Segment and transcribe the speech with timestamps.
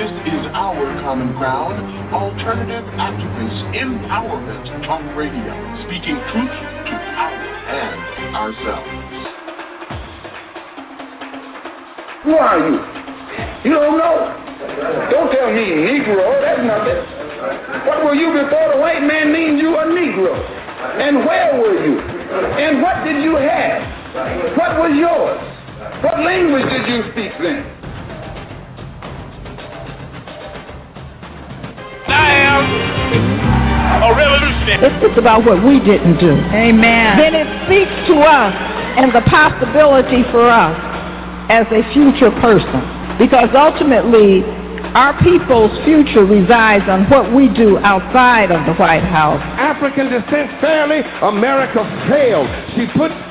[0.00, 1.76] This is our common ground,
[2.08, 5.52] alternative activist empowerment talk radio,
[5.84, 6.48] speaking truth
[6.88, 7.36] to power
[7.68, 8.88] and ourselves.
[12.24, 12.80] Who are you?
[13.68, 14.40] You don't know.
[15.12, 17.04] Don't tell me Negro, that's nothing.
[17.84, 20.32] What were you before the white man named you a Negro?
[20.96, 22.00] And where were you?
[22.00, 24.56] And what did you have?
[24.56, 25.44] What was yours?
[26.02, 27.79] What language did you speak then?
[32.50, 34.86] I am a revolutionary.
[34.90, 36.34] It's, it's about what we didn't do.
[36.50, 37.18] Amen.
[37.18, 38.54] Then it speaks to us
[38.98, 40.74] and the possibility for us
[41.50, 42.82] as a future person.
[43.18, 44.42] Because ultimately,
[44.96, 49.42] our people's future resides on what we do outside of the White House.
[49.60, 52.48] African descent fairly, America failed.
[52.74, 53.12] She put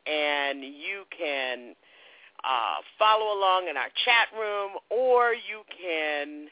[0.06, 1.76] And you can
[2.44, 6.50] uh, follow along in our chat room, or you can,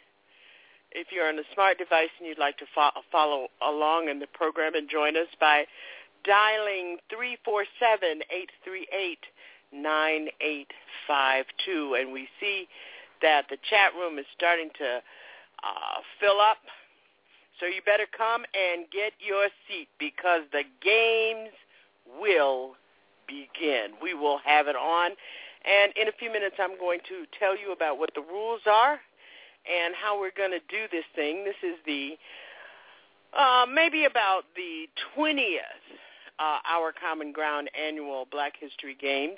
[0.91, 4.27] if you're on a smart device and you'd like to fo- follow along in the
[4.27, 5.65] program and join us by
[6.23, 6.97] dialing
[9.73, 11.99] 347-838-9852.
[11.99, 12.67] And we see
[13.21, 15.01] that the chat room is starting to
[15.63, 16.57] uh, fill up.
[17.59, 21.51] So you better come and get your seat because the games
[22.19, 22.75] will
[23.31, 23.95] begin.
[24.03, 25.11] We will have it on.
[25.63, 28.99] And in a few minutes, I'm going to tell you about what the rules are
[29.63, 31.45] and how we're going to do this thing.
[31.45, 32.17] This is the
[33.37, 35.79] uh, maybe about the 20th
[36.39, 39.37] uh, Our Common Ground annual Black History Games.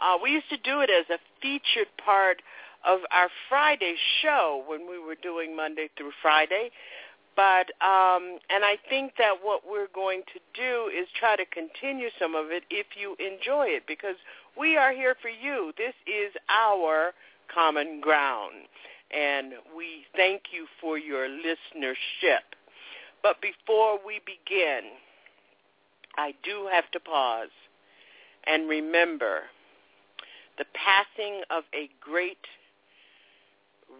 [0.00, 2.40] Uh, we used to do it as a featured part
[2.86, 6.70] of our Friday show when we were doing Monday through Friday.
[7.36, 12.08] But um, and I think that what we're going to do is try to continue
[12.18, 14.16] some of it if you enjoy it because
[14.58, 15.72] we are here for you.
[15.76, 17.12] This is our
[17.54, 18.54] common ground,
[19.10, 22.56] and we thank you for your listenership.
[23.22, 24.92] But before we begin,
[26.16, 27.50] I do have to pause
[28.46, 29.42] and remember
[30.56, 32.38] the passing of a great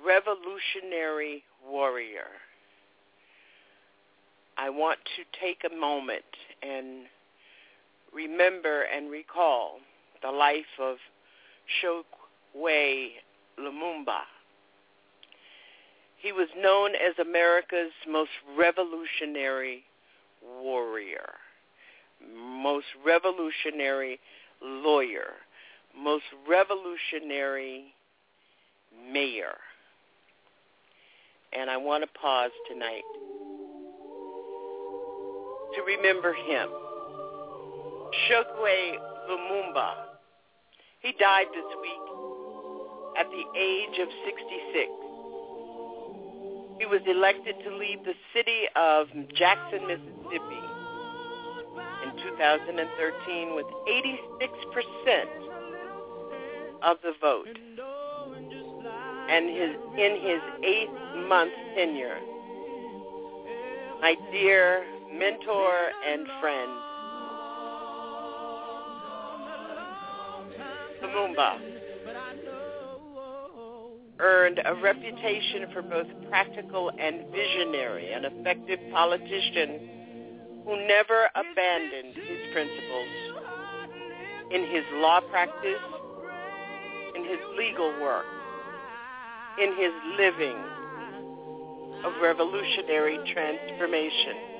[0.04, 2.28] revolutionary warrior.
[4.58, 6.24] I want to take a moment
[6.62, 7.04] and
[8.12, 9.78] remember and recall
[10.22, 10.96] the life of
[11.82, 13.08] Chokwe
[13.60, 14.20] Lumumba.
[16.16, 19.84] He was known as America's most revolutionary
[20.42, 21.34] warrior,
[22.34, 24.18] most revolutionary
[24.62, 25.34] lawyer,
[25.96, 27.92] most revolutionary
[29.12, 29.58] mayor.
[31.52, 33.02] And I want to pause tonight
[35.74, 36.68] to remember him.
[38.28, 38.96] Chokwe
[39.28, 39.90] Lumumba.
[41.00, 42.06] He died this week
[43.18, 44.90] at the age of 66.
[46.78, 50.66] He was elected to lead the city of Jackson, Mississippi
[52.04, 55.24] in 2013 with 86%
[56.82, 57.58] of the vote.
[59.28, 62.20] And his, in his eighth month tenure,
[64.00, 65.72] my dear mentor
[66.06, 66.72] and friend,
[71.02, 71.76] Lumumba
[74.18, 82.52] earned a reputation for both practical and visionary, an effective politician who never abandoned his
[82.52, 83.08] principles
[84.50, 85.82] in his law practice,
[87.14, 88.26] in his legal work,
[89.58, 90.56] in his living
[92.04, 94.55] of revolutionary transformation.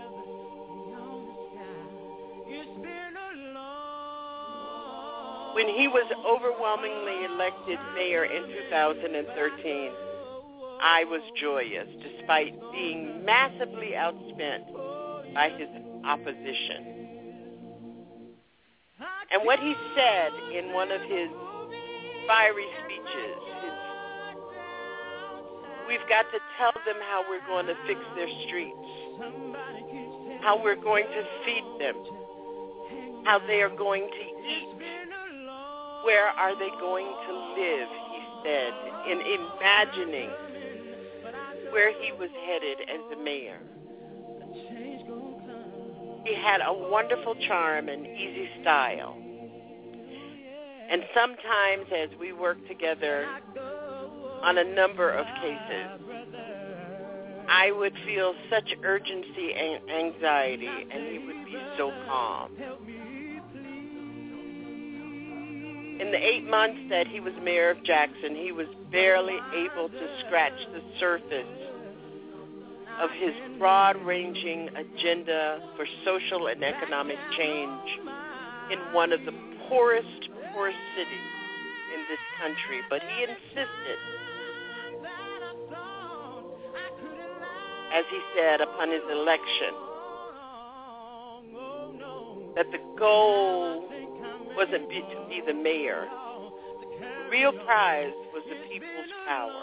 [5.57, 9.91] When he was overwhelmingly elected mayor in 2013,
[10.85, 14.69] I was joyous despite being massively outspent
[15.33, 15.71] by his
[16.05, 17.09] opposition.
[19.33, 21.31] And what he said in one of his
[22.29, 23.73] fiery speeches, his,
[25.89, 28.77] we've got to tell them how we're going to fix their streets,
[30.43, 31.97] how we're going to feed them,
[33.25, 35.06] how they are going to eat,
[36.07, 38.73] where are they going to live, he said,
[39.11, 40.31] in imagining
[41.73, 43.59] where he was headed as the mayor.
[46.25, 49.17] He had a wonderful charm and easy style.
[50.89, 53.27] And sometimes as we worked together
[54.43, 56.07] on a number of cases,
[57.49, 62.53] I would feel such urgency and anxiety, and he would be so calm.
[65.99, 70.09] In the eight months that he was mayor of Jackson, he was barely able to
[70.27, 71.47] scratch the surface
[73.01, 77.99] of his broad-ranging agenda for social and economic change
[78.71, 79.33] in one of the
[79.69, 81.31] poorest, poorest cities
[81.95, 82.81] in this country.
[82.91, 83.99] But he insisted,
[87.95, 89.75] as he said upon his election,
[92.55, 93.85] that the goal
[94.57, 96.07] wasn't be, to be the mayor.
[96.99, 99.63] The real prize was the people's power.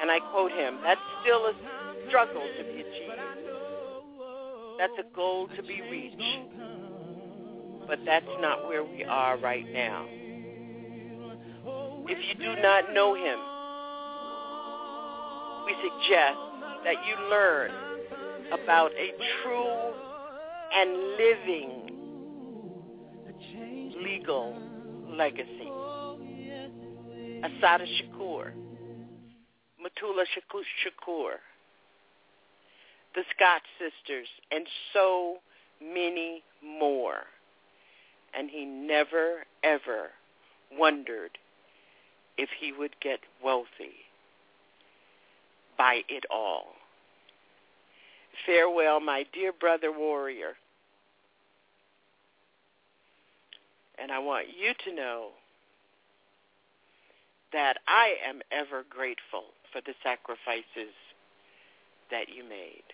[0.00, 1.52] And I quote him, that's still a
[2.08, 3.20] struggle to be achieved.
[4.78, 6.22] That's a goal to be reached.
[7.86, 10.06] But that's not where we are right now.
[12.06, 13.38] If you do not know him,
[15.66, 16.38] we suggest
[16.84, 17.70] that you learn
[18.52, 19.92] about a true
[20.72, 21.90] and living
[24.20, 24.54] regal
[25.08, 25.70] legacy.
[27.42, 28.52] Assata Shakur,
[29.80, 30.24] Mutulu
[30.84, 31.32] Shakur,
[33.14, 35.36] the Scott sisters, and so
[35.82, 37.24] many more.
[38.38, 40.10] And he never, ever
[40.78, 41.30] wondered
[42.36, 43.96] if he would get wealthy
[45.76, 46.66] by it all.
[48.46, 50.54] Farewell, my dear brother warrior.
[54.00, 55.28] And I want you to know
[57.52, 60.94] that I am ever grateful for the sacrifices
[62.10, 62.89] that you made.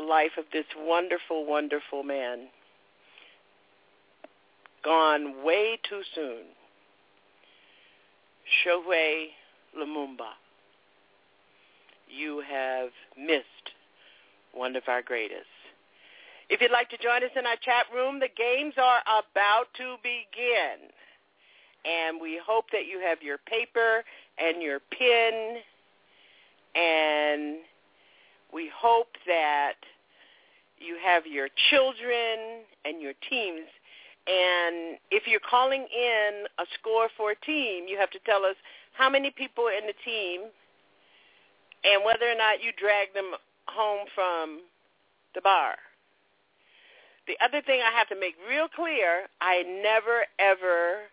[0.00, 2.48] Life of this wonderful, wonderful man.
[4.84, 6.44] Gone way too soon.
[8.64, 9.26] Chokwe
[9.78, 10.34] Lumumba.
[12.08, 13.72] You have missed
[14.52, 15.46] one of our greatest.
[16.50, 19.96] If you'd like to join us in our chat room, the games are about to
[20.02, 20.92] begin.
[21.84, 24.04] And we hope that you have your paper
[24.38, 25.62] and your pen.
[26.74, 27.58] And
[28.52, 29.74] we hope that
[30.78, 33.68] you have your children and your teams.
[34.26, 38.56] And if you're calling in a score for a team, you have to tell us
[38.92, 40.42] how many people in the team
[41.84, 43.32] and whether or not you drag them
[43.66, 44.60] home from
[45.34, 45.74] the bar.
[47.26, 51.08] The other thing I have to make real clear, I never ever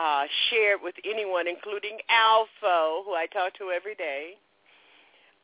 [0.00, 4.32] uh, shared with anyone, including Alpha, who I talk to every day,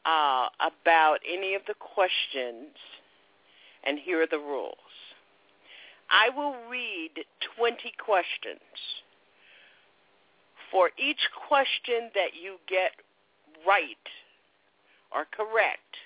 [0.07, 2.73] uh, about any of the questions,
[3.85, 4.73] and here are the rules.
[6.09, 7.11] I will read
[7.59, 8.61] 20 questions.
[10.71, 12.93] For each question that you get
[13.67, 14.07] right
[15.15, 16.01] or correct,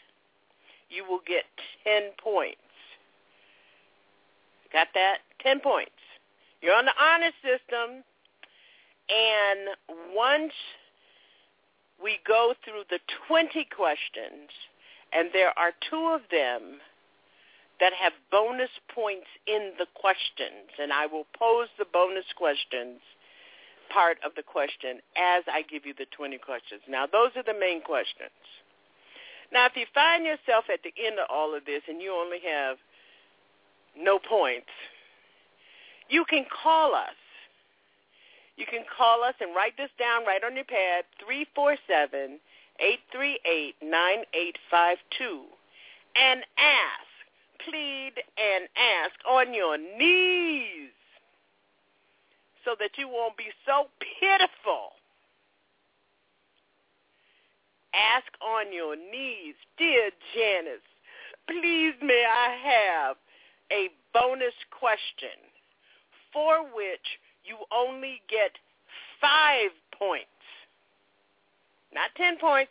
[0.88, 1.44] you will get
[1.84, 2.58] 10 points.
[4.72, 5.18] Got that?
[5.42, 5.92] 10 points.
[6.60, 8.04] You're on the honor system,
[9.10, 9.76] and
[10.14, 10.52] once
[12.02, 14.50] we go through the 20 questions,
[15.12, 16.78] and there are two of them
[17.80, 23.00] that have bonus points in the questions, and I will pose the bonus questions
[23.92, 26.80] part of the question as I give you the 20 questions.
[26.88, 28.30] Now, those are the main questions.
[29.52, 32.38] Now, if you find yourself at the end of all of this and you only
[32.46, 32.76] have
[33.98, 34.70] no points,
[36.08, 37.18] you can call us
[38.60, 42.38] you can call us and write this down right on your pad, 347-838-9852,
[46.14, 47.08] and ask,
[47.64, 50.92] plead and ask on your knees
[52.64, 53.88] so that you won't be so
[54.20, 54.92] pitiful.
[57.92, 60.80] Ask on your knees, dear Janice,
[61.48, 63.16] please may I have
[63.72, 65.38] a bonus question
[66.32, 67.18] for which
[67.50, 68.54] you only get
[69.20, 70.30] five points.
[71.92, 72.70] Not ten points,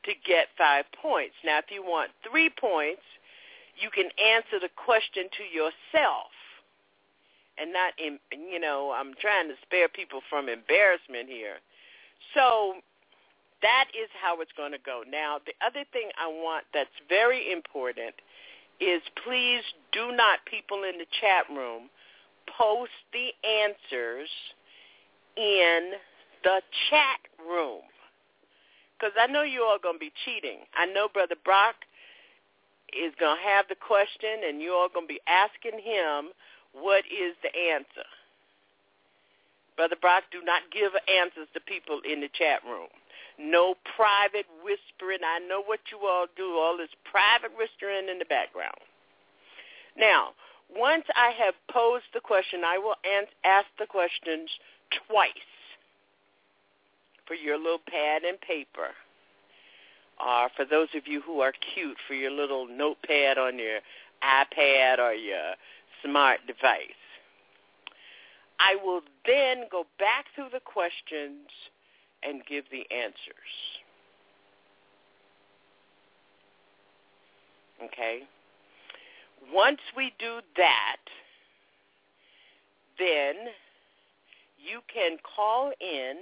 [0.05, 1.35] to get five points.
[1.45, 3.03] Now, if you want three points,
[3.81, 6.31] you can answer the question to yourself
[7.59, 8.19] and not in
[8.51, 11.57] you know i'm trying to spare people from embarrassment here
[12.35, 12.75] so
[13.63, 17.53] that is how it's going to go now the other thing i want that's very
[17.53, 18.15] important
[18.81, 21.89] is please do not people in the chat room
[22.59, 24.29] post the answers
[25.37, 25.93] in
[26.43, 27.83] the chat room
[28.99, 31.77] because i know you all going to be cheating i know brother brock
[32.93, 36.31] is going to have the question and you all going to be asking him
[36.75, 38.07] what is the answer?
[39.77, 42.91] Brother Brock, do not give answers to people in the chat room.
[43.39, 45.21] No private whispering.
[45.27, 48.79] I know what you all do, all this private whispering in the background.
[49.97, 50.31] Now,
[50.75, 52.97] once I have posed the question, I will
[53.45, 54.51] ask the questions
[55.09, 55.31] twice
[57.27, 58.91] for your little pad and paper.
[60.25, 63.81] Or for those of you who are cute, for your little notepad on your
[64.23, 65.55] iPad or your
[66.05, 67.01] smart device.
[68.61, 71.51] I will then go back through the questions
[72.27, 73.55] and give the answers.
[77.85, 78.23] Okay?
[79.53, 80.97] Once we do that,
[82.99, 83.35] then
[84.59, 86.17] you can call in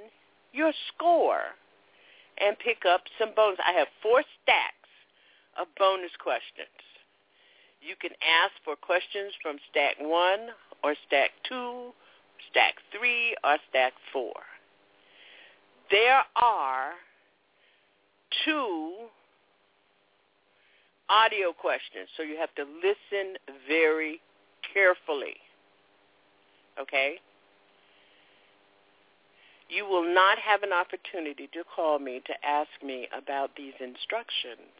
[0.52, 1.54] your score
[2.38, 3.58] and pick up some bonus.
[3.64, 4.90] I have four stacks
[5.60, 6.82] of bonus questions.
[7.80, 10.50] You can ask for questions from stack one
[10.82, 11.92] or stack two,
[12.50, 14.34] stack three, or stack four.
[15.92, 16.92] There are
[18.46, 18.94] two
[21.10, 23.36] audio questions, so you have to listen
[23.68, 24.18] very
[24.72, 25.36] carefully.
[26.80, 27.16] Okay?
[29.68, 34.72] You will not have an opportunity to call me to ask me about these instructions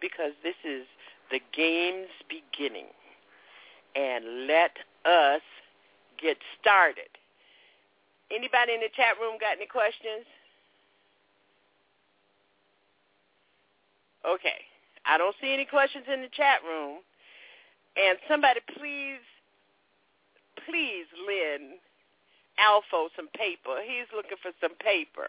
[0.00, 0.86] because this is
[1.32, 2.86] the game's beginning.
[3.96, 5.42] And let us
[6.22, 7.10] get started.
[8.30, 10.24] Anybody in the chat room got any questions?
[14.26, 14.64] Okay.
[15.04, 16.98] I don't see any questions in the chat room.
[17.96, 19.20] And somebody please,
[20.64, 21.78] please lend
[22.58, 23.80] Alpha some paper.
[23.84, 25.28] He's looking for some paper.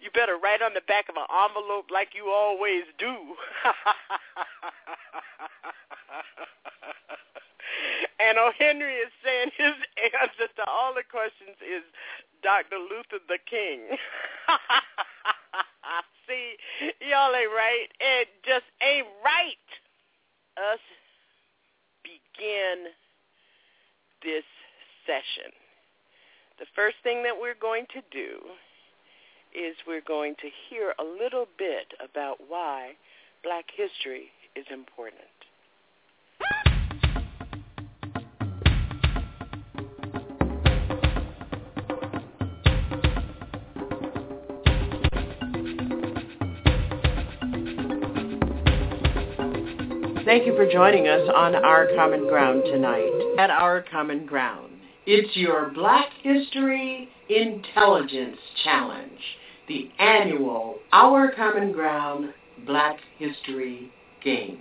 [0.00, 3.08] You better write on the back of an envelope like you always do.
[8.20, 8.52] and O.
[8.58, 9.72] Henry is saying his
[10.20, 11.82] answer to all the questions is
[12.42, 12.76] Dr.
[12.76, 13.96] Luther the King.
[16.26, 16.56] See,
[17.00, 17.86] y'all ain't right.
[18.00, 19.68] It just ain't right.
[20.56, 20.80] Us
[22.02, 22.90] begin
[24.22, 24.44] this
[25.06, 25.52] session.
[26.58, 28.40] The first thing that we're going to do
[29.54, 32.92] is we're going to hear a little bit about why
[33.44, 35.35] black history is important.
[50.26, 53.12] Thank you for joining us on Our Common Ground tonight.
[53.38, 54.72] At Our Common Ground,
[55.06, 59.20] it's your Black History Intelligence Challenge
[59.68, 62.34] the annual Our Common Ground
[62.66, 63.92] Black History
[64.24, 64.58] Games.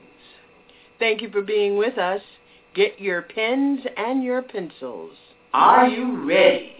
[0.99, 2.21] Thank you for being with us.
[2.75, 5.17] Get your pens and your pencils.
[5.51, 6.73] Are you ready?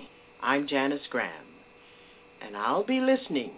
[0.43, 1.48] I'm Janice Graham,
[2.39, 3.54] and I'll be listening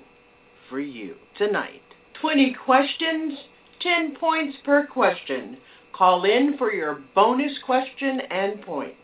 [0.69, 1.81] for you tonight.
[2.21, 3.33] 20 questions,
[3.81, 5.57] 10 points per question.
[5.93, 8.97] Call in for your bonus question and points.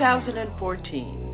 [0.00, 1.29] 2014,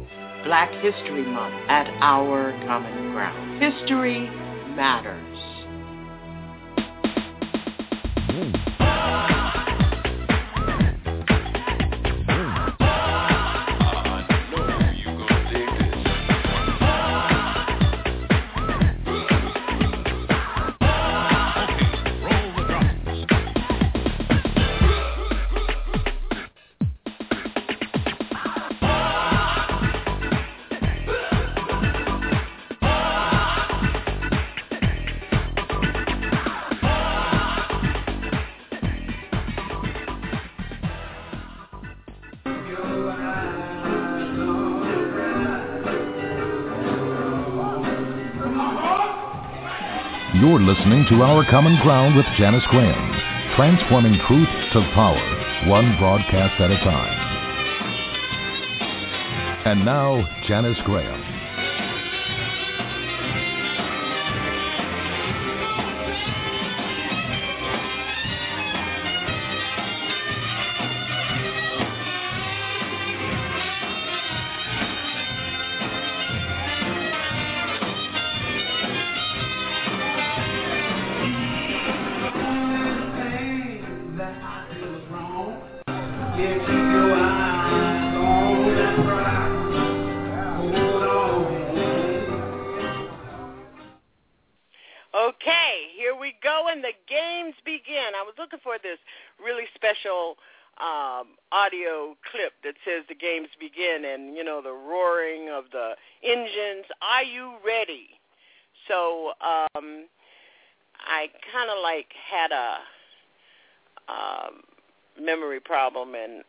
[0.47, 3.61] Black History Month at Our Common Ground.
[3.61, 4.31] History
[4.77, 5.56] matters.
[50.57, 53.13] You're listening to Our Common Ground with Janice Graham,
[53.57, 57.13] transforming truth to power, one broadcast at a time.
[59.67, 61.26] And now, Janice Graham.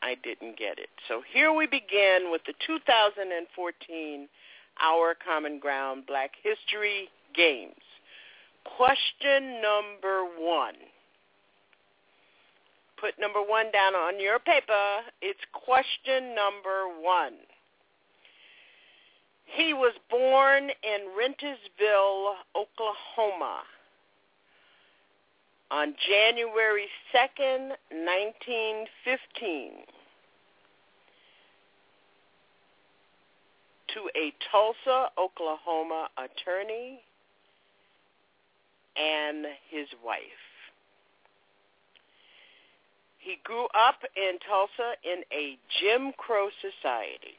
[0.08, 0.88] I didn't get it.
[1.10, 4.30] So here we begin with the 2014
[4.80, 7.76] Our Common Ground Black History Games.
[8.78, 10.76] Question number one.
[13.02, 15.04] Put number one down on your paper.
[15.22, 17.34] It's question number one.
[19.44, 23.64] He was born in Rentiesville, Oklahoma
[25.70, 29.97] on January 2nd, 1915
[33.94, 37.02] to a Tulsa, Oklahoma attorney
[38.96, 40.22] and his wife.
[43.20, 47.36] He grew up in Tulsa in a Jim Crow society.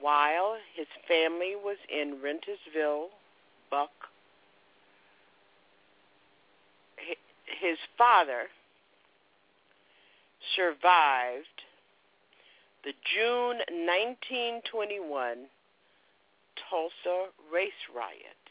[0.00, 3.08] While his family was in Rentiesville,
[3.68, 3.90] Buck,
[7.60, 8.48] his father
[10.56, 11.46] survived
[12.84, 15.46] the June 1921
[16.70, 18.42] Tulsa race riot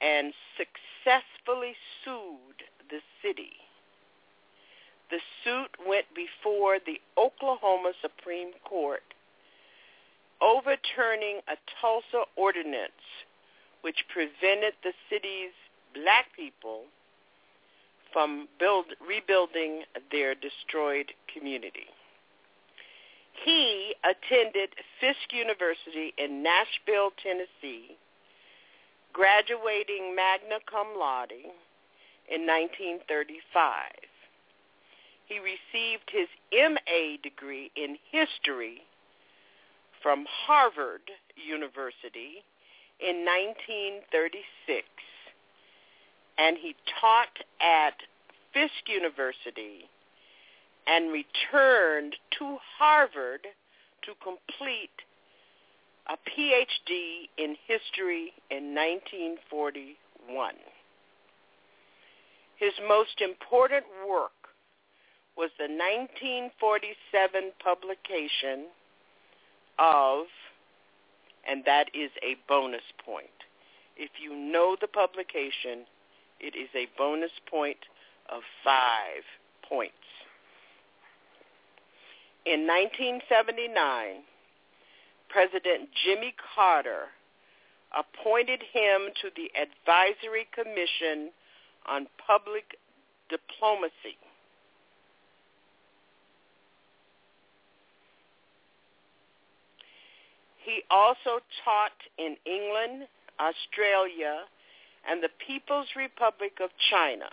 [0.00, 3.52] and successfully sued the city.
[5.10, 9.02] The suit went before the Oklahoma Supreme Court,
[10.40, 13.06] overturning a Tulsa ordinance
[13.82, 15.54] which prevented the city's
[16.02, 16.82] black people
[18.12, 21.86] from build, rebuilding their destroyed community.
[23.44, 27.96] He attended Fisk University in Nashville, Tennessee,
[29.12, 33.92] graduating magna cum laude in 1935.
[35.26, 38.82] He received his MA degree in history
[40.02, 42.44] from Harvard University
[43.00, 44.86] in 1936,
[46.38, 47.94] and he taught at
[48.52, 49.88] Fisk University
[50.86, 53.46] and returned to Harvard
[54.02, 54.90] to complete
[56.08, 60.54] a PhD in history in 1941.
[62.56, 64.30] His most important work
[65.36, 68.66] was the 1947 publication
[69.78, 70.24] of,
[71.46, 73.26] and that is a bonus point.
[73.96, 75.84] If you know the publication,
[76.40, 77.78] it is a bonus point
[78.28, 79.22] of five
[79.68, 79.94] points.
[82.44, 84.22] In 1979,
[85.28, 87.10] President Jimmy Carter
[87.96, 91.30] appointed him to the Advisory Commission
[91.86, 92.78] on Public
[93.28, 94.18] Diplomacy.
[100.62, 103.06] He also taught in England,
[103.38, 104.42] Australia,
[105.08, 107.28] and the People's Republic of China.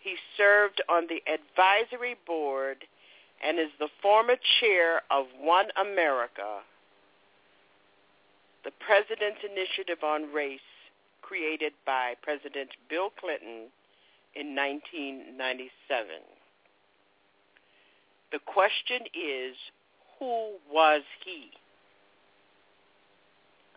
[0.00, 2.84] He served on the advisory board
[3.42, 6.60] and is the former chair of One America,
[8.64, 10.60] the President's Initiative on Race
[11.22, 13.68] created by President Bill Clinton
[14.34, 15.70] in 1997.
[18.32, 19.56] The question is,
[20.18, 21.50] who was he?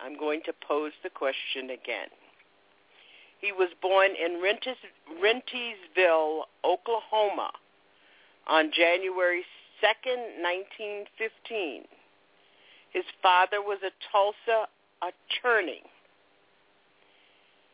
[0.02, 2.10] I'm going to pose the question again.
[3.40, 4.42] He was born in
[5.22, 7.52] Rentiesville, Oklahoma
[8.48, 9.46] on January
[9.84, 11.84] 2nd, 1915.
[12.92, 14.68] His father was a Tulsa
[15.02, 15.84] attorney.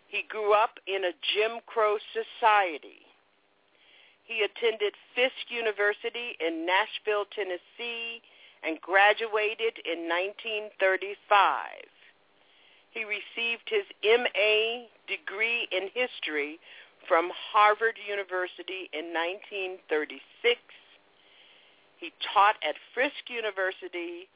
[0.08, 3.06] He grew up in a Jim Crow society.
[4.26, 8.21] He attended Fisk University in Nashville, Tennessee,
[8.63, 11.92] and graduated in 1935.
[12.93, 16.60] He received his MA degree in history
[17.08, 20.60] from Harvard University in 1936.
[21.97, 24.29] He taught at Frisk University,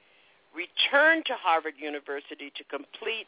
[0.55, 3.27] returned to Harvard University to complete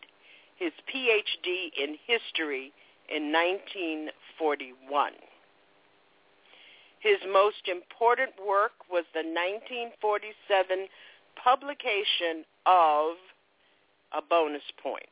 [0.57, 2.73] his PhD in history
[3.07, 5.13] in 1941.
[6.99, 10.89] His most important work was the 1947
[11.37, 13.15] publication of
[14.13, 15.05] A Bonus Point.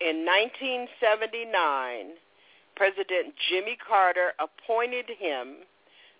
[0.00, 2.14] In 1979,
[2.76, 5.66] President Jimmy Carter appointed him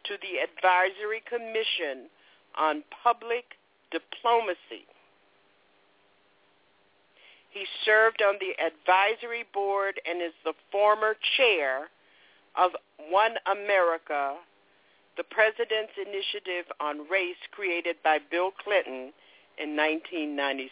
[0.04, 2.10] to the Advisory Commission
[2.56, 3.44] on Public
[3.92, 4.86] Diplomacy.
[7.50, 11.88] He served on the advisory board and is the former chair
[12.56, 12.72] of
[13.10, 14.36] One America,
[15.18, 19.10] the President's Initiative on Race created by Bill Clinton
[19.58, 20.70] in 1997.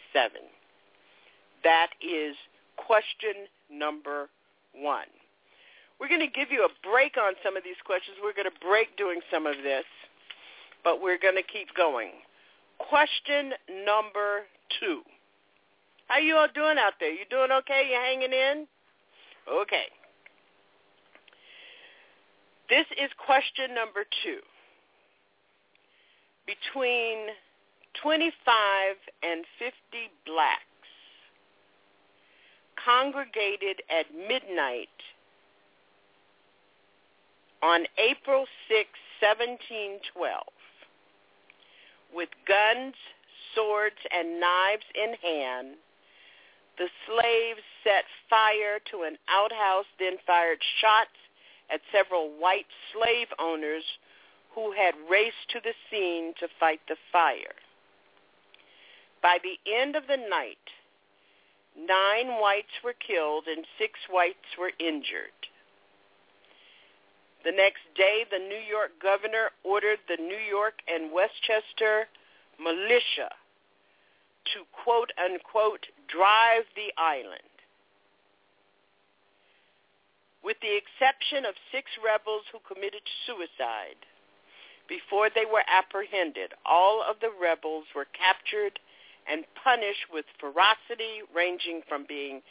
[1.67, 2.39] That is
[2.79, 4.31] question number
[4.73, 5.11] one.
[5.99, 8.23] We're going to give you a break on some of these questions.
[8.23, 9.85] We're going to break doing some of this,
[10.85, 12.15] but we're going to keep going.
[12.79, 13.51] Question
[13.83, 14.47] number
[14.79, 15.03] two.
[16.07, 17.11] How you all doing out there?
[17.11, 17.91] You doing okay?
[17.91, 18.69] You hanging in?
[19.51, 19.91] Okay.
[22.69, 24.41] This is question number two.
[26.47, 27.29] Between
[28.03, 28.33] 25
[29.23, 29.73] and 50
[30.27, 30.63] blacks
[32.85, 34.89] congregated at midnight
[37.63, 38.89] on April 6,
[39.21, 40.43] 1712,
[42.15, 42.95] with guns,
[43.55, 45.77] swords, and knives in hand,
[46.79, 51.17] the slaves set fire to an outhouse, then fired shots
[51.71, 53.85] at several white slave owners
[54.55, 57.55] who had raced to the scene to fight the fire.
[59.23, 60.67] By the end of the night,
[61.77, 65.37] nine whites were killed and six whites were injured.
[67.45, 72.09] The next day, the New York governor ordered the New York and Westchester
[72.59, 73.31] militia
[74.55, 77.56] to quote unquote drive the island.
[80.47, 83.99] With the exception of six rebels who committed suicide,
[84.89, 88.79] before they were apprehended, all of the rebels were captured
[89.27, 92.43] and punished with ferocity ranging from being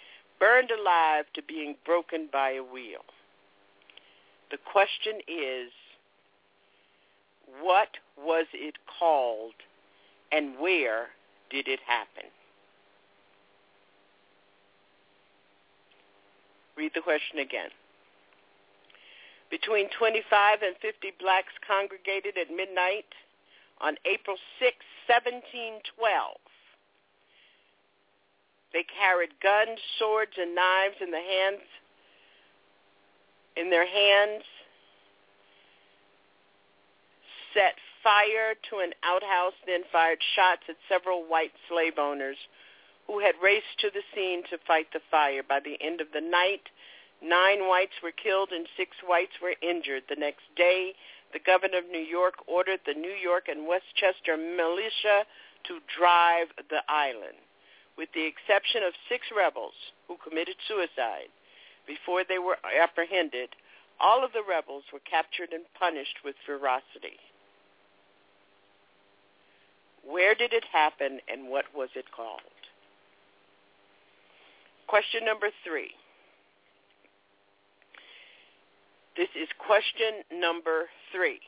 [0.42, 3.08] burned alive to being broken by a wheel.
[4.52, 5.72] The question is,
[7.62, 9.56] what was it called
[10.34, 11.08] and where
[11.50, 12.30] did it happen?
[16.76, 17.70] Read the question again.
[19.50, 23.10] Between 25 and 50 blacks congregated at midnight
[23.80, 24.76] on April 6,
[25.08, 26.38] 1712.
[28.74, 31.64] They carried guns, swords, and knives in the hands
[33.56, 34.44] in their hands,
[37.54, 42.38] set fire to an outhouse, then fired shots at several white slave owners
[43.08, 45.42] who had raced to the scene to fight the fire.
[45.48, 46.68] By the end of the night,
[47.28, 50.04] nine whites were killed and six whites were injured.
[50.08, 50.94] The next day,
[51.34, 55.26] the governor of New York ordered the New York and Westchester militia
[55.68, 57.38] to drive the island.
[57.98, 59.74] With the exception of six rebels
[60.08, 61.32] who committed suicide,
[61.88, 63.50] before they were apprehended,
[64.00, 67.18] all of the rebels were captured and punished with ferocity.
[70.06, 72.42] Where did it happen and what was it called?
[74.88, 75.92] Question number three.
[79.16, 81.40] This is question number three.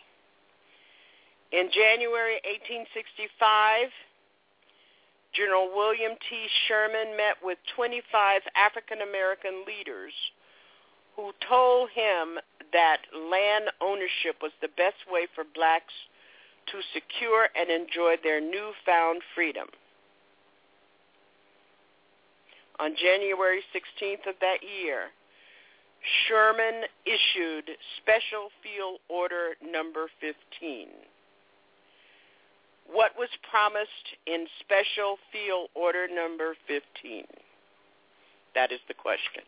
[1.51, 3.91] In January 1865,
[5.36, 6.47] General William T.
[6.67, 10.13] Sherman met with 25 African American leaders
[11.17, 12.39] who told him
[12.71, 15.93] that land ownership was the best way for blacks
[16.71, 19.67] to secure and enjoy their newfound freedom.
[22.80, 25.12] On January 16th of that year,
[26.27, 27.69] Sherman issued
[28.01, 30.88] Special Field Order Number 15.
[32.91, 37.25] What was promised in Special Field Order Number 15?
[38.55, 39.43] That is the question.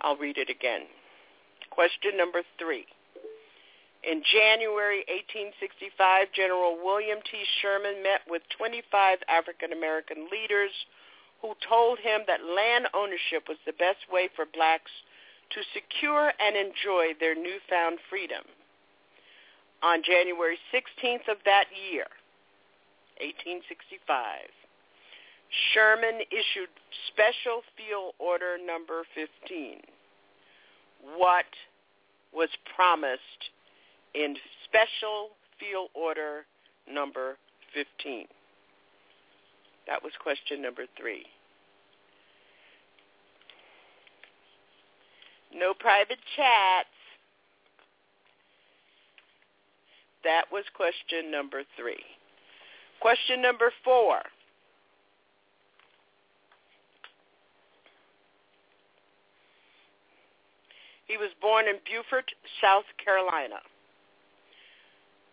[0.00, 0.82] I'll read it again.
[1.70, 2.84] Question number three.
[4.02, 7.38] In January 1865, General William T.
[7.62, 8.82] Sherman met with 25
[9.30, 10.74] African American leaders
[11.42, 14.90] who told him that land ownership was the best way for blacks
[15.50, 18.46] to secure and enjoy their newfound freedom.
[19.82, 22.06] On January 16th of that year,
[23.18, 24.48] 1865,
[25.74, 26.70] Sherman issued
[27.10, 29.82] Special Field Order Number 15.
[31.18, 31.50] What
[32.32, 33.50] was promised
[34.14, 36.46] in Special Field Order
[36.88, 37.36] Number
[37.74, 38.26] 15?
[39.86, 41.26] That was question number three.
[45.54, 46.88] No private chats.
[50.24, 52.02] That was question number three.
[53.00, 54.20] Question number four.
[61.06, 62.30] He was born in Beaufort,
[62.62, 63.58] South Carolina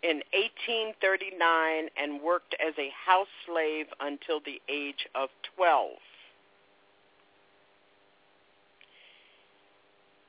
[0.03, 5.91] in 1839 and worked as a house slave until the age of 12.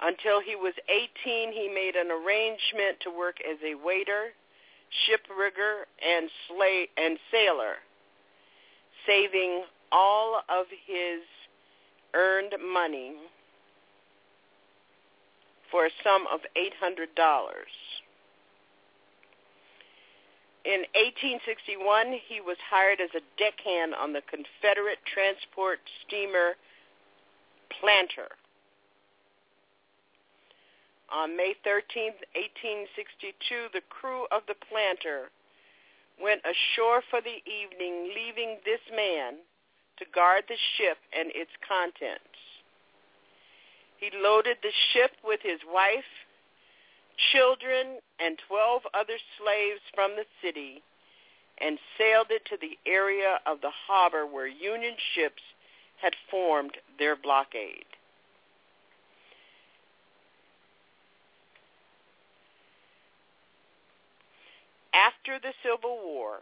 [0.03, 4.33] Until he was 18, he made an arrangement to work as a waiter,
[5.07, 6.31] ship rigger, and,
[6.97, 7.75] and sailor,
[9.07, 11.21] saving all of his
[12.15, 13.13] earned money
[15.71, 17.07] for a sum of $800.
[20.65, 26.57] In 1861, he was hired as a deckhand on the Confederate transport steamer
[27.81, 28.29] Planter.
[31.11, 35.31] On May 13, 1862, the crew of the Planter
[36.21, 39.41] went ashore for the evening, leaving this man
[39.97, 42.37] to guard the ship and its contents.
[43.97, 46.09] He loaded the ship with his wife,
[47.33, 50.83] children, and 12 other slaves from the city
[51.59, 55.43] and sailed it to the area of the harbor where Union ships
[56.01, 57.85] had formed their blockade.
[64.95, 66.41] After the Civil War,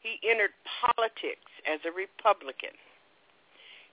[0.00, 0.50] he entered
[0.82, 2.74] politics as a Republican.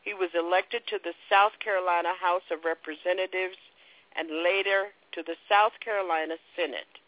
[0.02, 3.58] He was elected to the South Carolina House of Representatives
[4.18, 7.00] and later to the South Carolina Senate.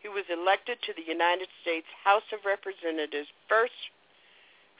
[0.00, 3.78] He was elected to the United States House of Representatives first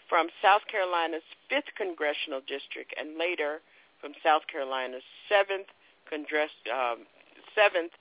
[0.08, 3.62] from South Carolina's 5th Congressional District and later
[4.00, 5.70] from South Carolina's 7th,
[6.10, 7.06] Congress- um,
[7.54, 7.94] 7th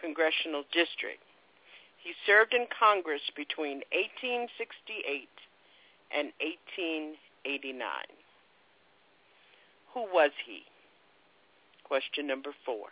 [0.00, 1.20] Congressional District.
[1.98, 5.28] He served in Congress between 1868
[6.10, 8.06] and 1889.
[9.94, 10.64] Who was he?
[11.84, 12.88] Question number four.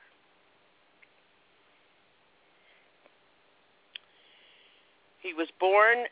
[5.20, 6.06] He was born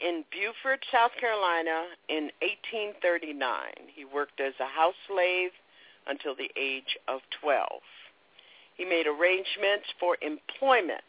[0.00, 3.92] in Beaufort, South Carolina in 1839.
[3.94, 5.50] He worked as a house slave
[6.06, 7.80] until the age of 12.
[8.76, 11.02] He made arrangements for employment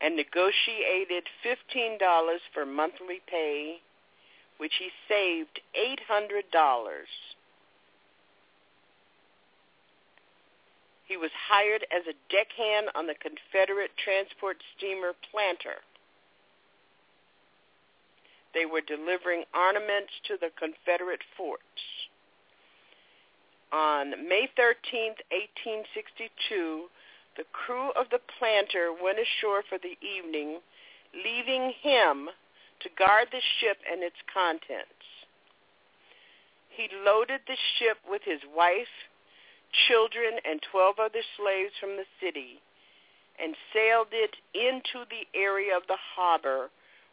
[0.00, 3.80] and negotiated $15 for monthly pay,
[4.58, 6.42] which he saved $800
[11.06, 15.84] He was hired as a deckhand on the Confederate transport steamer Planter.
[18.54, 21.82] They were delivering ornaments to the Confederate forts.
[23.72, 26.86] On May 13, 1862,
[27.36, 30.60] the crew of the Planter went ashore for the evening,
[31.12, 32.30] leaving him
[32.80, 35.04] to guard the ship and its contents.
[36.70, 39.10] He loaded the ship with his wife,
[39.88, 42.60] children and 12 other slaves from the city
[43.42, 46.70] and sailed it into the area of the harbor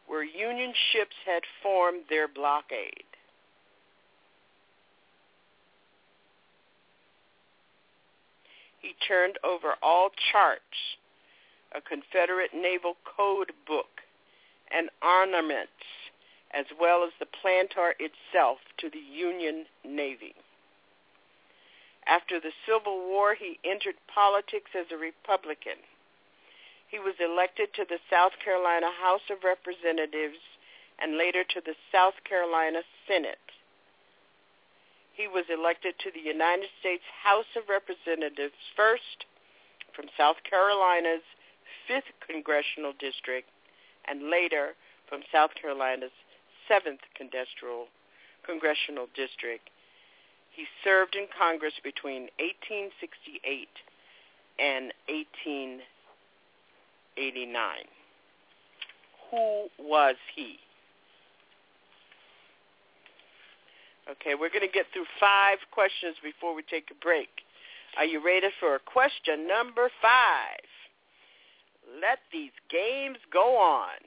[0.07, 3.05] where Union ships had formed their blockade.
[8.81, 10.97] He turned over all charts,
[11.73, 14.01] a Confederate Naval Code book,
[14.75, 15.71] and armaments,
[16.53, 20.33] as well as the planter itself to the Union Navy.
[22.07, 25.77] After the Civil War, he entered politics as a Republican.
[26.87, 30.41] He was elected to the South Carolina House of Representatives
[30.99, 33.39] and later to the South Carolina Senate.
[35.13, 39.25] He was elected to the United States House of Representatives first
[39.95, 41.23] from South Carolina's
[41.89, 43.47] 5th Congressional District
[44.07, 44.75] and later
[45.07, 46.15] from South Carolina's
[46.69, 49.69] 7th Congressional District
[50.55, 53.67] he served in Congress between 1868
[54.59, 57.85] and 1889.
[59.31, 60.59] Who was he?
[64.09, 67.29] Okay, we're going to get through five questions before we take a break.
[67.97, 70.67] Are you ready for question number five?
[72.01, 73.99] Let these games go on.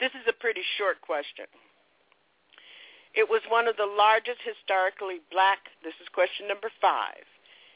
[0.00, 1.46] This is a pretty short question.
[3.14, 7.24] It was one of the largest historically black, this is question number five.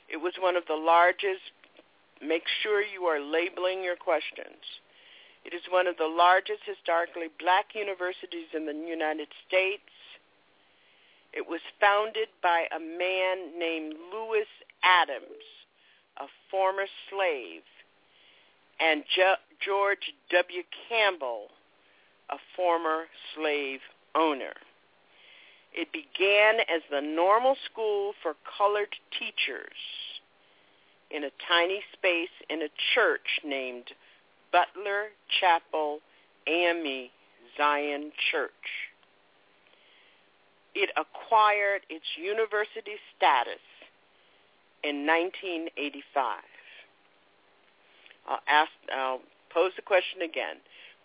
[0.09, 1.53] It was one of the largest,
[2.23, 4.65] make sure you are labeling your questions.
[5.45, 9.93] It is one of the largest historically black universities in the United States.
[11.33, 14.49] It was founded by a man named Lewis
[14.83, 15.45] Adams,
[16.17, 17.63] a former slave,
[18.81, 19.05] and
[19.61, 20.63] George W.
[20.89, 21.49] Campbell,
[22.31, 23.81] a former slave
[24.15, 24.55] owner.
[25.77, 29.77] It began as the normal school for colored teachers
[31.11, 33.93] in a tiny space in a church named
[34.53, 35.09] Butler
[35.39, 36.01] Chapel
[36.47, 37.11] AME
[37.59, 38.51] Zion Church.
[40.75, 43.65] It acquired its university status
[44.83, 46.41] in 1985.
[48.29, 49.21] I'll ask, I'll
[49.53, 50.57] pose the question again.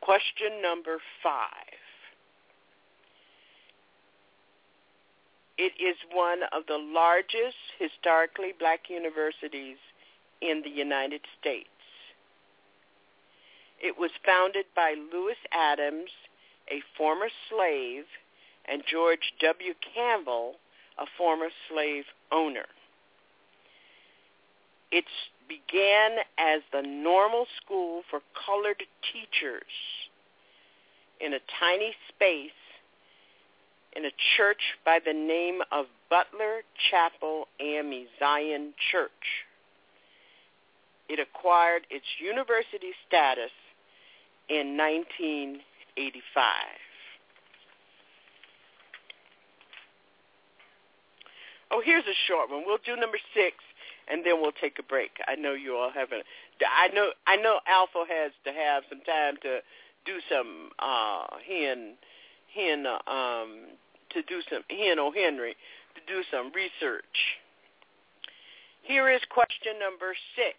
[0.01, 1.80] Question number five.
[5.62, 9.78] It is one of the largest historically black universities
[10.41, 11.70] in the United States.
[13.80, 16.09] It was founded by Lewis Adams,
[16.68, 18.05] a former slave,
[18.66, 19.76] and George W.
[19.93, 20.55] Campbell,
[20.97, 22.66] a former slave owner.
[24.91, 25.05] It
[25.47, 28.82] began as the normal school for colored
[29.14, 29.62] teachers
[31.20, 32.61] in a tiny space
[33.95, 39.11] in a church by the name of Butler Chapel AME Zion Church.
[41.09, 43.51] It acquired its university status
[44.49, 45.61] in 1985.
[51.71, 52.63] Oh, here's a short one.
[52.65, 53.55] We'll do number six,
[54.09, 55.11] and then we'll take a break.
[55.27, 56.23] I know you all haven't.
[56.61, 57.11] I know.
[57.27, 59.59] I know Alpha has to have some time to
[60.05, 60.71] do some.
[60.79, 61.95] Uh, he and
[62.54, 63.78] he and uh, um,
[64.12, 65.12] to do some he and O.
[65.12, 65.56] Henry
[65.95, 67.39] to do some research.
[68.84, 70.58] Here is question number six.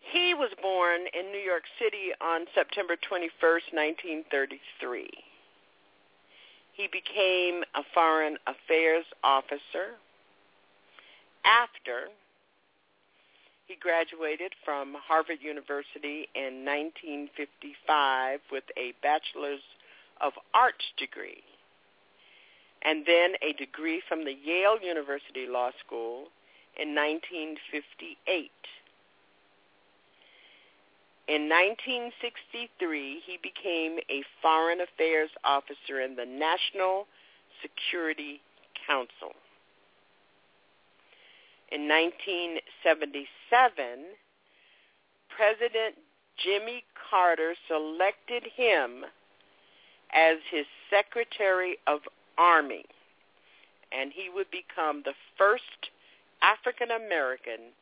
[0.00, 5.08] He was born in New York City on September 21st, 1933.
[6.72, 10.00] He became a foreign affairs officer
[11.44, 12.08] after
[13.70, 19.62] he graduated from Harvard University in 1955 with a bachelor's
[20.20, 21.44] of arts degree
[22.82, 26.34] and then a degree from the Yale University Law School
[26.74, 28.50] in 1958.
[31.28, 37.06] In 1963, he became a foreign affairs officer in the National
[37.62, 38.40] Security
[38.84, 39.30] Council.
[41.70, 44.16] In 1977,
[45.28, 45.94] President
[46.36, 49.04] Jimmy Carter selected him
[50.12, 52.00] as his Secretary of
[52.36, 52.84] Army,
[53.92, 55.90] and he would become the first
[56.42, 57.72] African American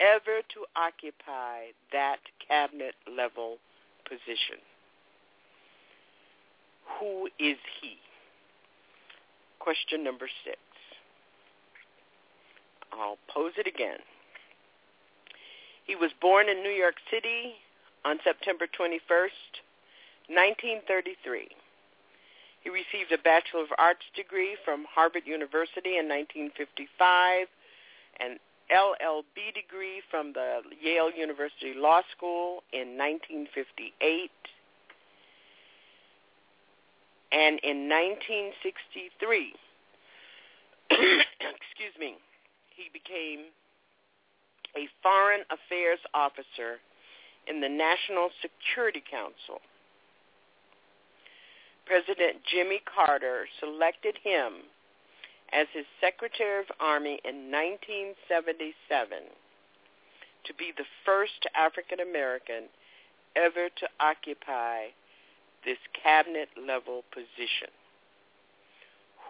[0.00, 3.56] ever to occupy that cabinet level
[4.06, 4.60] position.
[7.00, 7.96] Who is he?
[9.58, 10.58] Question number six.
[12.92, 13.98] I'll pose it again.
[15.86, 17.54] He was born in New York City
[18.04, 19.62] on September 21st,
[20.28, 21.48] 1933.
[22.62, 27.46] He received a Bachelor of Arts degree from Harvard University in 1955,
[28.18, 28.38] an
[28.74, 34.30] LLB degree from the Yale University Law School in 1958.
[37.30, 39.54] And in 1963,
[40.90, 42.16] excuse me,
[42.76, 43.48] he became
[44.76, 46.78] a foreign affairs officer
[47.48, 49.64] in the National Security Council.
[51.86, 54.68] President Jimmy Carter selected him
[55.52, 59.30] as his Secretary of Army in 1977
[60.44, 62.68] to be the first African American
[63.36, 64.90] ever to occupy
[65.64, 67.70] this cabinet level position.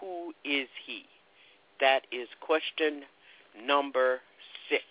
[0.01, 1.05] Who is he?
[1.81, 3.05] That is question
[3.65, 4.21] number
[4.69, 4.85] six.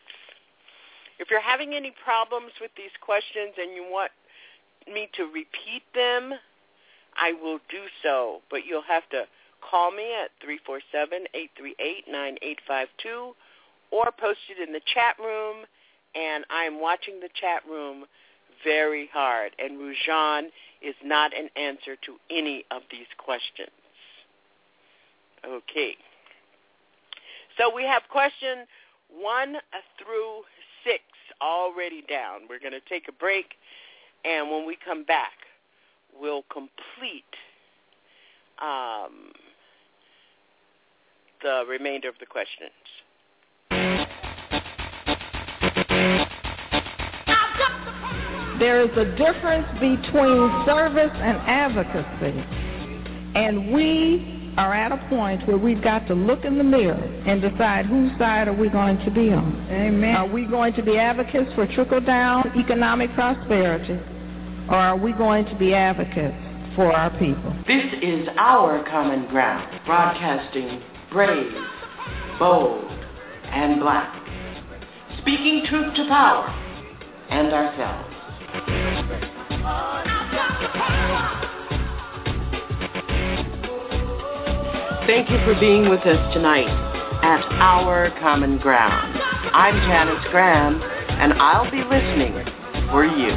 [1.19, 4.11] If you're having any problems with these questions and you want
[4.91, 6.33] me to repeat them,
[7.17, 9.25] I will do so, but you'll have to
[9.61, 13.33] call me at 347-838-9852
[13.91, 15.65] or post it in the chat room,
[16.15, 18.05] and I'm watching the chat room
[18.63, 20.47] very hard, and Rujan
[20.81, 23.69] is not an answer to any of these questions.
[25.45, 25.95] Okay.
[27.57, 28.65] So we have question
[29.09, 29.55] one
[29.97, 30.41] through
[30.83, 31.03] six
[31.41, 32.41] already down.
[32.49, 33.55] We're going to take a break,
[34.23, 35.33] and when we come back,
[36.19, 37.23] we'll complete
[38.61, 39.31] um,
[41.41, 42.71] the remainder of the questions.
[48.59, 52.39] There is a difference between service and advocacy.
[53.35, 56.95] And we are at a point where we've got to look in the mirror
[57.27, 59.67] and decide whose side are we going to be on.
[59.69, 60.15] Amen.
[60.15, 63.99] Are we going to be advocates for trickle-down economic prosperity,
[64.69, 66.37] or are we going to be advocates
[66.75, 67.53] for our people?
[67.67, 70.81] This is our common ground, broadcasting
[71.11, 71.51] brave,
[72.39, 72.91] bold,
[73.45, 74.21] and black,
[75.21, 76.47] speaking truth to power
[77.29, 78.15] and ourselves.
[85.05, 86.67] Thank you for being with us tonight
[87.21, 89.19] at Our Common Ground.
[89.53, 92.33] I'm Janice Graham, and I'll be listening
[92.89, 93.29] for you.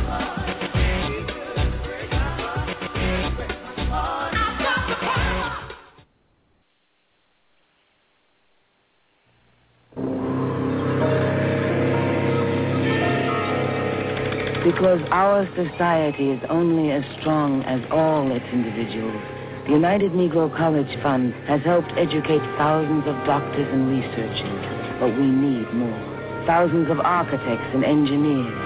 [14.64, 19.37] Because our society is only as strong as all its individuals,
[19.68, 24.64] United Negro College Fund has helped educate thousands of doctors and researchers,
[24.98, 26.44] but we need more.
[26.46, 28.56] Thousands of architects and engineers,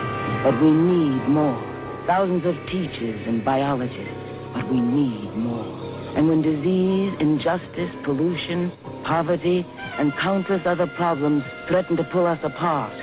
[0.45, 1.59] but we need more.
[2.07, 4.15] Thousands of teachers and biologists,
[4.55, 5.67] but we need more.
[6.15, 8.71] And when disease, injustice, pollution,
[9.03, 9.67] poverty,
[9.99, 12.95] and countless other problems threaten to pull us apart,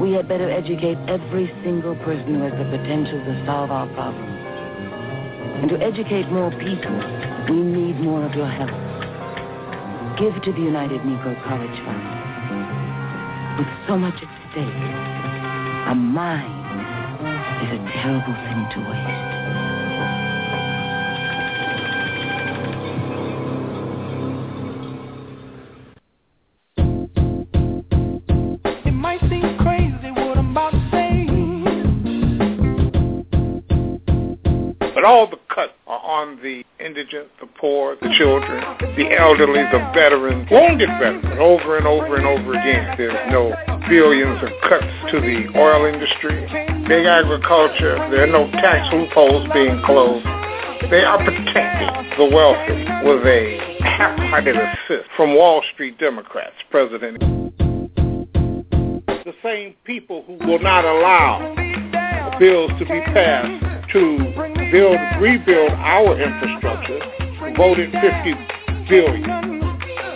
[0.00, 4.33] we had better educate every single person who has the potential to solve our problems.
[5.64, 6.92] And to educate more people,
[7.48, 8.68] we need more of your help.
[10.18, 12.04] Give to the United Negro College Fund.
[13.58, 14.68] With so much at stake,
[15.88, 16.52] a mind
[17.64, 19.44] is a terrible thing to waste.
[34.94, 35.33] But all the cuts are
[36.14, 38.62] on the indigent, the poor, the children,
[38.94, 40.48] the elderly, the veterans.
[40.48, 42.94] Better, but over and over and over again.
[42.96, 43.52] There's no
[43.88, 46.46] billions of cuts to the oil industry,
[46.86, 47.98] big agriculture.
[48.14, 50.24] There are no tax loopholes being closed.
[50.88, 57.18] They are protecting the wealthy with a half-hearted assist from Wall Street Democrats, President.
[59.24, 61.54] The same people who will not allow
[62.38, 64.18] bills to be passed to
[64.72, 67.00] build, rebuild our infrastructure,
[67.56, 68.34] voted 50
[68.88, 69.60] billion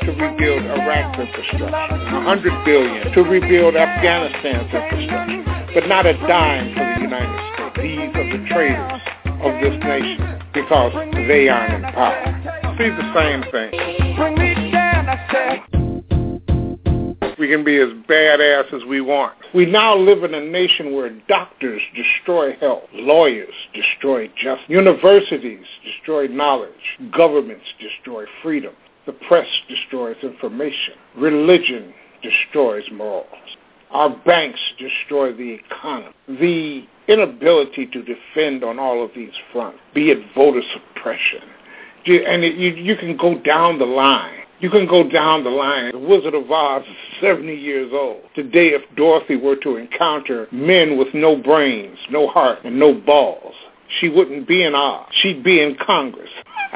[0.04, 5.44] to rebuild Iraq's infrastructure, 100 billion to rebuild Afghanistan's infrastructure,
[5.74, 7.76] but not a dime for the United States.
[7.82, 9.02] These are the traitors
[9.42, 10.92] of this nation because
[11.28, 12.24] they aren't in power.
[12.78, 13.70] See the same thing.
[17.38, 19.34] We can be as badass as we want.
[19.54, 26.26] We now live in a nation where doctors destroy health, lawyers destroy justice, universities destroy
[26.26, 28.74] knowledge, governments destroy freedom,
[29.06, 33.26] the press destroys information, religion destroys morals.
[33.90, 36.12] Our banks destroy the economy.
[36.28, 41.42] The inability to defend on all of these fronts, be it voter suppression,
[42.06, 44.37] and you, you can go down the line.
[44.60, 45.92] You can go down the line.
[45.92, 48.22] The Wizard of Oz is 70 years old.
[48.34, 53.54] Today, if Dorothy were to encounter men with no brains, no heart, and no balls,
[54.00, 55.06] she wouldn't be in Oz.
[55.22, 56.30] She'd be in Congress.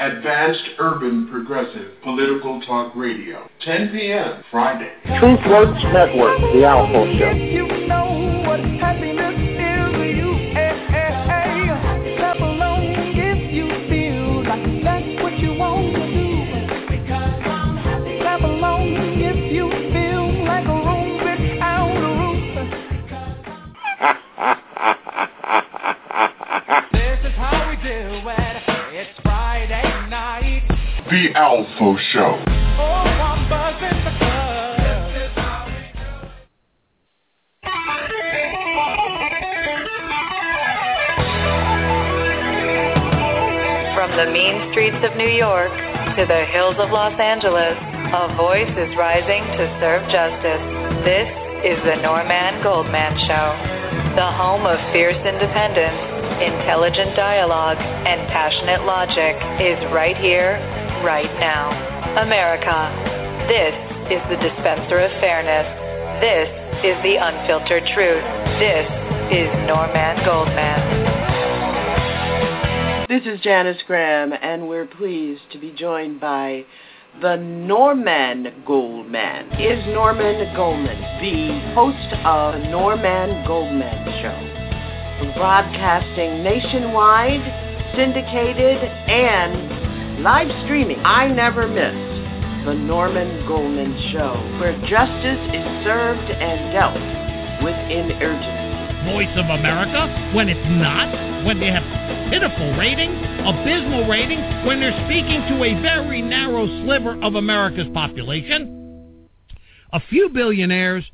[0.00, 3.48] Advanced Urban Progressive Political Talk Radio.
[3.64, 4.42] 10 p.m.
[4.50, 4.92] Friday.
[5.04, 7.30] TruthWorks Network, The Alpha Show.
[7.32, 8.26] You know
[23.96, 24.04] This
[27.24, 28.62] is how we do it.
[28.92, 30.62] It's Friday night.
[31.10, 32.36] The Alpha Show.
[32.76, 34.76] Oh, I'm buzzing the club.
[34.76, 35.72] This is how we
[43.96, 45.72] From the mean streets of New York
[46.16, 47.78] to the hills of Los Angeles,
[48.12, 50.60] a voice is rising to serve justice.
[51.04, 51.28] This
[51.64, 53.56] is the Norman Goldman Show,
[54.16, 56.00] the home of fierce independence,
[56.40, 60.56] intelligent dialogue, and passionate logic is right here,
[61.04, 61.70] right now.
[62.20, 62.92] America,
[63.48, 63.74] this
[64.10, 65.66] is the dispenser of fairness.
[66.20, 66.48] This
[66.84, 68.24] is the unfiltered truth.
[68.58, 68.88] This
[69.32, 70.80] is Norman Goldman.
[73.08, 76.64] This is Janice Graham, and we're pleased to be joined by
[77.20, 79.48] the Norman Goldman.
[79.58, 85.32] Is Norman Goldman the host of the Norman Goldman Show?
[85.34, 87.40] Broadcasting nationwide,
[87.96, 91.00] syndicated, and live streaming.
[91.04, 91.96] I never miss
[92.66, 97.00] the Norman Goldman Show, where justice is served and dealt
[97.64, 98.66] with in urgency.
[99.08, 101.95] Voice of America when it's not, when they have
[102.30, 109.28] pitiful ratings, abysmal ratings, when they're speaking to a very narrow sliver of America's population.
[109.92, 111.04] A few billionaires,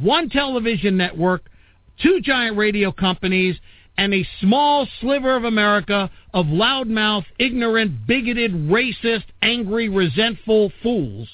[0.00, 1.50] one television network,
[2.02, 3.56] two giant radio companies,
[3.98, 11.28] and a small sliver of America of loudmouth, ignorant, bigoted, racist, angry, resentful fools.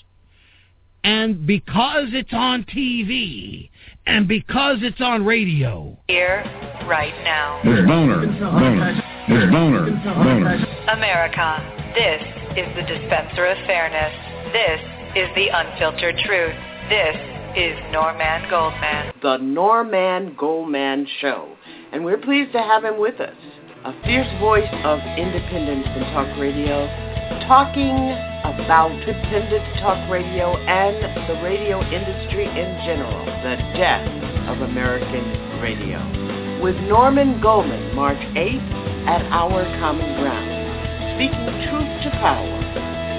[1.04, 3.70] And because it's on TV,
[4.06, 5.96] and because it's on radio.
[6.08, 6.42] Here,
[6.86, 7.60] right now.
[7.64, 8.26] It's Boner.
[8.26, 9.17] Boner.
[9.30, 9.84] It's Boner.
[10.04, 10.56] Boner.
[10.88, 11.60] America,
[11.92, 12.22] this
[12.56, 14.08] is the dispenser of fairness.
[14.56, 14.80] This
[15.20, 16.56] is the unfiltered truth.
[16.88, 17.12] This
[17.52, 19.12] is Norman Goldman.
[19.20, 21.52] The Norman Goldman Show.
[21.92, 23.36] And we're pleased to have him with us.
[23.84, 26.88] A fierce voice of independence in talk radio,
[27.44, 27.92] talking
[28.48, 34.08] about independent talk radio and the radio industry in general, the death
[34.48, 36.27] of American radio.
[36.62, 42.58] With Norman Goldman, March 8th at Our Common Ground, speaking truth to power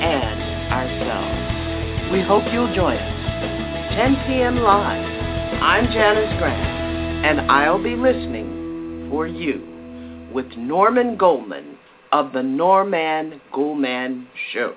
[0.04, 0.42] and
[0.74, 2.12] ourselves.
[2.12, 3.96] We hope you'll join us.
[3.96, 4.58] 10 p.m.
[4.58, 5.06] live.
[5.64, 11.78] I'm Janice Graham, and I'll be listening for you with Norman Goldman
[12.12, 14.76] of the Norman Goldman Show.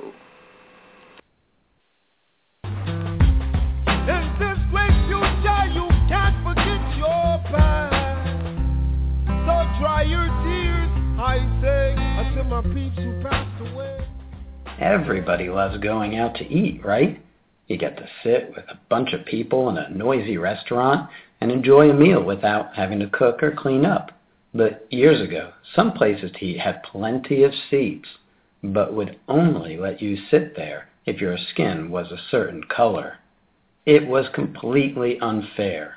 [9.82, 11.38] Dry your tears, I
[12.24, 14.06] until my peeps who passed away.
[14.78, 17.20] Everybody loves going out to eat, right?
[17.66, 21.10] You get to sit with a bunch of people in a noisy restaurant
[21.40, 24.12] and enjoy a meal without having to cook or clean up.
[24.54, 28.08] But years ago, some places to eat had plenty of seats,
[28.62, 33.14] but would only let you sit there if your skin was a certain color.
[33.84, 35.96] It was completely unfair.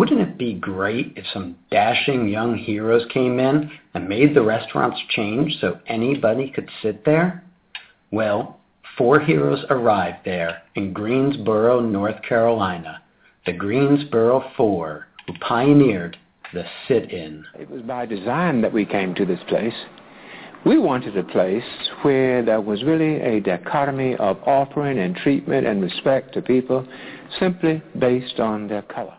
[0.00, 4.98] Wouldn't it be great if some dashing young heroes came in and made the restaurants
[5.10, 7.44] change so anybody could sit there?
[8.10, 8.60] Well,
[8.96, 13.02] four heroes arrived there in Greensboro, North Carolina,
[13.44, 16.16] the Greensboro Four, who pioneered
[16.54, 17.44] the sit-in.
[17.58, 19.84] It was by design that we came to this place.
[20.64, 25.82] We wanted a place where there was really a dichotomy of offering and treatment and
[25.82, 26.88] respect to people
[27.38, 29.18] simply based on their color.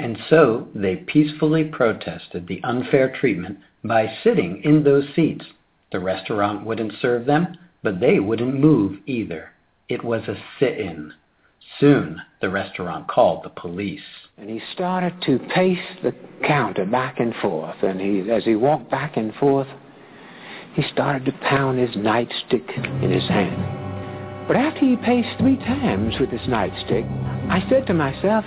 [0.00, 5.44] And so they peacefully protested the unfair treatment by sitting in those seats.
[5.92, 9.50] The restaurant wouldn't serve them, but they wouldn't move either.
[9.90, 11.12] It was a sit-in.
[11.78, 14.00] Soon the restaurant called the police.
[14.38, 16.14] And he started to pace the
[16.46, 17.82] counter back and forth.
[17.82, 19.68] And he, as he walked back and forth,
[20.72, 24.46] he started to pound his nightstick in his hand.
[24.48, 27.04] But after he paced three times with his nightstick,
[27.50, 28.46] I said to myself,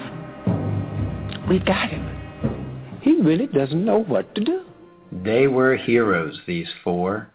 [1.50, 3.00] We've got him.
[3.02, 4.64] He really doesn't know what to do.
[5.12, 7.30] They were heroes, these four.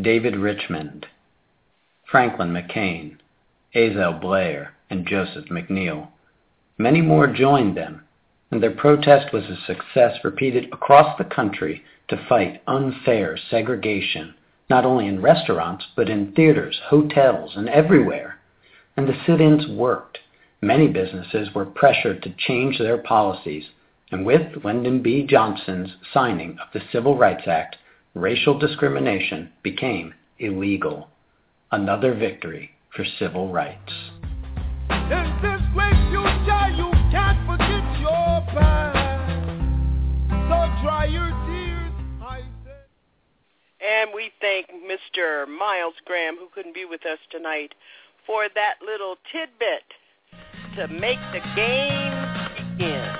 [0.00, 1.06] David Richmond,
[2.10, 3.18] Franklin McCain,
[3.74, 6.08] Ezell Blair, and Joseph McNeil.
[6.76, 8.02] Many more joined them,
[8.50, 14.34] and their protest was a success repeated across the country to fight unfair segregation,
[14.68, 18.38] not only in restaurants, but in theaters, hotels, and everywhere.
[18.96, 20.18] And the sit-ins worked.
[20.60, 23.62] Many businesses were pressured to change their policies,
[24.10, 25.24] and with Lyndon B.
[25.24, 27.76] Johnson's signing of the Civil Rights Act,
[28.14, 31.10] racial discrimination became illegal.
[31.70, 33.92] Another victory for civil rights.
[34.90, 38.98] In this great future, you can't forget your past.
[40.28, 42.82] So dry your tears, I say.
[43.80, 45.46] And we thank Mr.
[45.46, 47.76] Miles Graham, who couldn't be with us tonight,
[48.26, 49.84] for that little tidbit
[50.78, 52.14] to make the game
[52.54, 53.10] begin.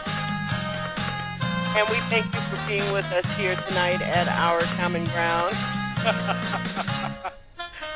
[1.74, 5.56] And we thank you for being with us here tonight at our common ground.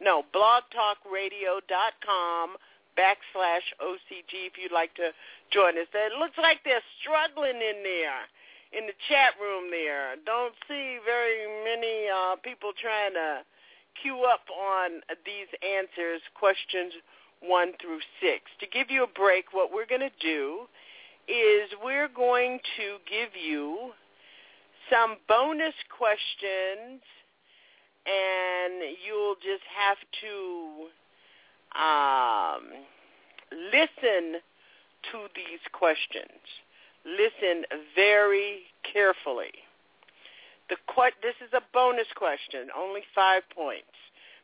[0.00, 2.56] No, blogtalkradio.com
[2.96, 5.12] backslash OCG if you'd like to
[5.52, 5.86] join us.
[5.92, 8.24] It looks like they're struggling in there,
[8.72, 10.16] in the chat room there.
[10.24, 13.44] Don't see very many uh, people trying to
[14.00, 16.94] queue up on these answers, questions
[17.40, 18.44] one through six.
[18.60, 20.66] To give you a break, what we're going to do
[21.28, 23.92] is we're going to give you
[24.90, 27.02] some bonus questions
[28.06, 30.88] and you'll just have to
[31.76, 32.64] um,
[33.70, 34.40] listen
[35.12, 36.40] to these questions.
[37.04, 37.64] Listen
[37.94, 39.52] very carefully.
[40.68, 40.76] The
[41.22, 43.96] this is a bonus question, only five points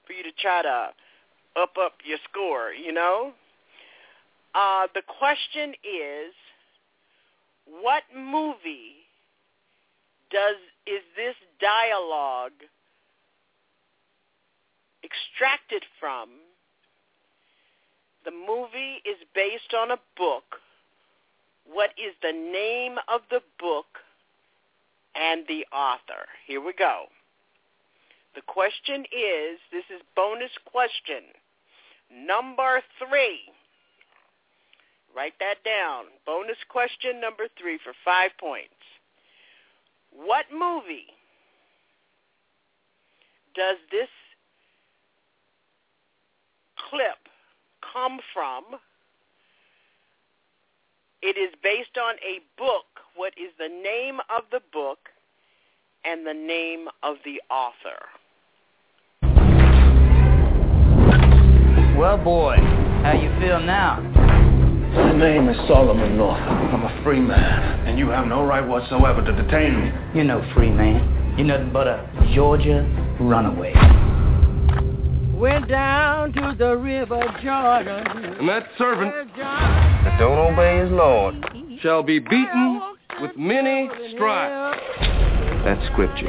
[0.06, 0.88] for you to try to
[1.56, 2.72] up up your score.
[2.72, 3.32] You know.
[4.54, 6.32] Uh, the question is,
[7.66, 9.02] what movie
[10.30, 12.52] does is this dialogue
[15.02, 16.28] extracted from?
[18.24, 20.60] The movie is based on a book.
[21.70, 23.86] What is the name of the book
[25.14, 26.26] and the author?
[26.46, 27.06] Here we go.
[28.34, 31.22] The question is, this is bonus question.
[32.10, 33.40] Number three.
[35.14, 36.06] Write that down.
[36.26, 38.74] Bonus question number three for five points.
[40.10, 41.06] What movie
[43.54, 44.08] does this
[46.90, 47.28] clip
[47.92, 48.64] come from?
[51.22, 52.86] It is based on a book.
[53.16, 54.98] What is the name of the book
[56.04, 58.02] and the name of the author?
[61.96, 64.00] Well, boy, how you feel now?
[64.00, 66.42] My name is Solomon Northup.
[66.42, 69.92] I'm a free man, and you have no right whatsoever to detain me.
[70.12, 71.36] You're no free man.
[71.38, 72.82] You're nothing but a Georgia
[73.20, 73.74] runaway.
[75.38, 78.06] Went down to the river Jordan.
[78.40, 81.36] And that servant that don't obey his Lord
[81.80, 82.80] shall be beaten
[83.20, 84.80] with many stripes.
[85.64, 86.28] That's scripture.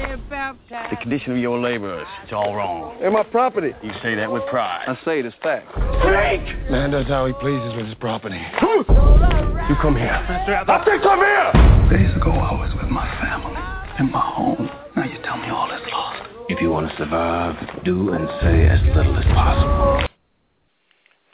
[0.89, 2.97] The condition of your laborers, it's all wrong.
[3.01, 3.73] And my property.
[3.83, 4.85] You say that with pride.
[4.87, 5.71] I say it as fact.
[5.73, 6.71] Frank!
[6.71, 8.39] Man does how he pleases with his property.
[8.61, 10.07] You come here.
[10.07, 11.51] I said come here!
[11.91, 13.59] Days ago, I was with my family
[13.99, 14.69] in my home.
[14.95, 16.29] Now you tell me all is lost.
[16.47, 20.07] If you want to survive, do and say as little as possible.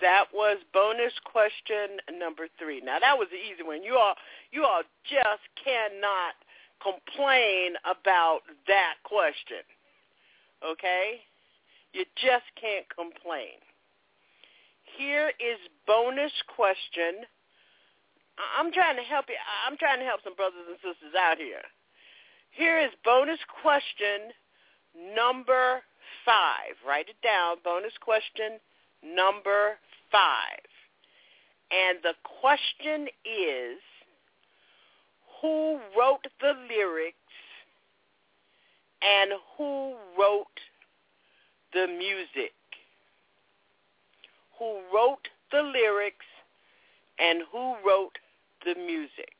[0.01, 2.81] That was bonus question number three.
[2.81, 3.83] Now that was the easy one.
[3.83, 4.15] You all,
[4.51, 6.33] you all just cannot
[6.81, 9.63] complain about that question.
[10.65, 11.21] Okay?
[11.93, 13.61] You just can't complain.
[14.97, 17.23] Here is bonus question.
[18.57, 19.35] I'm trying to help you.
[19.67, 21.63] I'm trying to help some brothers and sisters out here.
[22.51, 24.33] Here is bonus question
[25.15, 25.83] number
[26.25, 26.75] five.
[26.87, 27.57] Write it down.
[27.63, 28.59] Bonus question
[29.03, 29.77] number
[30.11, 30.65] five.
[31.71, 33.79] And the question is,
[35.41, 37.17] who wrote the lyrics
[39.01, 40.45] and who wrote
[41.73, 42.53] the music?
[44.59, 46.25] Who wrote the lyrics
[47.19, 48.17] and who wrote
[48.65, 49.33] the music?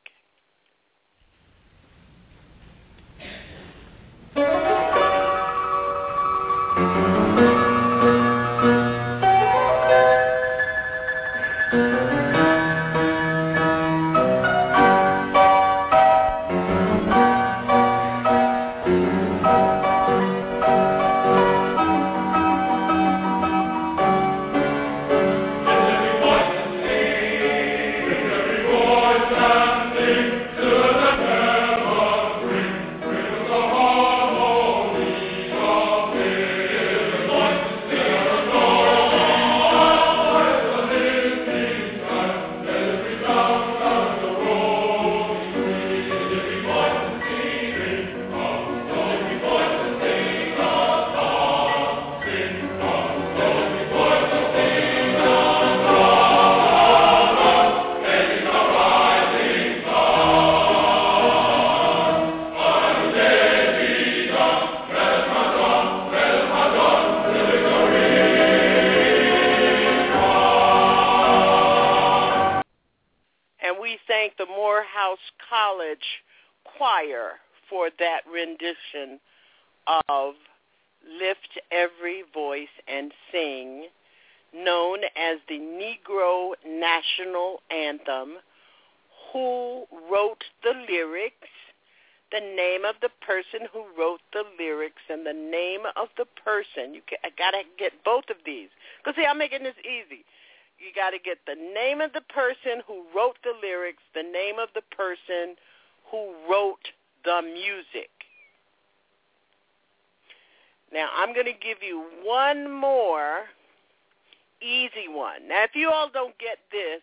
[115.02, 115.48] Easy one.
[115.48, 117.00] Now, if you all don't get this,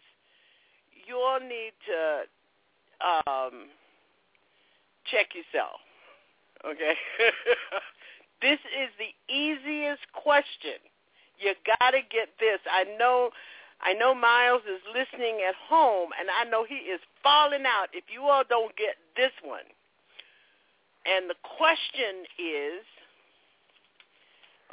[1.07, 3.67] you all need to um,
[5.05, 5.79] check yourself.
[6.65, 6.93] Okay?
[8.41, 10.79] this is the easiest question.
[11.39, 12.59] You got to get this.
[12.69, 13.31] I know
[13.81, 18.03] I know Miles is listening at home and I know he is falling out if
[18.11, 19.63] you all don't get this one.
[21.07, 22.83] And the question is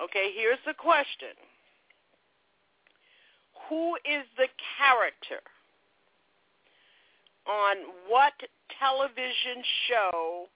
[0.02, 1.32] Okay, here's the question.
[3.68, 4.48] Who is the
[4.78, 5.42] character
[7.46, 7.76] on
[8.08, 8.34] what
[8.78, 10.46] television show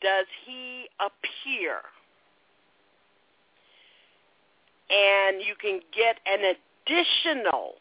[0.00, 1.80] does he appear?
[4.90, 7.74] And you can get an additional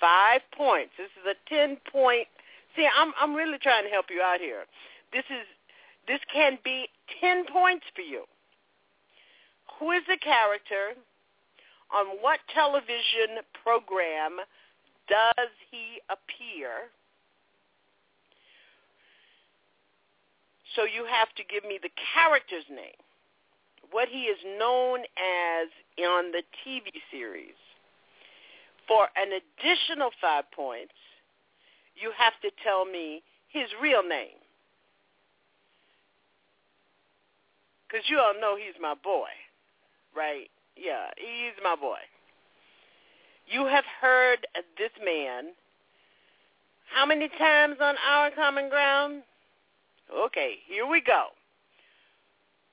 [0.00, 0.92] five points.
[0.96, 2.28] This is a ten point.
[2.76, 4.64] See, I'm I'm really trying to help you out here.
[5.12, 5.46] This is
[6.06, 6.88] this can be
[7.20, 8.24] ten points for you.
[9.78, 11.00] Who is the character?
[11.92, 14.38] On what television program
[15.08, 16.90] does he appear?
[20.76, 23.00] So you have to give me the character's name,
[23.90, 25.68] what he is known as
[25.98, 27.58] on the TV series.
[28.86, 30.94] For an additional five points,
[31.96, 34.38] you have to tell me his real name.
[37.86, 39.28] Because you all know he's my boy,
[40.16, 40.50] right?
[40.80, 41.98] Yeah, he's my boy.
[43.46, 44.46] You have heard
[44.78, 45.52] this man
[46.94, 49.22] how many times on Our Common Ground?
[50.12, 51.26] Okay, here we go.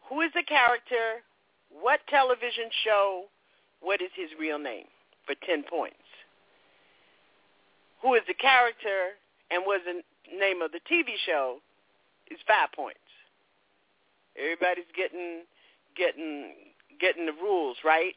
[0.10, 1.22] Who is the character?
[1.70, 3.26] What television show?
[3.82, 4.86] What is his real name?
[5.26, 5.96] For 10 points.
[8.02, 9.20] Who is the character
[9.52, 10.02] and was the
[10.36, 11.58] name of the TV show
[12.32, 13.00] is 5 points.
[14.38, 15.44] Everybody's getting
[15.98, 16.54] getting
[17.00, 18.14] getting the rules, right?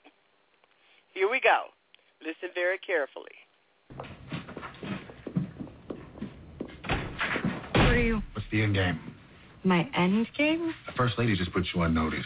[1.14, 1.64] Here we go.
[2.20, 3.26] Listen very carefully.
[7.72, 8.22] What are you?
[8.33, 9.01] What's the end game?
[9.64, 10.74] My end game?
[10.87, 12.24] The first lady just put you on notice.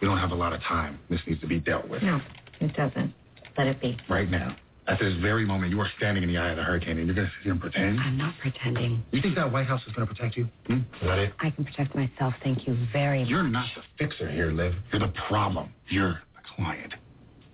[0.00, 0.98] We don't have a lot of time.
[1.08, 2.02] This needs to be dealt with.
[2.02, 2.20] No,
[2.60, 3.14] it doesn't.
[3.58, 3.98] Let it be.
[4.08, 4.56] Right now.
[4.90, 7.14] At this very moment, you are standing in the eye of the hurricane, and you're
[7.14, 8.00] going to sit here and pretend?
[8.00, 9.04] I'm not pretending.
[9.12, 10.48] You think that White House is going to protect you?
[10.66, 10.78] Hmm?
[10.78, 11.32] Is that it?
[11.38, 12.34] I can protect myself.
[12.42, 13.28] Thank you very much.
[13.28, 14.74] You're not the fixer here, Liv.
[14.90, 15.72] You're the problem.
[15.88, 16.92] You're the client.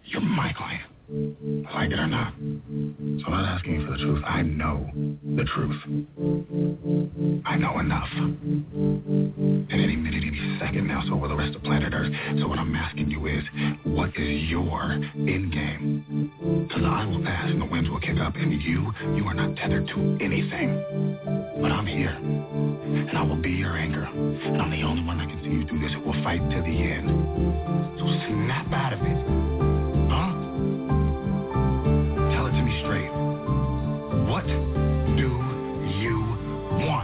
[0.07, 0.85] You're my client.
[1.09, 2.35] Like it or not.
[2.35, 4.25] So I'm not asking you for the truth.
[4.27, 4.91] I know
[5.37, 5.81] the truth.
[7.45, 8.09] I know enough.
[8.13, 12.13] And any minute, any second now, so will the rest of planet Earth.
[12.41, 13.45] So what I'm asking you is,
[13.85, 16.33] what is your end game?
[16.69, 19.55] Because I will pass and the winds will kick up, and you, you are not
[19.57, 20.83] tethered to anything.
[21.61, 24.05] But I'm here, and I will be your anchor.
[24.05, 26.83] And I'm the only one that can see you through this will fight to the
[26.83, 27.99] end.
[28.01, 29.76] So snap out of it.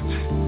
[0.05, 0.43] Want?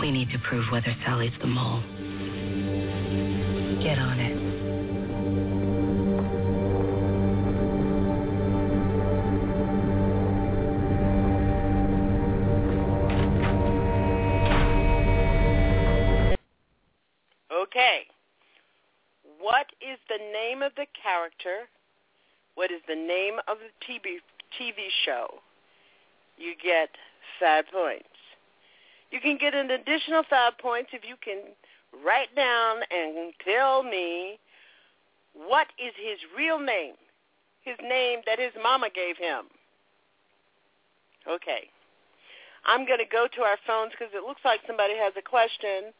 [0.00, 1.82] We need to prove whether Sally's the mole.
[3.82, 4.38] Get on it.
[17.52, 18.06] Okay.
[19.40, 21.68] What is the name of the character?
[22.58, 24.18] What is the name of the TV
[24.58, 25.28] TV show?
[26.36, 26.90] You get
[27.38, 28.18] five points.
[29.12, 31.54] You can get an additional five points if you can
[32.04, 34.40] write down and tell me
[35.34, 36.94] what is his real name,
[37.62, 39.44] his name that his mama gave him.
[41.30, 41.70] Okay.
[42.66, 45.94] I'm going to go to our phones because it looks like somebody has a question.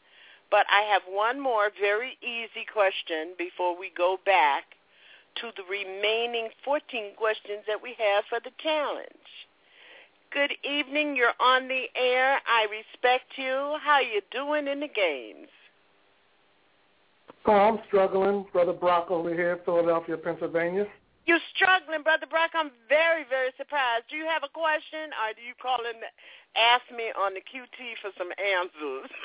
[0.51, 4.75] But I have one more very easy question before we go back
[5.37, 9.29] to the remaining 14 questions that we have for the challenge.
[10.31, 11.15] Good evening.
[11.15, 12.39] You're on the air.
[12.45, 13.77] I respect you.
[13.81, 15.49] How you doing in the games?
[17.45, 20.85] Oh, I'm struggling, Brother Brock over here, Philadelphia, Pennsylvania.
[21.25, 22.51] You're struggling, Brother Brock.
[22.53, 24.05] I'm very, very surprised.
[24.09, 26.01] Do you have a question, or do you call and
[26.57, 29.09] ask me on the QT for some answers?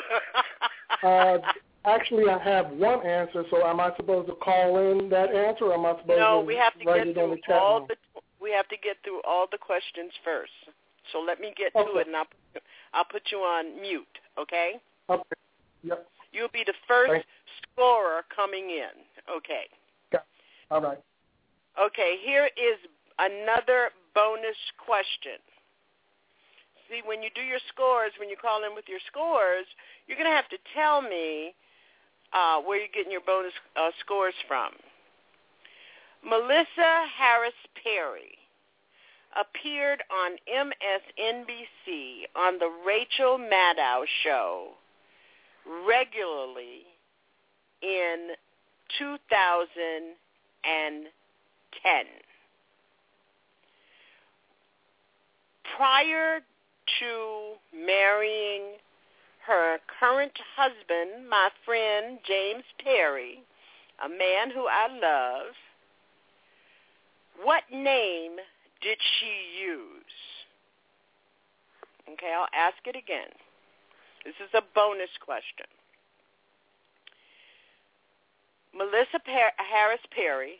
[1.02, 1.38] Uh,
[1.84, 5.74] actually, I have one answer, so am I supposed to call in that answer, or
[5.74, 7.62] am I supposed no, to we have to write get it on the through chat
[7.62, 7.88] all room?
[7.88, 8.20] the.
[8.40, 10.52] We have to get through all the questions first.
[11.12, 12.26] So let me get to it, and I'll
[12.92, 14.04] I'll put you on mute.
[14.38, 14.74] Okay?
[15.08, 15.22] Okay.
[15.82, 16.06] Yep.
[16.32, 17.26] You'll be the first Thanks.
[17.72, 18.92] scorer coming in.
[19.30, 19.64] Okay.
[20.70, 20.98] All right.
[21.78, 22.78] Okay, here is
[23.18, 25.38] another bonus question.
[26.88, 29.66] See, when you do your scores, when you call in with your scores,
[30.06, 31.54] you're going to have to tell me
[32.34, 34.72] uh, where you're getting your bonus uh, scores from.
[36.22, 38.38] Melissa Harris Perry
[39.36, 44.70] appeared on MSNBC on the Rachel Maddow show
[45.86, 46.84] regularly
[47.82, 48.30] in
[48.98, 50.14] 2010.
[55.76, 56.40] Prior
[57.00, 58.62] to marrying
[59.46, 63.42] her current husband, my friend James Perry,
[64.04, 65.54] a man who I love,
[67.42, 68.36] what name
[68.80, 70.18] did she use?
[72.12, 73.32] Okay, I'll ask it again.
[74.24, 75.66] This is a bonus question.
[78.74, 80.56] Melissa per- Harris Perry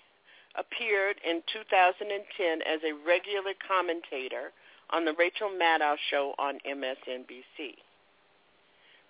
[0.57, 4.53] appeared in 2010 as a regular commentator
[4.91, 7.75] on the Rachel Maddow show on MSNBC.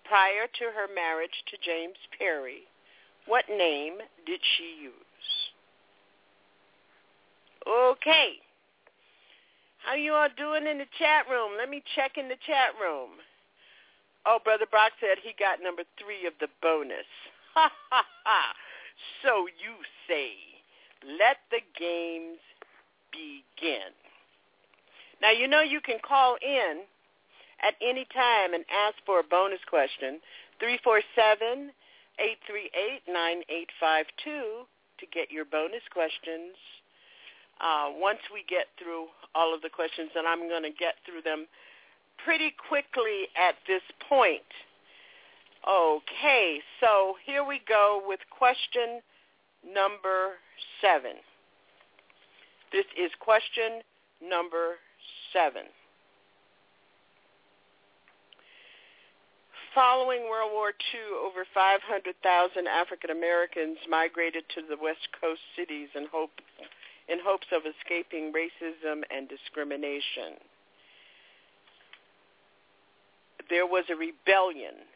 [0.04, 2.68] Prior to her marriage to James Perry,
[3.26, 3.94] what name
[4.26, 4.94] did she use?
[7.66, 8.34] Okay.
[9.78, 11.52] How you all doing in the chat room?
[11.58, 13.10] Let me check in the chat room.
[14.26, 17.08] Oh, Brother Brock said he got number three of the bonus.
[17.54, 18.54] Ha ha ha.
[19.22, 19.74] So you
[20.08, 20.32] say,
[21.18, 22.40] let the games
[23.12, 23.94] begin.
[25.22, 26.82] Now, you know you can call in
[27.64, 30.20] at any time and ask for a bonus question,
[30.60, 31.72] 347-838-9852
[34.24, 36.54] to get your bonus questions.
[37.60, 41.22] Uh, once we get through all of the questions, and I'm going to get through
[41.22, 41.46] them
[42.24, 44.42] pretty quickly at this point.
[45.66, 49.00] Okay, so here we go with question
[49.64, 50.34] number
[50.82, 51.16] seven.
[52.72, 53.80] This is question
[54.20, 54.74] number
[55.32, 55.62] seven.
[59.74, 66.06] Following World War II, over 500,000 African Americans migrated to the West Coast cities in,
[66.12, 66.30] hope,
[67.08, 70.38] in hopes of escaping racism and discrimination.
[73.50, 74.86] There was a rebellion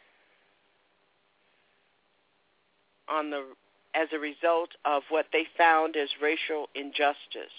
[3.09, 3.43] on the
[3.95, 7.57] as a result of what they found as racial injustice.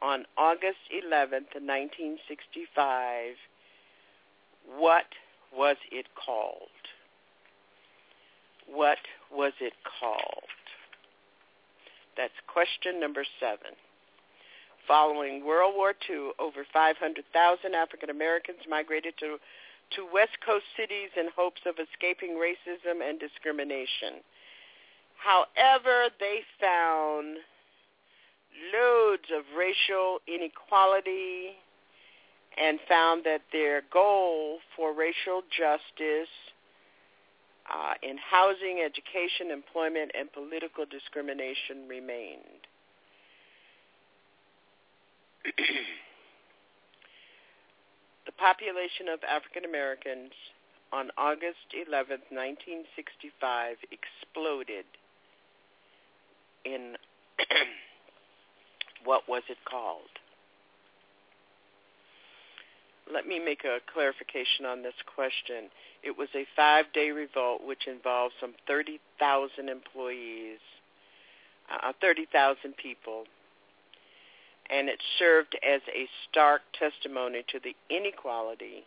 [0.00, 3.34] On August 11th, 1965,
[4.78, 5.04] what
[5.56, 6.68] was it called?
[8.66, 8.98] What
[9.32, 10.50] was it called?
[12.16, 13.74] That's question number seven.
[14.86, 19.38] Following World War II, over 500,000 African Americans migrated to,
[19.96, 24.22] to West Coast cities in hopes of escaping racism and discrimination.
[25.16, 27.38] However, they found
[28.72, 31.60] loads of racial inequality
[32.58, 36.28] and found that their goal for racial justice
[37.70, 42.66] uh, in housing, education, employment, and political discrimination remained.
[48.26, 50.32] the population of African Americans
[50.92, 54.84] on August 11, 1965 exploded
[56.64, 56.96] in
[59.04, 60.19] what was it called?
[63.12, 65.70] Let me make a clarification on this question.
[66.02, 70.58] It was a five-day revolt which involved some 30,000 employees,
[71.70, 73.24] uh, 30,000 people,
[74.70, 78.86] and it served as a stark testimony to the inequality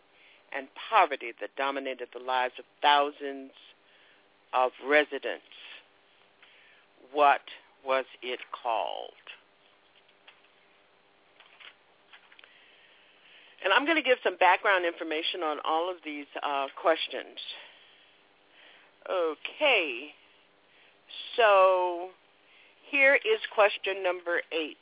[0.56, 3.52] and poverty that dominated the lives of thousands
[4.54, 5.44] of residents.
[7.12, 7.42] What
[7.84, 9.12] was it called?
[13.64, 17.40] And I'm going to give some background information on all of these uh, questions.
[19.10, 20.12] Okay,
[21.36, 22.08] so
[22.90, 24.76] here is question number eight.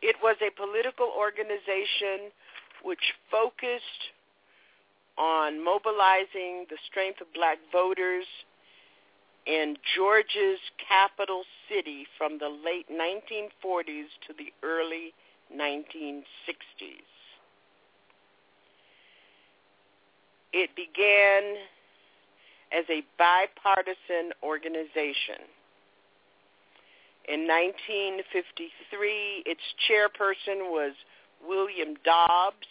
[0.00, 2.32] It was a political organization
[2.82, 4.12] which focused
[5.18, 8.24] on mobilizing the strength of black voters
[9.46, 15.12] in Georgia's capital city from the late 1940s to the early
[15.54, 16.24] 1960s.
[20.52, 21.56] It began
[22.72, 25.44] as a bipartisan organization.
[27.28, 30.94] In 1953, its chairperson was
[31.46, 32.66] William Dobbs,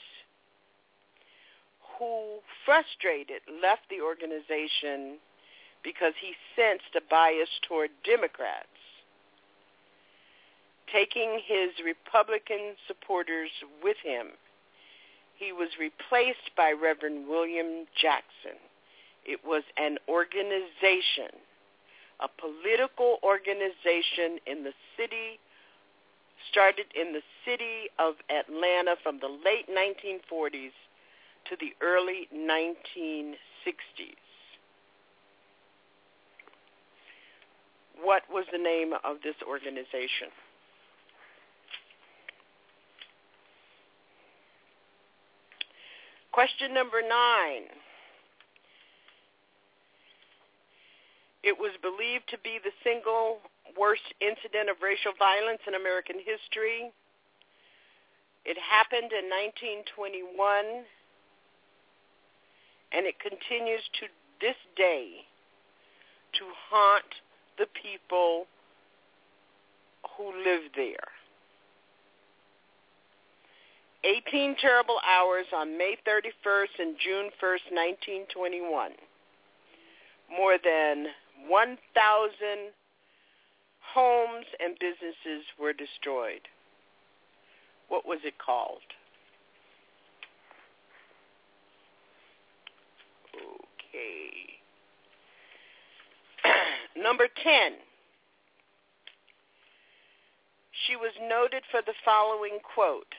[1.98, 5.20] who, frustrated, left the organization
[5.84, 8.77] because he sensed a bias toward Democrats.
[10.92, 13.50] Taking his Republican supporters
[13.84, 14.28] with him,
[15.36, 18.58] he was replaced by Reverend William Jackson.
[19.26, 21.36] It was an organization,
[22.22, 25.40] a political organization in the city,
[26.50, 30.72] started in the city of Atlanta from the late 1940s
[31.50, 33.36] to the early 1960s.
[38.02, 40.32] What was the name of this organization?
[46.38, 47.66] Question number nine.
[51.42, 53.40] It was believed to be the single
[53.74, 56.94] worst incident of racial violence in American history.
[58.46, 59.26] It happened in
[59.90, 60.86] 1921,
[62.94, 64.06] and it continues to
[64.38, 65.26] this day
[66.38, 67.18] to haunt
[67.58, 68.46] the people
[70.14, 71.17] who live there.
[74.08, 77.68] 18 terrible hours on May 31st and June 1st,
[78.32, 78.92] 1921.
[80.32, 81.08] More than
[81.48, 82.72] 1,000
[83.94, 86.42] homes and businesses were destroyed.
[87.90, 88.80] What was it called?
[93.36, 94.32] Okay.
[97.04, 97.74] Number 10.
[100.88, 103.14] She was noted for the following quote.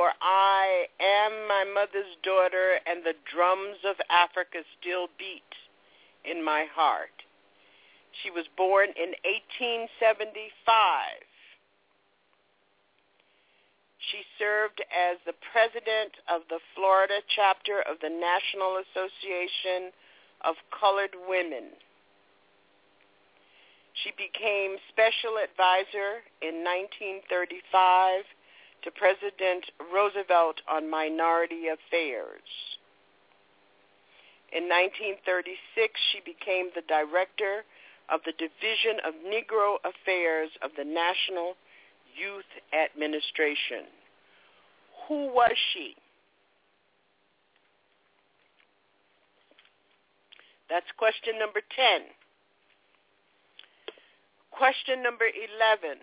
[0.00, 5.52] For I am my mother's daughter, and the drums of Africa still beat
[6.24, 7.12] in my heart.
[8.22, 9.12] She was born in
[9.52, 11.20] 1875.
[14.08, 19.92] She served as the president of the Florida chapter of the National Association
[20.48, 21.76] of Colored Women.
[24.00, 28.24] She became special advisor in 1935
[28.82, 32.46] to President Roosevelt on minority affairs.
[34.52, 37.64] In 1936, she became the director
[38.08, 41.54] of the Division of Negro Affairs of the National
[42.16, 43.86] Youth Administration.
[45.06, 45.94] Who was she?
[50.68, 52.02] That's question number 10.
[54.50, 55.98] Question number 11.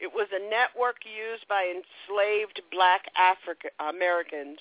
[0.00, 4.58] It was a network used by enslaved black African Americans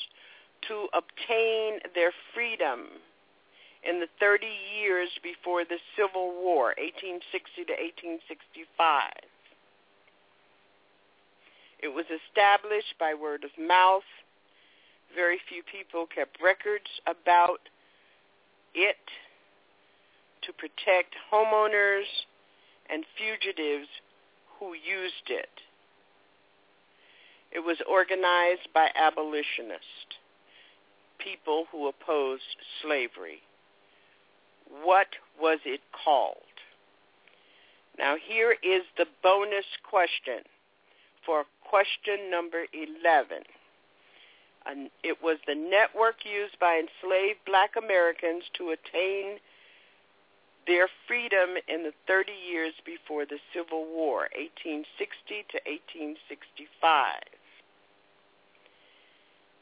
[0.67, 2.89] to obtain their freedom
[3.83, 4.47] in the 30
[4.81, 9.13] years before the Civil War, 1860 to 1865.
[11.79, 14.07] It was established by word of mouth.
[15.13, 17.61] Very few people kept records about
[18.73, 18.97] it
[20.41, 22.09] to protect homeowners
[22.89, 23.87] and fugitives
[24.59, 25.49] who used it.
[27.51, 30.19] It was organized by abolitionists,
[31.17, 33.41] people who opposed slavery.
[34.83, 35.07] What
[35.39, 36.37] was it called?
[37.97, 40.43] Now here is the bonus question
[41.25, 43.43] for question number 11.
[44.65, 49.39] And it was the network used by enslaved black Americans to attain
[50.67, 54.85] their freedom in the 30 years before the Civil War, 1860
[55.49, 57.23] to 1865.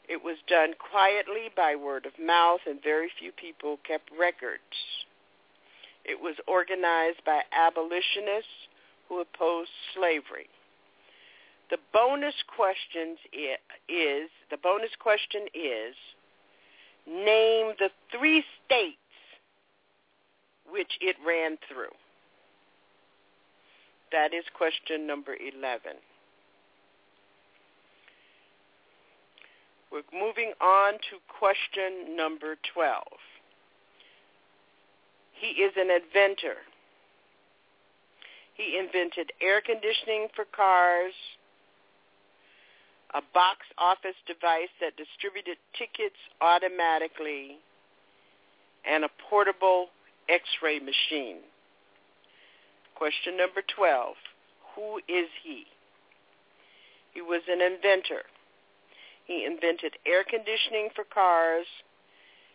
[0.10, 4.62] It was done quietly by word of mouth, and very few people kept records.
[6.04, 8.70] It was organized by abolitionists
[9.10, 10.50] who opposed slavery.
[11.70, 13.18] The bonus questions
[13.90, 15.96] is the bonus question is
[17.08, 18.98] name the three states
[20.70, 21.94] which it ran through.
[24.12, 25.98] That is question number 11.
[29.92, 33.04] We're moving on to question number 12.
[35.34, 36.58] He is an inventor.
[38.56, 41.14] He invented air conditioning for cars,
[43.14, 47.58] a box office device that distributed tickets automatically,
[48.90, 49.88] and a portable
[50.30, 51.38] x-ray machine.
[52.96, 54.16] Question number 12.
[54.76, 55.66] Who is he?
[57.14, 58.24] He was an inventor.
[59.26, 61.66] He invented air conditioning for cars.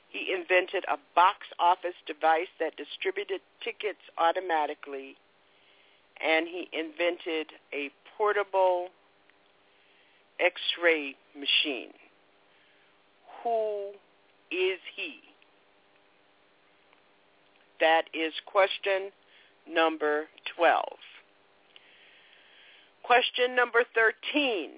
[0.09, 5.16] He invented a box office device that distributed tickets automatically.
[6.22, 8.88] And he invented a portable
[10.38, 11.92] x-ray machine.
[13.42, 13.90] Who
[14.51, 15.20] is he?
[17.81, 19.11] That is question
[19.69, 20.24] number
[20.57, 20.85] 12.
[23.02, 24.70] Question number 13.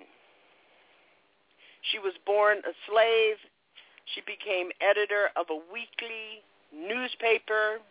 [1.91, 3.37] She was born a slave.
[4.15, 6.43] She became editor of a weekly
[6.73, 7.83] newspaper.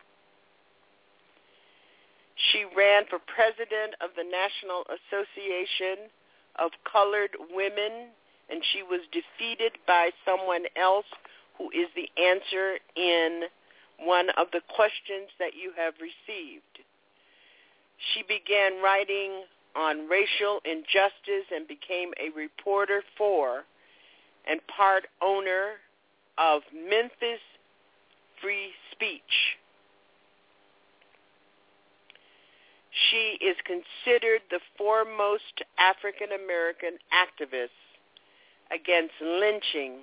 [2.52, 6.10] She ran for president of the National Association
[6.58, 8.10] of Colored Women,
[8.50, 11.06] and she was defeated by someone else
[11.58, 13.44] who is the answer in
[14.04, 16.80] one of the questions that you have received.
[18.14, 19.44] She began writing
[19.76, 23.64] on racial injustice and became a reporter for
[24.50, 25.78] and part owner
[26.38, 27.40] of Memphis
[28.42, 29.58] Free Speech.
[33.10, 37.70] She is considered the foremost African American activist
[38.72, 40.00] against lynching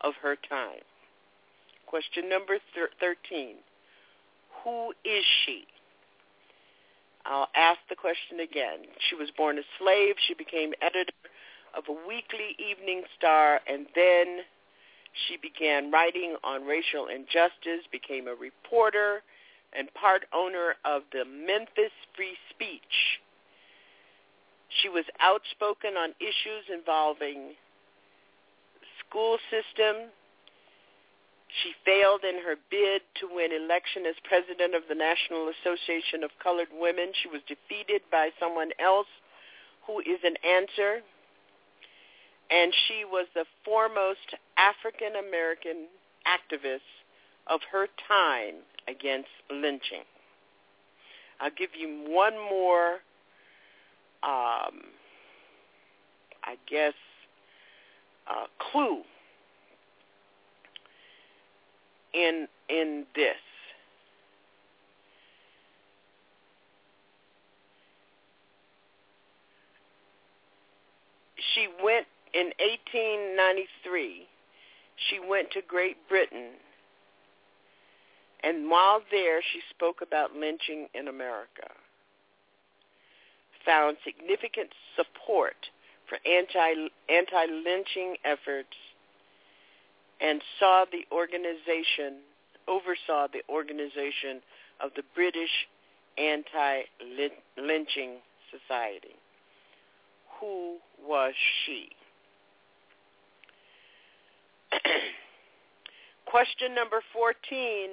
[0.00, 0.84] of her time.
[1.90, 2.58] Question number
[3.00, 3.56] 13.
[4.62, 5.64] Who is she?
[7.26, 8.86] I'll ask the question again.
[9.08, 10.14] She was born a slave.
[10.28, 11.10] She became editor
[11.76, 14.46] of a weekly evening star, and then
[15.26, 19.24] she began writing on racial injustice, became a reporter,
[19.76, 23.18] and part owner of the Memphis Free Speech.
[24.80, 27.54] She was outspoken on issues involving
[29.02, 30.10] school system.
[31.62, 36.30] She failed in her bid to win election as president of the National Association of
[36.42, 37.12] Colored Women.
[37.22, 39.10] She was defeated by someone else
[39.86, 41.02] who is an answer.
[42.50, 45.86] And she was the foremost African American
[46.26, 46.86] activist
[47.46, 50.06] of her time against lynching.
[51.40, 52.94] I'll give you one more,
[54.22, 54.92] um,
[56.44, 56.94] I guess,
[58.28, 59.02] uh, clue
[62.20, 63.36] in in this.
[71.54, 74.26] She went in 1893.
[75.08, 76.52] She went to Great Britain
[78.42, 81.68] and while there, she spoke about lynching in America,
[83.66, 85.56] found significant support
[86.08, 88.76] for anti, anti-lynching efforts,
[90.20, 92.18] and saw the organization,
[92.68, 94.40] oversaw the organization
[94.80, 95.68] of the British
[96.18, 98.16] Anti-Lynching
[98.50, 99.16] Society.
[100.40, 100.76] Who
[101.06, 101.34] was
[101.64, 101.88] she?
[106.26, 107.90] Question number 14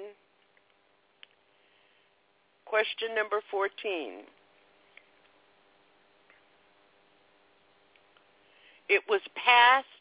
[2.68, 4.24] Question number 14.
[8.90, 9.97] It was passed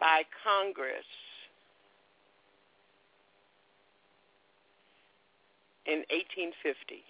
[0.00, 1.06] by Congress
[5.86, 7.02] in 1850.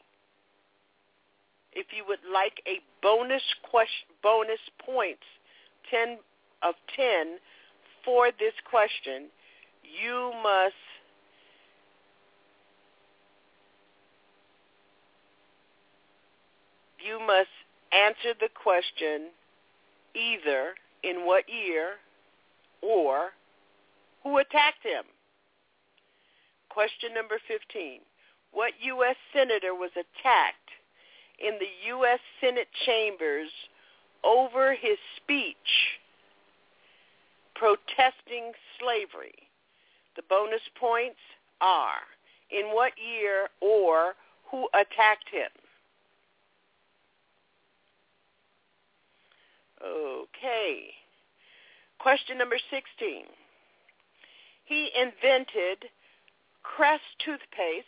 [1.72, 5.22] If you would like a bonus question, bonus points,
[5.90, 6.18] 10
[6.62, 7.38] of 10
[8.04, 9.28] for this question,
[9.82, 10.74] you must
[17.04, 17.50] you must
[17.92, 19.30] answer the question
[20.14, 21.94] either in what year
[22.82, 23.30] or
[24.22, 25.04] who attacked him.
[26.68, 28.00] Question number 15.
[28.52, 29.16] What U.S.
[29.32, 30.70] senator was attacked
[31.38, 32.20] in the U.S.
[32.40, 33.50] Senate chambers
[34.24, 36.00] over his speech
[37.54, 39.34] protesting slavery?
[40.16, 41.20] The bonus points
[41.60, 42.02] are
[42.50, 44.14] in what year or
[44.50, 45.50] who attacked him.
[49.84, 50.94] Okay.
[51.98, 53.24] Question number 16.
[54.64, 55.90] He invented
[56.62, 57.86] Crest toothpaste,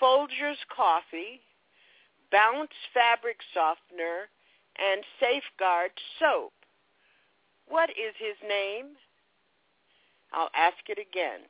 [0.00, 1.40] Folgers coffee,
[2.30, 4.28] Bounce fabric softener,
[4.78, 6.52] and Safeguard soap.
[7.68, 8.96] What is his name?
[10.32, 11.40] I'll ask it again.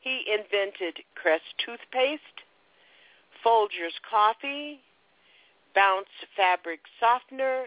[0.00, 2.42] He invented Crest toothpaste,
[3.44, 4.80] Folgers coffee,
[5.74, 7.66] Bounce fabric softener,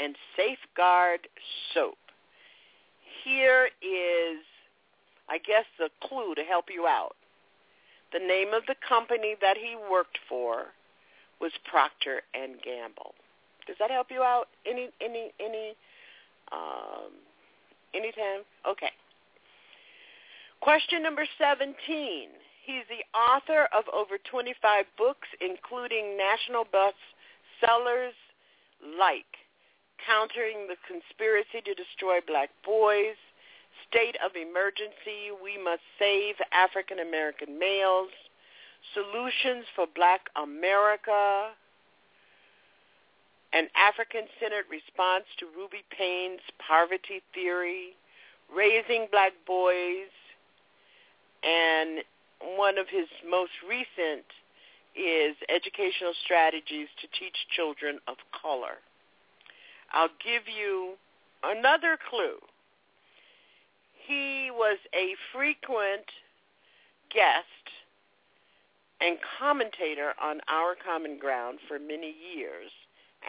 [0.00, 1.28] and Safeguard
[1.72, 1.98] soap.
[3.24, 4.44] Here is,
[5.28, 7.16] I guess, the clue to help you out.
[8.12, 10.66] The name of the company that he worked for
[11.40, 13.14] was Procter and Gamble.
[13.66, 14.48] Does that help you out?
[14.64, 15.74] Any, any, any,
[16.52, 17.10] um,
[17.94, 18.46] anytime?
[18.68, 18.90] Okay.
[20.60, 21.74] Question number 17.
[22.64, 28.14] He's the author of over 25 books, including national bestsellers
[28.98, 29.26] like
[30.04, 33.16] Countering the Conspiracy to Destroy Black Boys,
[33.88, 38.10] State of Emergency, We Must Save African American Males,
[38.94, 41.50] Solutions for Black America,
[43.52, 47.96] an African-centered response to Ruby Payne's poverty theory,
[48.54, 50.12] Raising Black Boys,
[51.42, 52.04] and
[52.56, 54.26] one of his most recent
[54.94, 58.80] is Educational Strategies to Teach Children of Color.
[59.92, 60.94] I'll give you
[61.42, 62.38] another clue.
[64.06, 66.06] He was a frequent
[67.12, 67.46] guest
[69.00, 72.70] and commentator on Our Common Ground for many years,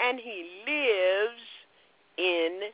[0.02, 1.42] and he lives
[2.18, 2.72] in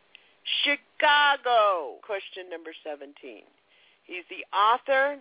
[0.64, 1.96] Chicago.
[2.06, 3.44] Question number 17.
[4.06, 5.18] He's the author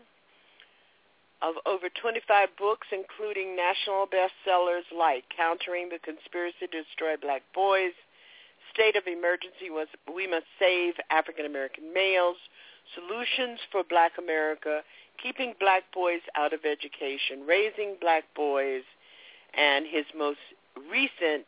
[1.41, 7.95] of over 25 books, including national bestsellers like Countering the Conspiracy to Destroy Black Boys,
[8.73, 12.37] State of Emergency was We Must Save African American Males,
[12.95, 14.81] Solutions for Black America,
[15.23, 18.83] Keeping Black Boys Out of Education, Raising Black Boys,
[19.55, 20.41] and his most
[20.91, 21.47] recent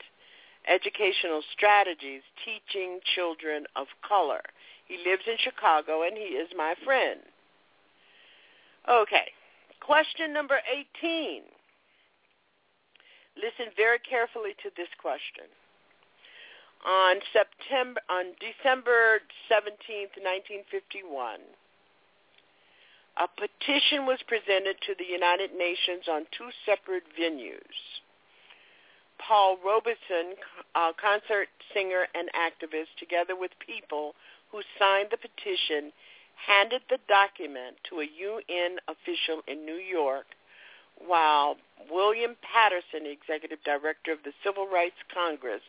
[0.69, 4.43] educational strategies, Teaching Children of Color.
[4.87, 7.21] He lives in Chicago and he is my friend.
[8.89, 9.33] Okay,
[9.81, 10.61] question number
[11.01, 11.43] 18.
[13.37, 15.49] Listen very carefully to this question
[16.85, 21.40] on September on December 17, 1951,
[23.16, 27.78] a petition was presented to the United Nations on two separate venues.
[29.19, 30.36] Paul Robeson,
[30.74, 34.15] a uh, concert singer and activist, together with people
[34.51, 35.93] who signed the petition,
[36.35, 40.27] handed the document to a UN official in New York,
[40.98, 41.56] while
[41.90, 45.62] William Patterson, executive director of the Civil Rights Congress,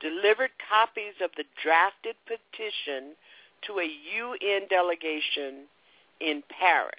[0.00, 3.14] delivered copies of the drafted petition
[3.66, 5.66] to a UN delegation
[6.20, 6.94] in Paris.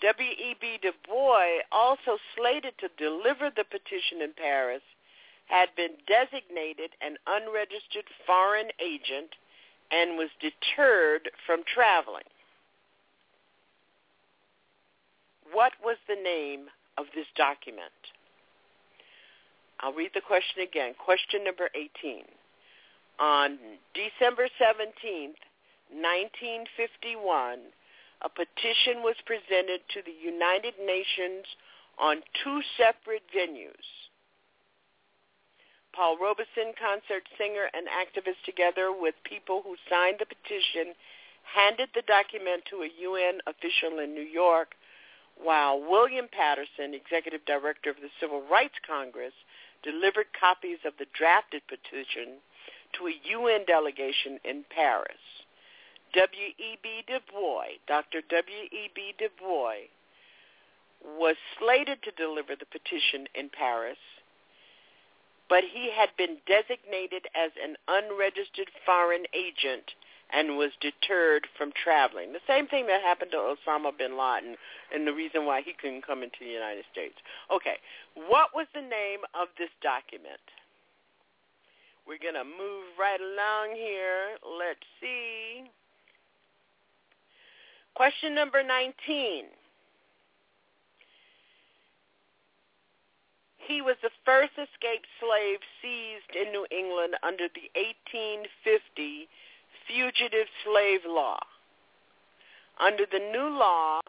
[0.00, 0.78] W.E.B.
[0.80, 4.82] Du Bois, also slated to deliver the petition in Paris,
[5.46, 9.34] had been designated an unregistered foreign agent
[9.90, 12.24] and was deterred from traveling.
[15.52, 17.92] What was the name of this document?
[19.80, 20.94] I'll read the question again.
[20.98, 22.24] Question number 18.
[23.18, 23.58] On
[23.94, 25.40] December 17th,
[25.88, 27.58] 1951,
[28.22, 31.44] a petition was presented to the United Nations
[31.98, 33.88] on two separate venues.
[35.92, 40.94] Paul Robeson, concert singer and activist, together with people who signed the petition,
[41.42, 44.76] handed the document to a UN official in New York,
[45.42, 49.32] while William Patterson, executive director of the Civil Rights Congress,
[49.82, 52.38] delivered copies of the drafted petition
[52.98, 55.20] to a UN delegation in Paris.
[56.14, 57.04] W.E.B.
[57.06, 58.20] Du Bois, Dr.
[58.28, 59.14] W.E.B.
[59.18, 59.86] Du Bois,
[61.18, 63.98] was slated to deliver the petition in Paris,
[65.48, 69.94] but he had been designated as an unregistered foreign agent
[70.32, 72.32] and was deterred from traveling.
[72.32, 74.56] The same thing that happened to Osama bin Laden
[74.94, 77.14] and the reason why he couldn't come into the United States.
[77.54, 77.76] Okay,
[78.14, 80.40] what was the name of this document?
[82.06, 84.36] We're going to move right along here.
[84.42, 85.70] Let's see.
[87.94, 89.44] Question number 19.
[93.58, 99.28] He was the first escaped slave seized in New England under the 1850
[99.90, 101.38] Fugitive Slave Law.
[102.78, 104.00] Under the new law,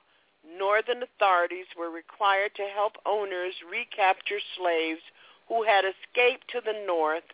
[0.57, 5.01] Northern authorities were required to help owners recapture slaves
[5.47, 7.25] who had escaped to the North.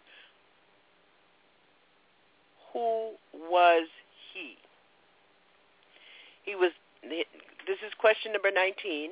[2.72, 3.88] Who was
[4.34, 4.56] he?
[6.44, 6.72] He was,
[7.04, 9.12] this is question number 19.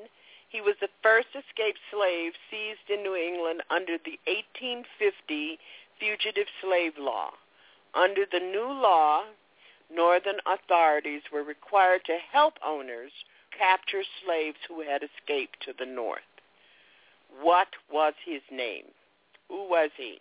[0.50, 5.60] He was the first escaped slave seized in New England under the 1850
[6.00, 7.32] Fugitive Slave Law.
[7.96, 9.24] Under the new law,
[9.90, 13.12] Northern authorities were required to help owners
[13.58, 16.20] capture slaves who had escaped to the North.
[17.42, 18.86] What was his name?
[19.48, 20.18] Who was he?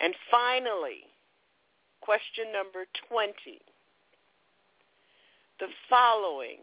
[0.00, 1.04] And finally,
[2.00, 3.32] question number 20.
[5.60, 6.58] The following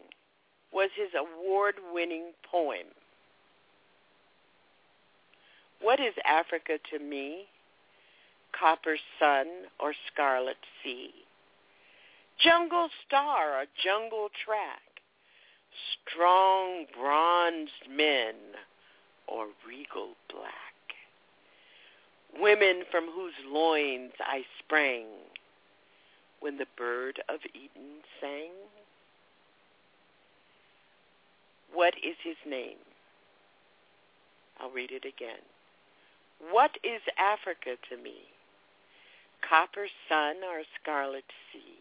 [0.72, 2.88] was his award-winning poem.
[5.82, 7.46] What is Africa to me?
[8.60, 9.48] Copper sun
[9.80, 11.12] or scarlet sea?
[12.40, 14.82] Jungle star or jungle track?
[16.06, 18.36] Strong bronzed men
[19.28, 20.52] or regal black?
[22.40, 25.06] Women from whose loins I sprang
[26.40, 28.52] when the bird of Eden sang?
[31.74, 32.78] What is his name?
[34.60, 35.42] I'll read it again.
[36.52, 38.16] What is Africa to me?
[39.48, 41.80] Copper sun or scarlet sea?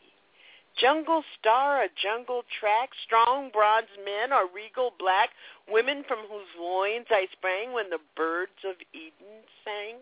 [0.78, 2.90] Jungle star or jungle track?
[3.04, 5.30] Strong bronze men or regal black?
[5.68, 9.96] Women from whose loins I sprang when the birds of Eden sang?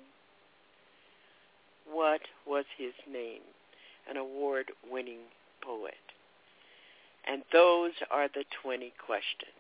[1.91, 3.43] What was his name?
[4.11, 5.31] An award-winning
[5.63, 5.95] poet.
[7.27, 9.53] And those are the 20 questions.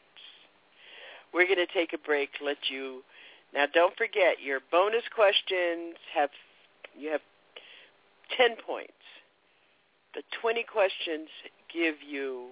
[1.33, 3.03] We're going to take a break, let you
[3.55, 6.31] now don't forget your bonus questions have
[6.99, 7.21] you have
[8.37, 8.93] 10 points.
[10.15, 11.29] The 20 questions
[11.73, 12.49] give you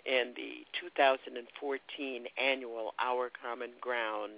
[0.07, 4.31] in the 2014 annual Our Common Ground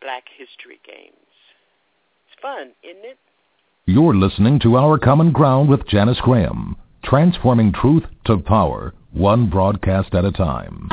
[0.00, 1.16] Black History Games.
[2.28, 3.18] It's fun, isn't it?
[3.86, 10.14] You're listening to Our Common Ground with Janice Graham, transforming truth to power, one broadcast
[10.14, 10.88] at a time.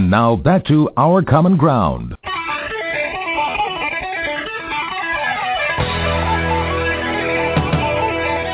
[0.00, 2.16] And now back to Our Common Ground.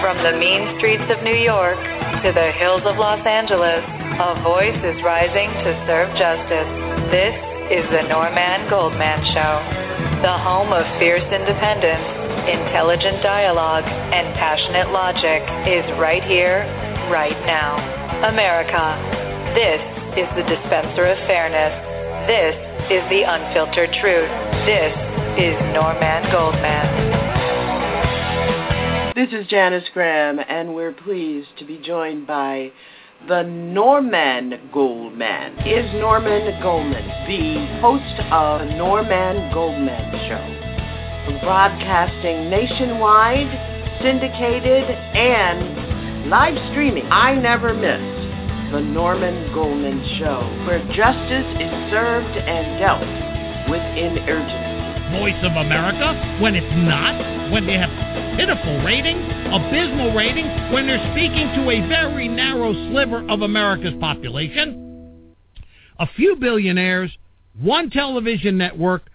[0.02, 1.78] From the mean streets of New York
[2.26, 3.86] to the hills of Los Angeles,
[4.18, 6.66] a voice is rising to serve justice.
[7.14, 7.38] This
[7.70, 9.62] is the Norman Goldman Show,
[10.26, 16.66] the home of fierce independence, intelligent dialogue, and passionate logic is right here,
[17.06, 17.78] right now.
[18.26, 18.98] America,
[19.54, 21.76] this is the dispenser of fairness.
[22.26, 22.56] This
[22.90, 24.32] is the unfiltered truth.
[24.64, 24.96] This
[25.36, 26.88] is Norman Goldman.
[29.14, 32.72] This is Janice Graham, and we're pleased to be joined by
[33.28, 35.58] the Norman Goldman.
[35.66, 41.40] Is Norman Goldman the host of the Norman Goldman Show?
[41.44, 47.04] Broadcasting nationwide, syndicated, and live streaming.
[47.10, 48.15] I never miss
[48.72, 53.00] the Norman Goldman Show, where justice is served and dealt
[53.70, 54.76] with in urgency.
[55.12, 57.90] Voice of America when it's not, when they have
[58.36, 59.22] pitiful ratings,
[59.54, 65.32] abysmal ratings, when they're speaking to a very narrow sliver of America's population.
[66.00, 67.16] A few billionaires,
[67.60, 69.08] one television network,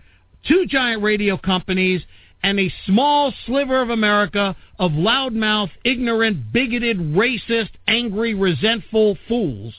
[0.48, 2.02] two giant radio companies,
[2.43, 9.73] and a small sliver of America of loudmouth, ignorant, bigoted, racist, angry, resentful fools.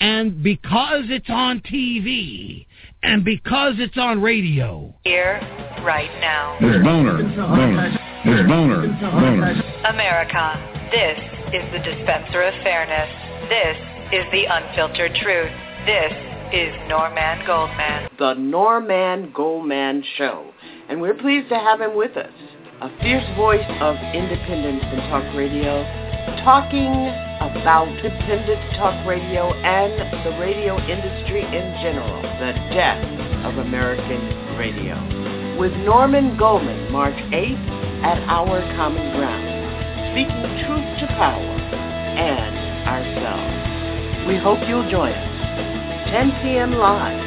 [0.00, 2.66] And because it's on TV,
[3.02, 4.94] and because it's on radio.
[5.04, 5.40] Here,
[5.84, 6.56] right now.
[6.60, 7.22] It's boner.
[7.22, 7.86] Boner.
[8.24, 8.86] It's boner.
[9.00, 9.62] Boner.
[9.86, 11.18] America, this
[11.54, 13.10] is the dispenser of fairness.
[13.48, 13.76] This
[14.12, 15.50] is the unfiltered truth.
[15.86, 16.12] This
[16.52, 18.08] is Norman Goldman.
[18.18, 20.47] The Norman Goldman Show.
[20.88, 22.32] And we're pleased to have him with us.
[22.80, 25.84] A fierce voice of independence in talk radio,
[26.40, 26.88] talking
[27.44, 29.92] about independent talk radio and
[30.24, 33.04] the radio industry in general, the death
[33.44, 34.96] of American radio.
[35.60, 37.68] With Norman Goldman, March 8th
[38.00, 39.44] at Our Common Ground,
[40.16, 41.52] speaking truth to power
[42.16, 42.56] and
[42.88, 44.26] ourselves.
[44.26, 46.08] We hope you'll join us.
[46.08, 46.72] 10 p.m.
[46.72, 47.20] live.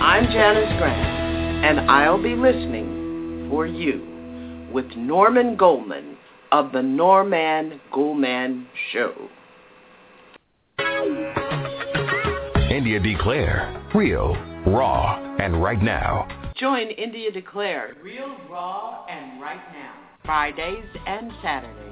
[0.00, 2.91] I'm Janice Graham, and I'll be listening
[3.52, 6.16] for you with Norman Goldman
[6.52, 9.12] of the Norman Goldman Show.
[12.70, 14.34] India Declare, real,
[14.66, 16.26] raw, and right now.
[16.56, 19.96] Join India Declare, real, raw, and right now.
[20.24, 21.91] Fridays and Saturdays,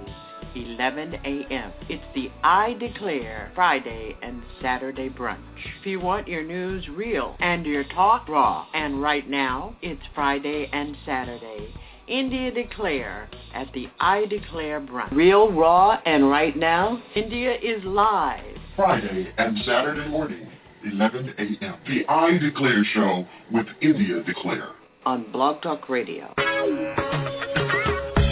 [0.54, 1.72] 11 a.m.
[1.88, 5.38] It's the I Declare Friday and Saturday brunch.
[5.80, 10.68] If you want your news real and your talk raw, and right now, it's Friday
[10.72, 11.74] and Saturday.
[12.08, 15.12] India Declare at the I Declare brunch.
[15.12, 18.56] Real, raw, and right now, India is live.
[18.74, 20.48] Friday and Saturday morning,
[20.84, 21.76] 11 a.m.
[21.86, 24.70] The I Declare Show with India Declare.
[25.06, 26.34] On Blog Talk Radio.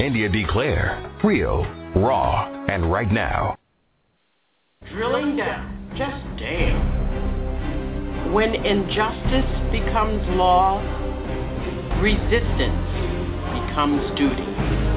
[0.08, 1.64] India Declare, real,
[1.94, 3.58] raw, and right now.
[4.90, 8.32] Drilling down, just damn.
[8.32, 10.80] When injustice becomes law,
[12.00, 12.88] resistance
[13.52, 14.87] becomes duty.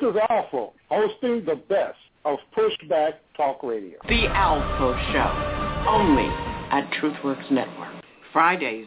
[0.00, 3.98] This is Alpha, hosting the best of Pushback Talk Radio.
[4.08, 6.28] The Alpha Show, only
[6.70, 8.04] at TruthWorks Network.
[8.32, 8.86] Fridays,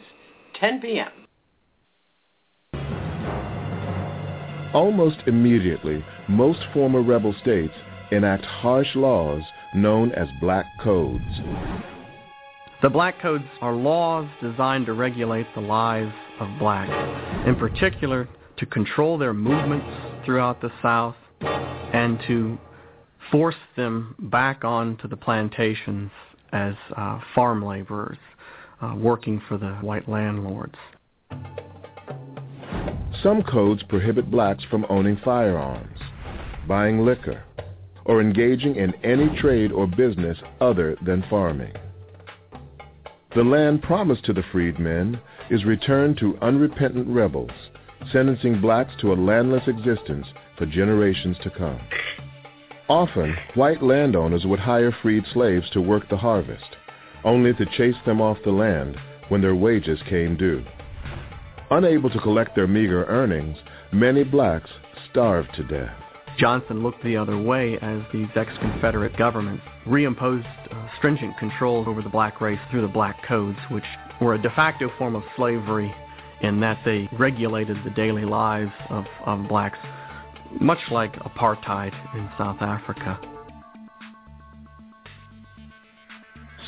[0.58, 1.10] 10 p.m.
[4.72, 7.74] Almost immediately, most former rebel states
[8.10, 9.42] enact harsh laws
[9.74, 11.24] known as black codes.
[12.80, 18.66] The Black Codes are laws designed to regulate the lives of blacks, in particular to
[18.66, 19.86] control their movements
[20.24, 22.58] throughout the South and to
[23.30, 26.10] force them back onto the plantations
[26.52, 28.18] as uh, farm laborers
[28.80, 30.74] uh, working for the white landlords.
[33.22, 35.98] Some codes prohibit blacks from owning firearms,
[36.66, 37.44] buying liquor,
[38.04, 41.72] or engaging in any trade or business other than farming.
[43.34, 45.20] The land promised to the freedmen
[45.50, 47.50] is returned to unrepentant rebels,
[48.12, 50.26] sentencing blacks to a landless existence
[50.56, 51.80] for generations to come.
[52.88, 56.76] Often, white landowners would hire freed slaves to work the harvest,
[57.24, 58.96] only to chase them off the land
[59.28, 60.64] when their wages came due.
[61.70, 63.56] Unable to collect their meager earnings,
[63.92, 64.70] many blacks
[65.10, 65.94] starved to death.
[66.38, 72.08] Johnson looked the other way as these ex-Confederate governments reimposed uh, stringent control over the
[72.08, 73.84] black race through the Black Codes, which
[74.20, 75.94] were a de facto form of slavery
[76.42, 79.78] in that they regulated the daily lives of, of blacks,
[80.60, 83.18] much like apartheid in South Africa.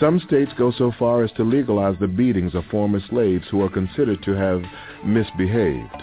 [0.00, 3.70] Some states go so far as to legalize the beatings of former slaves who are
[3.70, 4.62] considered to have
[5.04, 6.02] misbehaved.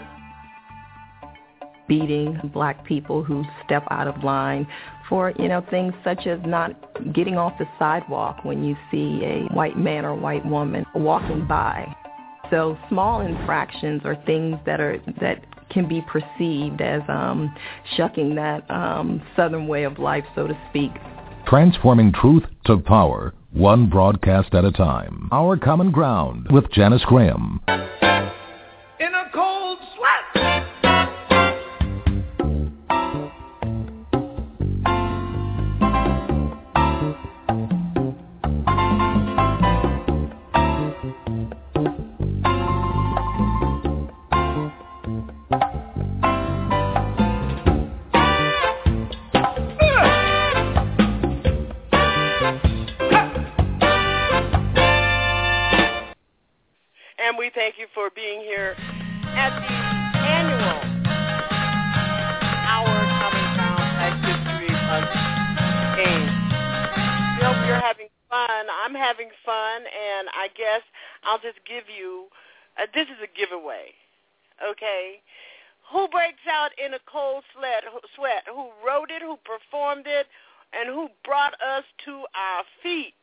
[1.88, 4.66] beating black people who step out of line
[5.08, 6.72] for, you know, things such as not
[7.12, 11.94] getting off the sidewalk when you see a white man or white woman walking by.
[12.52, 17.50] So small infractions are things that are that can be perceived as um,
[17.96, 20.90] shucking that um, Southern way of life, so to speak.
[21.46, 25.30] Transforming truth to power, one broadcast at a time.
[25.32, 27.62] Our Common Ground with Janice Graham.
[27.68, 29.61] In a cold
[57.54, 58.74] thank you for being here
[59.36, 59.74] at the
[60.24, 60.80] annual
[62.64, 65.12] Our Common Ground Black History Month
[66.00, 66.32] Games.
[67.36, 68.64] We hope you're having fun.
[68.72, 70.80] I'm having fun, and I guess
[71.24, 72.28] I'll just give you,
[72.80, 73.92] uh, this is a giveaway,
[74.64, 75.20] okay?
[75.92, 77.84] Who breaks out in a cold sweat?
[78.48, 80.26] Who wrote it, who performed it,
[80.72, 83.20] and who brought us to our feet?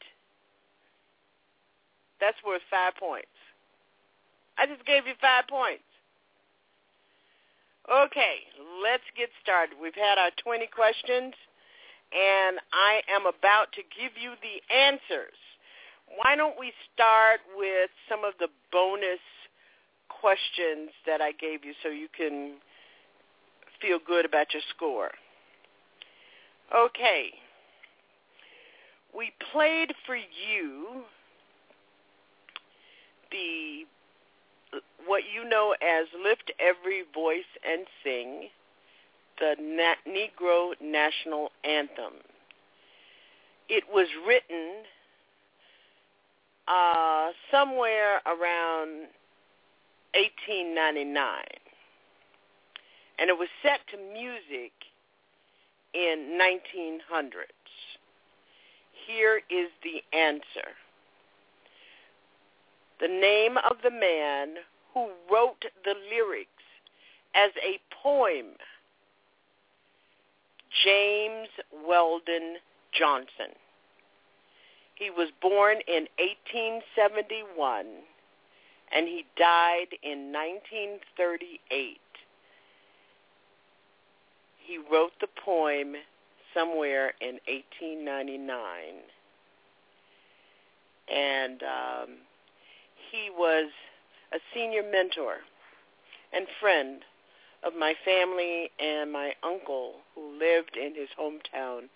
[2.21, 3.38] That's worth five points.
[4.59, 5.87] I just gave you five points.
[7.87, 8.43] Okay,
[8.83, 9.77] let's get started.
[9.81, 11.33] We've had our 20 questions,
[12.11, 15.39] and I am about to give you the answers.
[16.17, 19.23] Why don't we start with some of the bonus
[20.09, 22.57] questions that I gave you so you can
[23.81, 25.11] feel good about your score?
[26.75, 27.31] Okay.
[29.15, 31.05] We played for you
[33.31, 33.85] the
[35.09, 38.49] what you know as Lift Every Voice and Sing,
[39.39, 42.21] the Na- Negro National Anthem.
[43.67, 44.83] It was written
[46.67, 49.09] uh, somewhere around
[50.13, 51.17] 1899,
[53.17, 54.73] and it was set to music
[55.95, 57.33] in 1900s.
[59.07, 60.69] Here is the answer
[62.99, 64.55] the name of the man
[64.99, 66.49] who wrote the lyrics
[67.33, 68.55] as a poem,
[70.83, 71.47] James
[71.87, 72.57] Weldon
[72.97, 73.55] Johnson.
[74.95, 77.85] He was born in 1871
[78.91, 81.99] and he died in 1938.
[84.65, 85.95] He wrote the poem
[86.53, 88.59] somewhere in 1899.
[91.11, 92.17] And um,
[93.11, 93.71] he was
[94.31, 95.37] a senior mentor
[96.33, 97.01] and friend
[97.63, 101.89] of my family and my uncle who lived in his hometown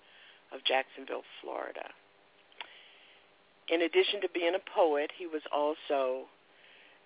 [0.51, 1.89] of Jacksonville, Florida.
[3.69, 6.25] In addition to being a poet, he was also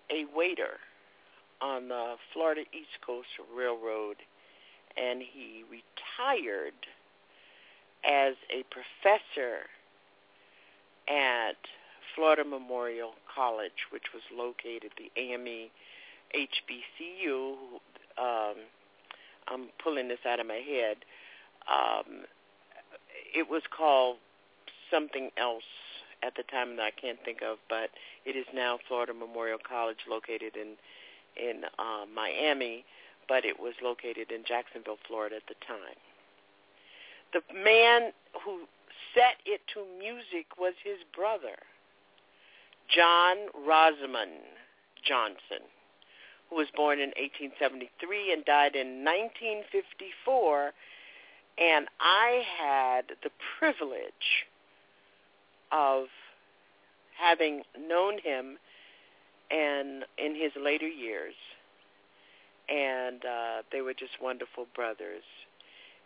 [0.10, 0.80] a waiter
[1.62, 4.18] on the Florida East Coast Railroad,
[4.98, 6.74] and he retired
[8.04, 9.68] as a professor
[11.08, 11.58] at
[12.18, 15.70] Florida Memorial College, which was located the AME
[16.34, 17.54] HBCU.
[18.18, 18.56] Um,
[19.48, 20.98] I'm pulling this out of my head.
[21.70, 22.26] Um,
[23.36, 24.18] it was called
[24.92, 25.70] something else
[26.24, 27.92] at the time that I can't think of, but
[28.26, 30.74] it is now Florida Memorial College, located in
[31.38, 32.84] in uh, Miami,
[33.30, 35.94] but it was located in Jacksonville, Florida at the time.
[37.32, 38.12] The man
[38.44, 38.62] who
[39.14, 41.62] set it to music was his brother.
[42.94, 43.38] John
[43.68, 44.42] Rosamond
[45.06, 45.66] Johnson,
[46.50, 50.72] who was born in 1873 and died in 1954.
[51.58, 54.46] And I had the privilege
[55.72, 56.06] of
[57.18, 58.58] having known him
[59.50, 61.34] and in his later years.
[62.70, 65.24] And uh, they were just wonderful brothers.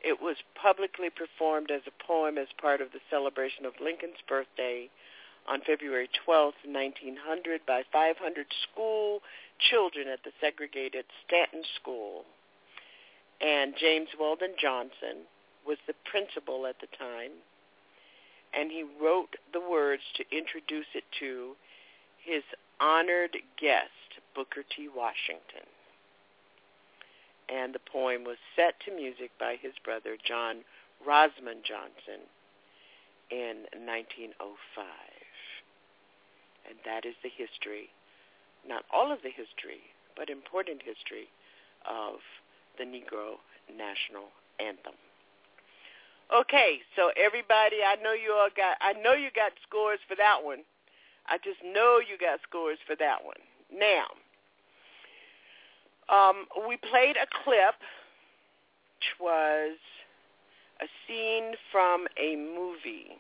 [0.04, 4.90] It was publicly performed as a poem as part of the celebration of Lincoln's birthday
[5.48, 9.20] on February 12, 1900, by 500 school
[9.60, 12.24] children at the segregated Stanton School.
[13.42, 15.26] And James Weldon Johnson
[15.66, 17.32] was the principal at the time,
[18.54, 21.56] and he wrote the words to introduce it to
[22.24, 22.44] his
[22.80, 24.88] honored guest, Booker T.
[24.94, 25.66] Washington.
[27.50, 30.64] And the poem was set to music by his brother, John
[31.06, 32.24] Rosamond Johnson,
[33.30, 35.11] in 1905.
[36.68, 37.90] And that is the history,
[38.68, 39.82] not all of the history,
[40.16, 41.28] but important history
[41.90, 42.22] of
[42.78, 44.30] the Negro National
[44.60, 44.96] Anthem.
[46.32, 50.44] Okay, so everybody, I know you all got I know you got scores for that
[50.44, 50.64] one.
[51.28, 53.42] I just know you got scores for that one.
[53.68, 54.08] Now,
[56.08, 57.76] um, we played a clip,
[58.96, 59.78] which was
[60.82, 63.18] a scene from a movie.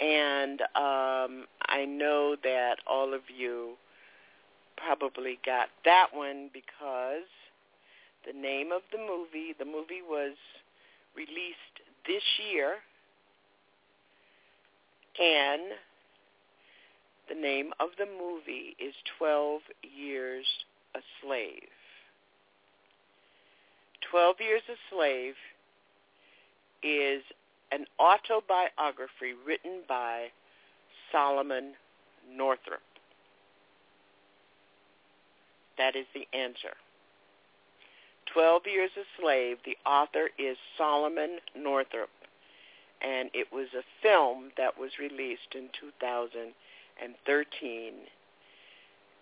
[0.00, 3.72] And um, I know that all of you
[4.76, 7.26] probably got that one because
[8.26, 10.36] the name of the movie, the movie was
[11.16, 12.22] released this
[12.52, 12.76] year,
[15.20, 15.62] and
[17.28, 20.46] the name of the movie is 12 Years
[20.94, 21.68] a Slave.
[24.10, 25.34] 12 Years a Slave
[26.82, 27.22] is
[27.72, 30.28] an autobiography written by
[31.12, 31.74] Solomon
[32.30, 32.82] Northup.
[35.76, 36.74] That is the answer.
[38.32, 42.10] 12 Years a Slave, the author is Solomon Northup,
[43.00, 47.92] and it was a film that was released in 2013.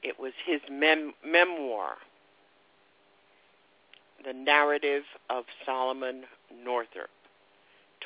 [0.02, 1.96] It was his mem- memoir,
[4.24, 6.24] The Narrative of Solomon
[6.64, 7.10] Northup,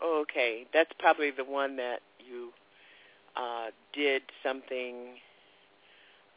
[0.03, 2.51] Okay, that's probably the one that you
[3.35, 5.17] uh, did something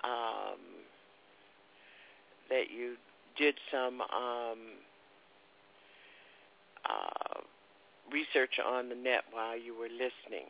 [0.04, 0.58] um,
[2.50, 2.96] that you
[3.38, 4.58] did some um,
[6.84, 7.40] uh,
[8.12, 10.46] research on the net while you were listening.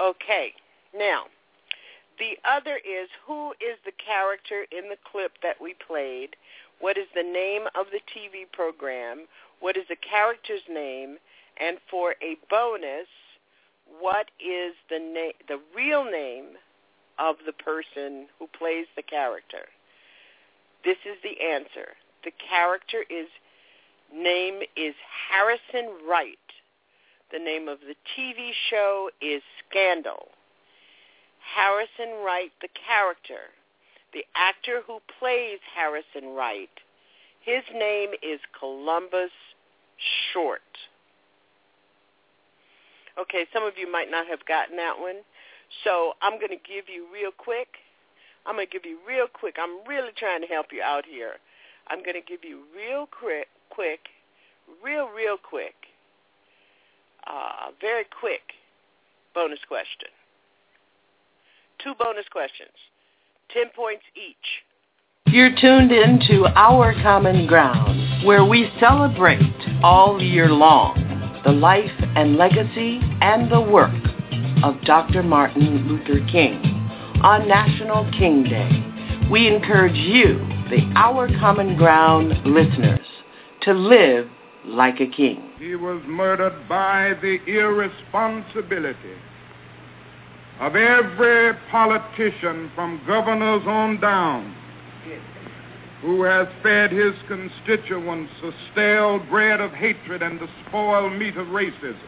[0.00, 0.52] Okay,
[0.96, 1.24] now,
[2.18, 6.36] the other is who is the character in the clip that we played?
[6.80, 9.26] What is the name of the TV program?
[9.60, 11.16] What is the character's name?
[11.60, 13.08] And for a bonus,
[14.00, 16.56] what is the na- the real name
[17.18, 19.66] of the person who plays the character?
[20.84, 21.94] This is the answer.
[22.24, 23.26] The character is
[24.14, 24.94] name is
[25.30, 26.38] Harrison Wright.
[27.30, 30.28] The name of the TV show is Scandal.
[31.54, 33.52] Harrison Wright, the character,
[34.12, 36.70] the actor who plays Harrison Wright,
[37.40, 39.30] his name is Columbus
[40.32, 40.60] Short.
[43.20, 45.24] Okay, some of you might not have gotten that one.
[45.84, 47.68] So I'm going to give you real quick.
[48.46, 49.56] I'm going to give you real quick.
[49.60, 51.34] I'm really trying to help you out here.
[51.88, 54.00] I'm going to give you real quick, quick,
[54.82, 55.74] real, real quick
[57.28, 58.42] uh, very quick
[59.34, 60.08] bonus question.
[61.82, 62.74] Two bonus questions,
[63.52, 64.34] 10 points each.
[65.26, 69.40] You're tuned in to Our Common Ground, where we celebrate
[69.82, 71.04] all year long
[71.44, 73.94] the life and legacy and the work
[74.62, 75.22] of Dr.
[75.22, 76.60] Martin Luther King.
[77.22, 80.38] On National King Day, we encourage you,
[80.70, 83.06] the Our Common Ground listeners,
[83.62, 84.28] to live
[84.64, 85.50] like a king.
[85.58, 89.16] He was murdered by the irresponsibility
[90.60, 94.54] of every politician from governors on down
[96.00, 101.48] who has fed his constituents the stale bread of hatred and the spoiled meat of
[101.48, 101.98] racism.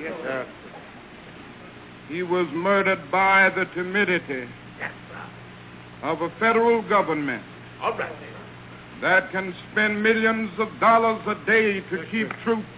[0.00, 0.46] Yes, sir.
[2.12, 4.46] He was murdered by the timidity
[6.02, 7.42] of a federal government
[7.80, 8.12] All right.
[9.00, 12.68] that can spend millions of dollars a day to keep troops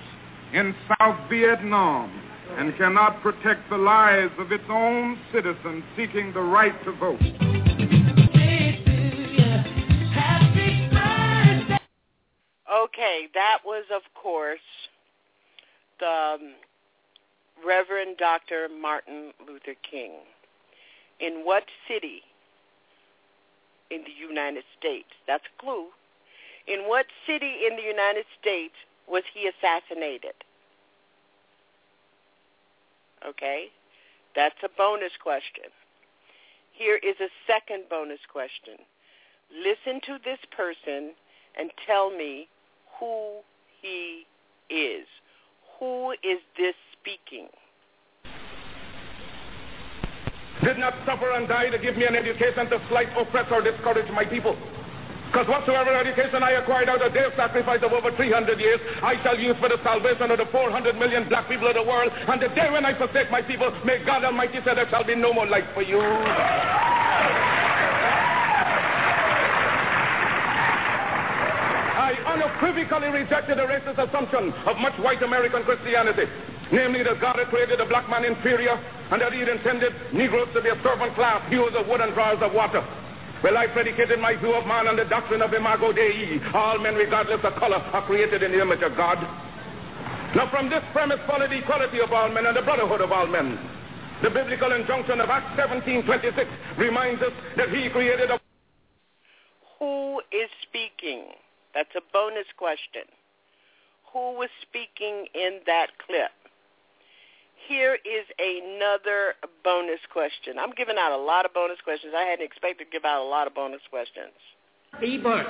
[0.52, 2.12] in South Vietnam
[2.56, 7.20] and cannot protect the lives of its own citizens seeking the right to vote.
[12.72, 14.60] Okay, that was, of course,
[15.98, 16.52] the um,
[17.66, 18.68] Reverend Dr.
[18.80, 20.12] Martin Luther King.
[21.20, 22.22] In what city
[23.90, 25.08] in the United States?
[25.26, 25.86] That's a clue.
[26.66, 28.74] In what city in the United States
[29.08, 30.34] was he assassinated?
[33.26, 33.66] Okay?
[34.34, 35.70] That's a bonus question.
[36.72, 38.74] Here is a second bonus question.
[39.52, 41.12] Listen to this person
[41.58, 42.48] and tell me
[42.98, 43.38] who
[43.80, 44.26] he
[44.68, 45.06] is.
[45.78, 46.74] Who is this
[47.04, 47.48] speaking?
[50.64, 54.10] Did not suffer and die to give me an education to slight, oppress, or discourage
[54.12, 54.56] my people.
[55.28, 59.38] Because whatsoever education I acquired out of their sacrifice of over 300 years, I shall
[59.38, 62.12] use for the salvation of the 400 million black people of the world.
[62.14, 65.16] And the day when I forsake my people, may God Almighty say there shall be
[65.16, 66.00] no more life for you.
[71.98, 76.30] I unequivocally rejected the racist assumption of much white American Christianity,
[76.74, 80.50] namely that God had created the black man inferior and that he had intended Negroes
[80.54, 82.82] to be a servant class, hewers of wood and drawers of water.
[83.42, 86.40] Well, I predicated my view of man on the doctrine of Imago Dei.
[86.52, 89.20] All men, regardless of color, are created in the image of God.
[90.34, 93.26] Now, from this premise followed the equality of all men and the brotherhood of all
[93.26, 93.58] men.
[94.22, 96.48] The biblical injunction of Acts 17:26
[96.78, 98.40] reminds us that he created a
[99.78, 101.34] Who is speaking?
[101.74, 103.04] That's a bonus question.
[104.12, 106.32] Who was speaking in that clip?
[107.68, 110.58] Here is another bonus question.
[110.58, 112.12] I'm giving out a lot of bonus questions.
[112.16, 114.34] I hadn't expected to give out a lot of bonus questions.
[115.00, 115.46] The birth.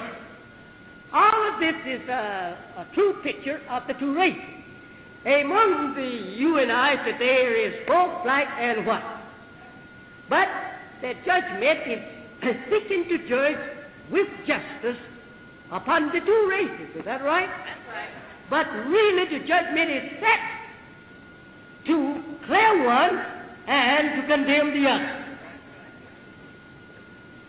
[1.13, 4.41] All of this is a, a true picture of the two races.
[5.27, 9.23] Among the you and I that there is both black and white.
[10.29, 10.49] But
[11.01, 11.79] the judgment
[12.43, 13.59] is seeking to judge
[14.11, 14.99] with justice
[15.73, 16.97] upon the two races.
[16.97, 17.49] Is that right?
[17.49, 18.09] That's right.
[18.51, 20.64] But really the judgment is set
[21.87, 23.25] to clear one
[23.67, 25.25] and to condemn the other.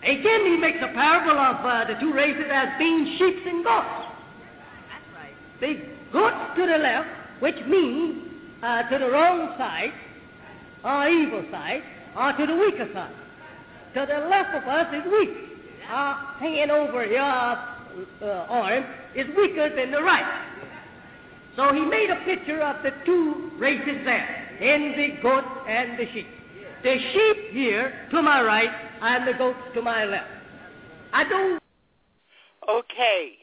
[0.04, 4.06] Again, he makes a parable of uh, the two races as being sheep and goats.
[4.88, 5.34] That's right.
[5.60, 5.82] The
[6.14, 7.10] goats to the left,
[7.40, 8.30] which means
[8.62, 9.94] uh, to the wrong side,
[10.84, 11.82] or evil side,
[12.16, 13.16] or to the weaker side.
[13.96, 15.30] To the left of us is weak.
[15.90, 18.86] Our hanging over here, uh, arm,
[19.16, 20.55] is weaker than the right.
[21.56, 26.06] So he made a picture of the two races there, in the goat and the
[26.14, 26.28] sheep.
[26.84, 28.70] The sheep here to my right
[29.02, 30.28] and the goats to my left.
[31.14, 31.62] I don't.
[32.68, 33.38] Okay,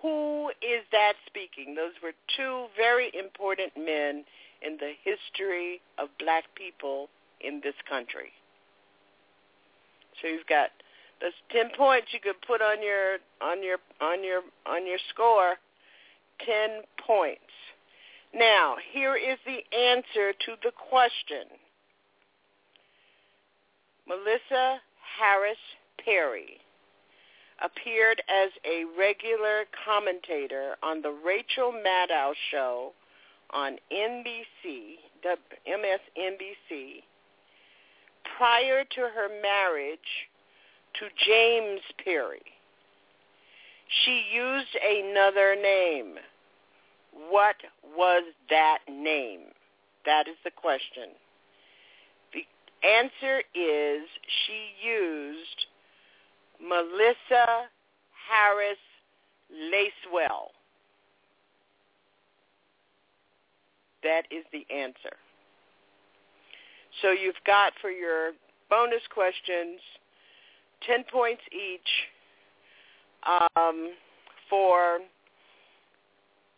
[0.00, 1.74] who is that speaking?
[1.74, 4.24] Those were two very important men
[4.60, 7.08] in the history of black people
[7.40, 8.32] in this country.
[10.20, 10.70] So you've got
[11.20, 15.54] those ten points you could put on your on your on your on your score.
[16.44, 17.51] Ten points.
[18.34, 21.44] Now, here is the answer to the question.
[24.08, 24.80] Melissa
[25.18, 25.58] Harris
[26.04, 26.58] Perry
[27.62, 32.92] appeared as a regular commentator on the Rachel Maddow show
[33.50, 34.96] on NBC,
[35.68, 37.02] MSNBC,
[38.36, 39.98] prior to her marriage
[40.94, 42.42] to James Perry.
[44.04, 46.14] She used another name.
[47.12, 47.56] What
[47.96, 49.52] was that name?
[50.04, 51.10] That is the question.
[52.32, 52.44] The
[52.86, 54.02] answer is
[54.46, 55.66] she used
[56.60, 57.68] Melissa
[58.28, 58.78] Harris
[59.52, 60.48] Lacewell.
[64.02, 65.16] That is the answer.
[67.00, 68.32] So you've got for your
[68.68, 69.80] bonus questions
[70.86, 71.80] 10 points each
[73.56, 73.92] um,
[74.50, 74.98] for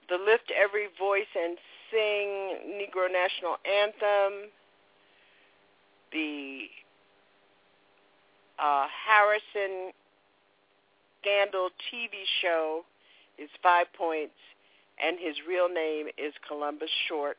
[0.08, 1.56] the Lift Every Voice and
[1.90, 4.50] Sing Negro National Anthem,
[6.12, 6.64] the
[8.58, 9.92] uh, Harrison
[11.20, 12.84] Scandal TV show
[13.38, 14.34] is five points,
[15.02, 17.38] and his real name is Columbus Short.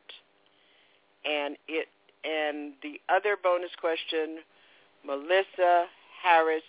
[1.23, 1.87] And it
[2.23, 4.39] and the other bonus question,
[5.05, 5.85] Melissa
[6.23, 6.63] Harris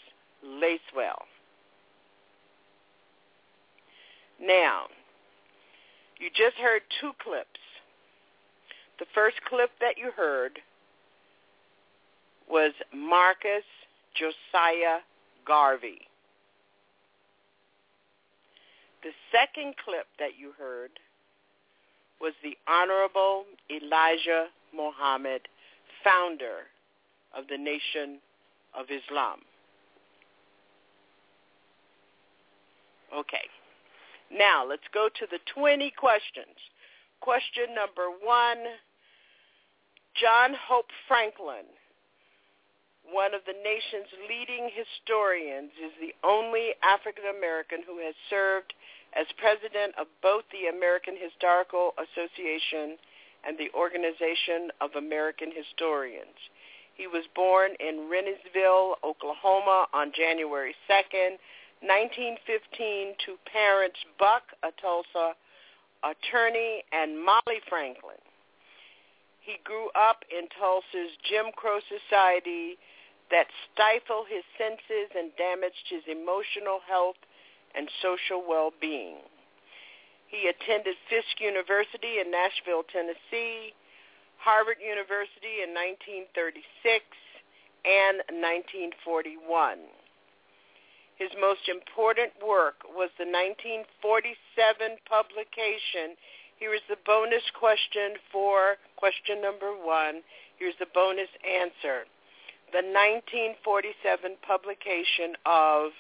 [0.45, 1.23] Lacewell.
[4.41, 4.85] Now,
[6.19, 7.61] you just heard two clips.
[8.99, 10.59] The first clip that you heard
[12.49, 13.65] was Marcus
[14.15, 15.01] Josiah
[15.47, 16.01] Garvey.
[19.03, 20.91] The second clip that you heard
[22.21, 25.43] was the Honorable Elijah Muhammad,
[26.03, 26.67] founder
[27.37, 28.19] of the Nation
[28.77, 29.41] of Islam.
[33.15, 33.45] Okay.
[34.31, 36.57] Now, let's go to the 20 questions.
[37.21, 38.59] Question number one,
[40.15, 41.69] John Hope Franklin,
[43.05, 48.75] one of the nation's leading historians, is the only African American who has served
[49.15, 52.99] as president of both the American Historical Association
[53.47, 56.37] and the Organization of American Historians.
[56.95, 61.37] He was born in Rentiesville, Oklahoma on January 2nd,
[61.83, 65.37] 1915 to parents Buck, a Tulsa
[66.05, 68.21] attorney, and Molly Franklin.
[69.41, 72.79] He grew up in Tulsa's Jim Crow society
[73.31, 77.19] that stifled his senses and damaged his emotional health
[77.75, 79.19] and social well-being.
[80.29, 83.75] He attended Fisk University in Nashville, Tennessee,
[84.39, 87.07] Harvard University in 1936
[87.87, 89.79] and 1941.
[91.17, 96.13] His most important work was the 1947 publication.
[96.61, 100.21] Here is the bonus question for question number one.
[100.61, 102.05] Here's the bonus answer.
[102.73, 105.97] The 1947 publication of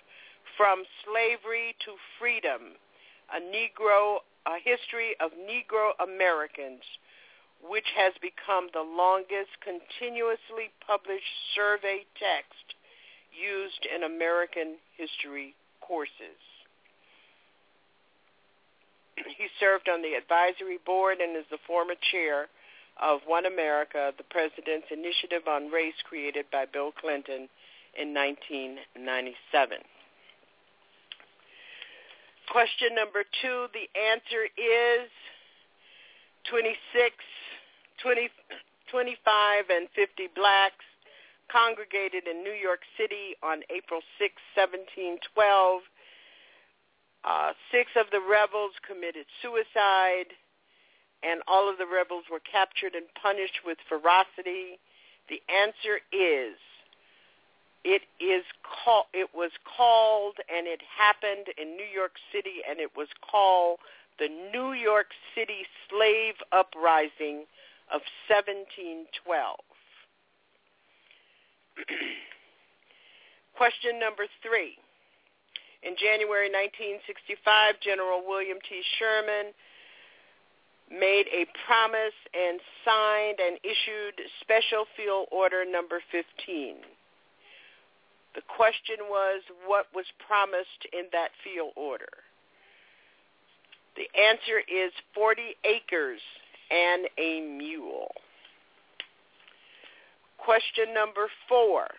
[0.60, 2.76] From Slavery to Freedom,
[3.32, 6.84] a Negro, a history of Negro Americans,
[7.64, 12.75] which has become the longest continuously published survey text
[13.36, 16.40] used in American history courses.
[19.16, 22.48] He served on the advisory board and is the former chair
[23.00, 27.48] of One America, the president's initiative on race created by Bill Clinton
[27.96, 29.78] in 1997.
[32.50, 35.08] Question number two, the answer is
[36.48, 36.72] 26,
[38.02, 38.30] 20,
[38.90, 40.84] 25, and 50 blacks
[41.50, 45.82] congregated in New York City on April 6, 1712.
[47.26, 50.30] Uh, six of the rebels committed suicide,
[51.22, 54.78] and all of the rebels were captured and punished with ferocity.
[55.28, 56.54] The answer is
[57.82, 62.90] it is call, it was called and it happened in New York City and it
[62.96, 63.78] was called
[64.18, 67.46] the New York City Slave Uprising
[67.92, 69.75] of 1712.
[73.56, 74.76] Question number three.
[75.82, 78.82] In January 1965, General William T.
[78.98, 79.52] Sherman
[80.90, 86.76] made a promise and signed and issued Special Field Order number 15.
[88.34, 92.12] The question was, what was promised in that field order?
[93.96, 96.20] The answer is 40 acres
[96.70, 98.12] and a mule.
[100.46, 101.90] Question number four.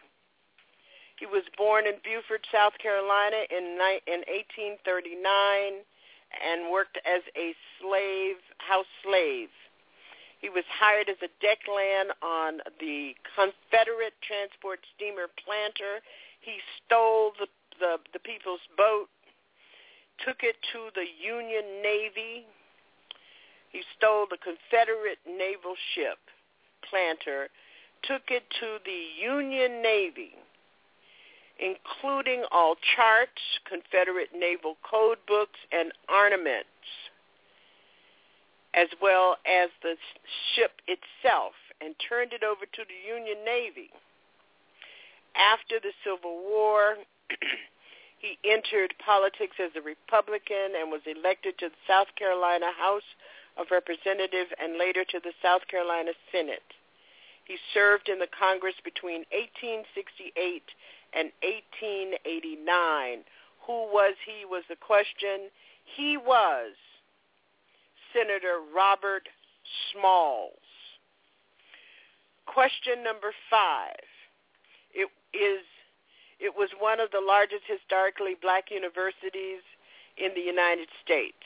[1.19, 3.75] He was born in Beaufort, South Carolina in,
[4.07, 5.83] in 1839
[6.31, 9.51] and worked as a slave, house slave.
[10.39, 15.99] He was hired as a deckhand on the Confederate transport steamer Planter.
[16.39, 17.51] He stole the,
[17.83, 19.11] the, the people's boat,
[20.23, 22.47] took it to the Union Navy.
[23.75, 26.23] He stole the Confederate naval ship,
[26.87, 27.51] Planter,
[28.07, 30.31] took it to the Union Navy,
[31.59, 36.67] including all charts, Confederate naval code books, and armaments,
[38.73, 39.95] as well as the
[40.55, 43.89] ship itself, and turned it over to the Union Navy.
[45.35, 46.95] After the Civil War,
[48.19, 53.05] he entered politics as a Republican and was elected to the South Carolina House
[53.57, 56.65] of Representatives and later to the South Carolina Senate.
[57.47, 60.63] He served in the Congress between 1868
[61.13, 63.23] and 1889.
[63.65, 65.49] Who was he was the question.
[65.95, 66.75] He was
[68.13, 69.27] Senator Robert
[69.91, 70.59] Smalls.
[72.45, 74.07] Question number five.
[74.93, 75.63] It is
[76.39, 79.63] it was one of the largest historically black universities
[80.17, 81.43] in the United States.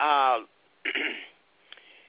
[0.00, 0.40] Uh,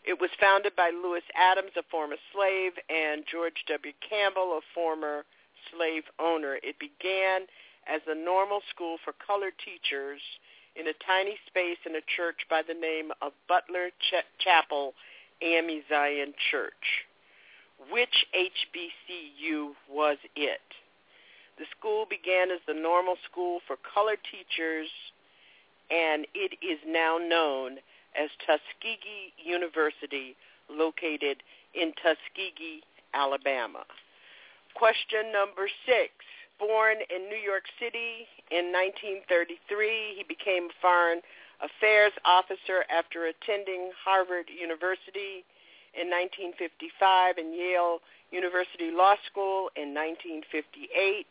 [0.06, 3.92] It was founded by Lewis Adams, a former slave, and George W.
[4.08, 5.26] Campbell, a former
[5.74, 6.60] slave owner.
[6.62, 7.48] It began
[7.88, 10.22] as a normal school for colored teachers
[10.76, 14.94] in a tiny space in a church by the name of Butler Ch- Chapel
[15.42, 17.06] AME Zion Church.
[17.92, 20.62] Which HBCU was it?
[21.58, 24.90] The school began as the normal school for colored teachers,
[25.90, 27.78] and it is now known
[28.18, 30.36] as Tuskegee University,
[30.70, 31.44] located
[31.74, 32.82] in Tuskegee,
[33.14, 33.84] Alabama.
[34.74, 36.12] Question number six.
[36.60, 41.20] Born in New York City in 1933, he became a foreign
[41.60, 45.44] affairs officer after attending Harvard University
[45.96, 48.00] in 1955 and Yale
[48.32, 51.28] University Law School in 1958.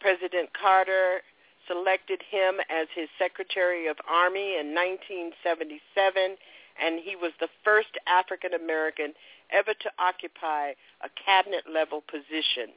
[0.00, 1.24] President Carter
[1.68, 6.36] selected him as his Secretary of Army in 1977,
[6.82, 9.12] and he was the first African American
[9.50, 10.72] ever to occupy
[11.02, 12.74] a cabinet-level position.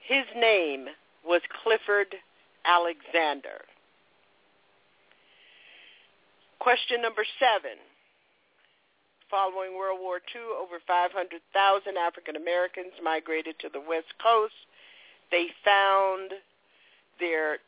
[0.00, 0.86] His name
[1.24, 2.14] was Clifford
[2.64, 3.64] Alexander.
[6.58, 7.78] Question number seven.
[9.30, 14.54] Following World War II, over 500,000 African Americans migrated to the West Coast.
[15.30, 16.32] They found
[17.18, 17.58] their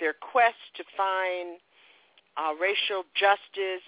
[0.00, 1.58] their quest to find
[2.36, 3.86] uh, racial justice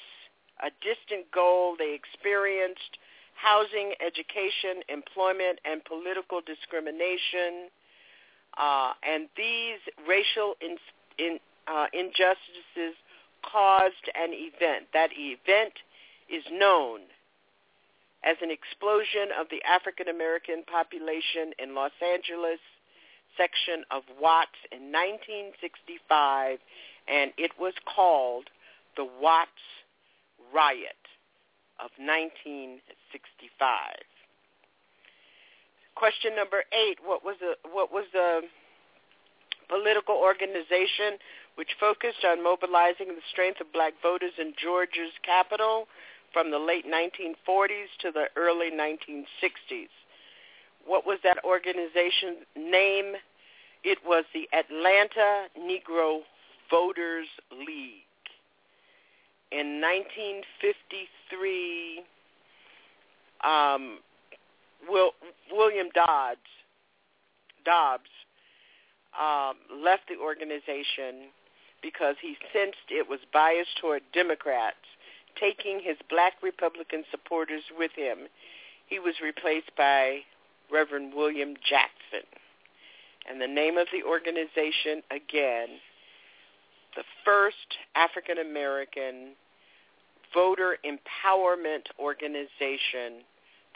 [0.63, 1.77] a distant goal.
[1.79, 2.99] They experienced
[3.35, 7.71] housing, education, employment, and political discrimination.
[8.59, 9.79] Uh, and these
[10.09, 10.77] racial in,
[11.19, 11.39] in,
[11.71, 12.99] uh, injustices
[13.47, 14.91] caused an event.
[14.93, 15.75] That event
[16.27, 17.07] is known
[18.25, 22.59] as an explosion of the African American population in Los Angeles
[23.39, 26.59] section of Watts in 1965,
[27.09, 28.51] and it was called
[28.97, 29.65] the Watts
[30.53, 30.99] Riot
[31.79, 32.83] of 1965.
[35.95, 38.43] Question number eight: What was the what was the
[39.69, 41.19] political organization
[41.57, 45.89] which focused on mobilizing the strength of black voters in Georgia's capital
[46.33, 49.91] from the late 1940s to the early 1960s?
[50.89, 53.15] What was that organization's name?
[53.85, 56.21] It was the Atlanta Negro
[56.71, 58.07] Voters League.
[59.53, 62.05] In 1953,
[63.45, 63.99] um,
[64.89, 65.11] Will,
[65.53, 66.41] William Dodds,
[67.67, 68.09] Dobbs
[69.21, 71.29] um, left the organization
[71.83, 74.77] because he sensed it was biased toward Democrats,
[75.39, 78.21] taking his black Republican supporters with him.
[78.87, 80.25] He was replaced by
[80.71, 82.27] Reverend William Jackson.
[83.29, 85.81] And the name of the organization, again,
[86.97, 89.35] the first African American
[90.33, 93.25] voter empowerment organization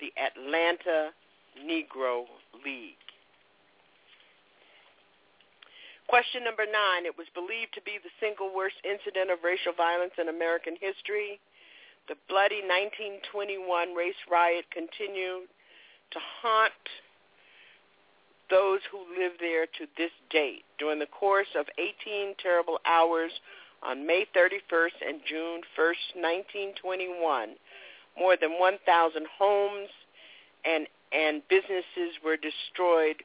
[0.01, 1.15] the Atlanta
[1.63, 2.27] Negro
[2.65, 2.99] League.
[6.09, 7.07] Question number nine.
[7.07, 11.39] It was believed to be the single worst incident of racial violence in American history.
[12.11, 15.49] The bloody 1921 race riot continued
[16.13, 16.73] to haunt
[18.51, 20.65] those who live there to this date.
[20.79, 23.33] During the course of 18 terrible hours
[23.83, 27.57] on May 31st and June 1st, 1921,
[28.19, 29.89] more than 1,000 homes
[30.65, 33.25] and, and businesses were destroyed,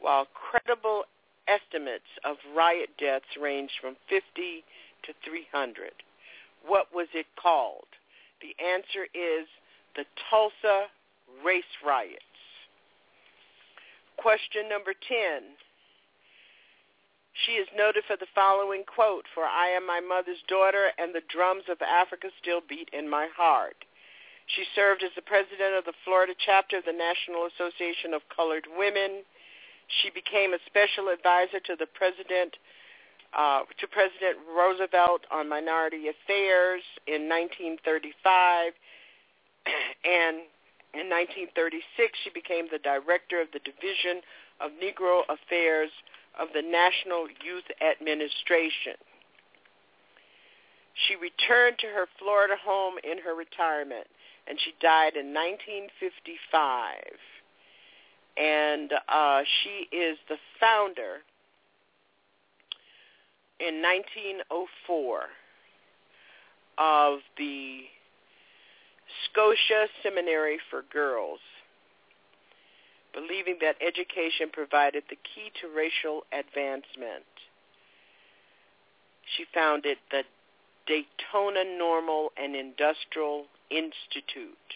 [0.00, 1.04] while credible
[1.48, 4.22] estimates of riot deaths ranged from 50
[5.04, 5.90] to 300.
[6.66, 7.88] What was it called?
[8.40, 9.48] The answer is
[9.96, 10.86] the Tulsa
[11.44, 12.24] Race Riots.
[14.16, 15.56] Question number 10.
[17.46, 21.24] She is noted for the following quote, For I am my mother's daughter, and the
[21.32, 23.76] drums of Africa still beat in my heart.
[24.46, 28.66] She served as the president of the Florida chapter of the National Association of Colored
[28.76, 29.22] Women.
[30.02, 32.56] She became a special advisor to the president
[33.32, 38.74] uh, to President Roosevelt on minority affairs in 1935,
[40.04, 40.42] and
[40.94, 41.82] in 1936
[42.24, 44.22] she became the director of the Division
[44.60, 45.90] of Negro Affairs
[46.38, 48.98] of the National Youth Administration.
[51.06, 54.06] She returned to her Florida home in her retirement
[54.46, 56.96] and she died in 1955.
[58.36, 61.22] And uh, she is the founder
[63.60, 65.20] in 1904
[66.78, 67.82] of the
[69.30, 71.40] Scotia Seminary for Girls,
[73.12, 77.26] believing that education provided the key to racial advancement.
[79.36, 80.22] She founded the
[80.86, 84.74] Daytona Normal and Industrial Institute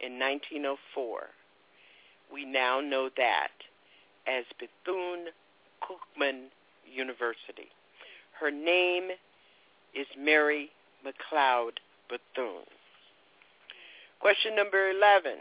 [0.00, 1.30] in 1904.
[2.32, 3.52] We now know that
[4.26, 6.50] as Bethune-Cookman
[6.92, 7.68] University.
[8.40, 9.10] Her name
[9.94, 10.70] is Mary
[11.04, 11.78] McLeod
[12.08, 12.66] Bethune.
[14.20, 15.38] Question number 11.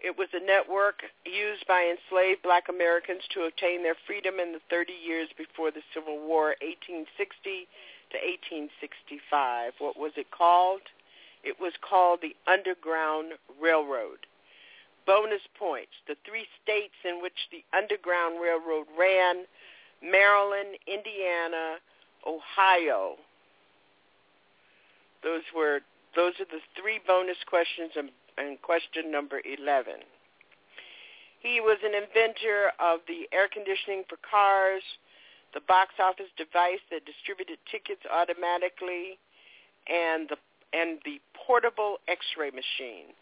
[0.00, 4.60] It was a network used by enslaved black Americans to obtain their freedom in the
[4.68, 7.66] 30 years before the Civil War, 1860
[8.12, 8.16] to
[8.70, 9.72] 1865.
[9.78, 10.82] What was it called?
[11.42, 14.26] It was called the Underground Railroad.
[15.06, 15.92] Bonus points.
[16.06, 19.46] The three states in which the Underground Railroad ran,
[20.02, 21.78] Maryland, Indiana,
[22.26, 23.16] Ohio.
[25.22, 25.80] Those were
[26.16, 28.10] those are the three bonus questions and,
[28.40, 30.00] and question number 11.
[31.44, 34.82] He was an inventor of the air conditioning for cars,
[35.54, 39.20] the box office device that distributed tickets automatically,
[39.86, 40.40] and the
[40.72, 43.14] and the portable X-ray machine.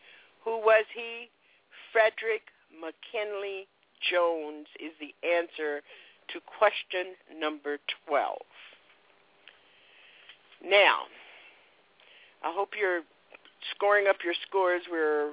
[0.44, 1.28] Who was he?
[1.92, 3.68] Frederick McKinley
[4.10, 5.82] Jones is the answer
[6.32, 8.38] to question number 12.
[10.64, 11.04] Now,
[12.44, 13.00] I hope you're
[13.74, 14.82] scoring up your scores.
[14.90, 15.32] We're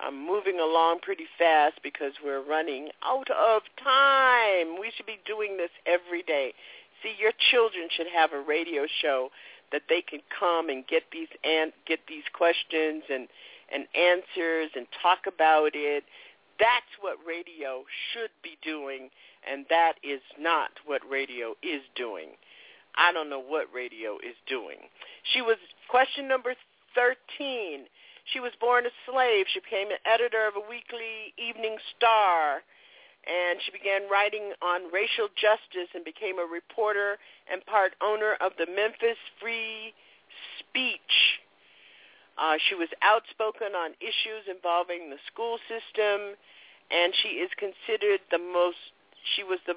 [0.00, 4.78] I'm moving along pretty fast because we're running out of time.
[4.78, 6.52] We should be doing this every day.
[7.02, 9.30] See, your children should have a radio show
[9.72, 13.28] that they can come and get these and get these questions and
[13.72, 16.04] and answers and talk about it.
[16.58, 19.10] That's what radio should be doing,
[19.48, 22.30] and that is not what radio is doing.
[22.96, 24.88] I don't know what radio is doing.
[25.32, 25.56] She was
[25.88, 26.54] question number
[26.94, 27.86] 13.
[28.32, 29.46] She was born a slave.
[29.52, 32.64] She became an editor of a weekly evening star,
[33.26, 37.18] and she began writing on racial justice and became a reporter
[37.50, 39.94] and part owner of the Memphis Free
[40.58, 41.38] Speech.
[42.36, 46.36] Uh, she was outspoken on issues involving the school system,
[46.90, 48.80] and she is considered the most.
[49.36, 49.74] She was the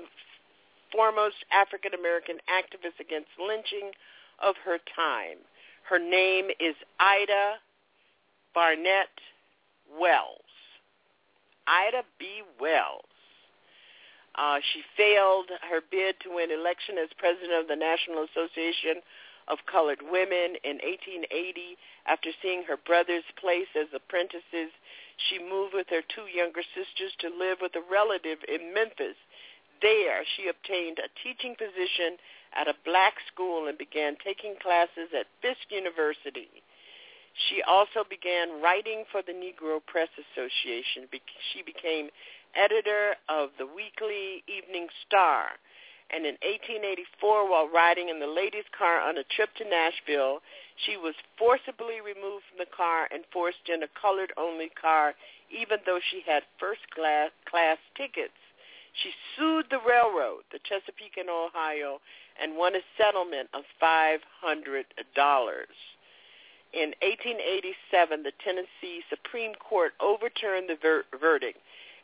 [0.91, 3.91] foremost African American activist against lynching
[4.41, 5.37] of her time.
[5.87, 7.57] Her name is Ida
[8.53, 9.13] Barnett
[9.99, 10.49] Wells.
[11.67, 12.41] Ida B.
[12.59, 13.05] Wells.
[14.35, 19.01] Uh, she failed her bid to win election as president of the National Association
[19.49, 21.77] of Colored Women in 1880.
[22.07, 24.71] After seeing her brothers placed as apprentices,
[25.17, 29.17] she moved with her two younger sisters to live with a relative in Memphis.
[29.81, 32.17] There, she obtained a teaching position
[32.55, 36.49] at a black school and began taking classes at Fisk University.
[37.47, 41.07] She also began writing for the Negro Press Association.
[41.53, 42.09] She became
[42.55, 45.55] editor of the weekly Evening Star.
[46.09, 50.41] And in 1884, while riding in the ladies' car on a trip to Nashville,
[50.75, 55.13] she was forcibly removed from the car and forced in a colored-only car,
[55.53, 58.38] even though she had first-class class tickets.
[59.01, 61.99] She sued the railroad, the Chesapeake and Ohio,
[62.41, 64.19] and won a settlement of $500.
[66.71, 71.59] In 1887, the Tennessee Supreme Court overturned the ver- verdict,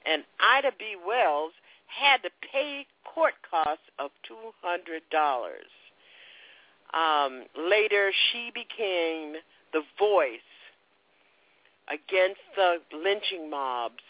[0.05, 0.95] and Ida B.
[1.05, 1.53] Wells
[1.87, 5.01] had to pay court costs of $200.
[6.93, 9.35] Um, later, she became
[9.73, 10.39] the voice
[11.89, 14.03] against the lynching mobs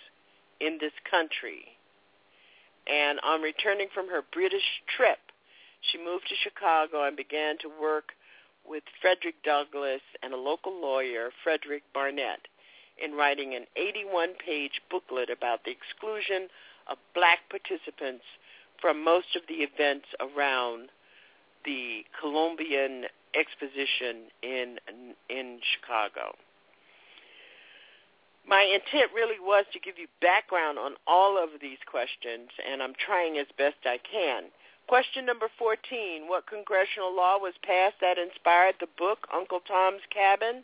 [0.61, 1.74] in this country.
[2.87, 5.19] And on returning from her British trip,
[5.81, 8.13] she moved to Chicago and began to work
[8.67, 12.47] with Frederick Douglass and a local lawyer, Frederick Barnett,
[13.03, 16.47] in writing an 81-page booklet about the exclusion
[16.89, 18.23] of black participants
[18.81, 20.89] from most of the events around
[21.65, 24.77] the Columbian Exposition in
[25.29, 26.35] in Chicago.
[28.47, 32.93] My intent really was to give you background on all of these questions, and I'm
[32.93, 34.53] trying as best I can.
[34.87, 36.29] Question number 14.
[36.29, 40.61] What congressional law was passed that inspired the book Uncle Tom's Cabin?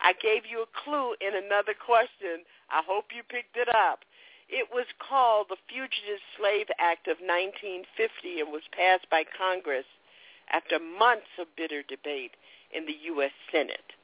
[0.00, 2.42] I gave you a clue in another question.
[2.70, 4.02] I hope you picked it up.
[4.48, 9.86] It was called the Fugitive Slave Act of 1950 and was passed by Congress
[10.50, 12.34] after months of bitter debate
[12.74, 13.32] in the U.S.
[13.52, 13.94] Senate.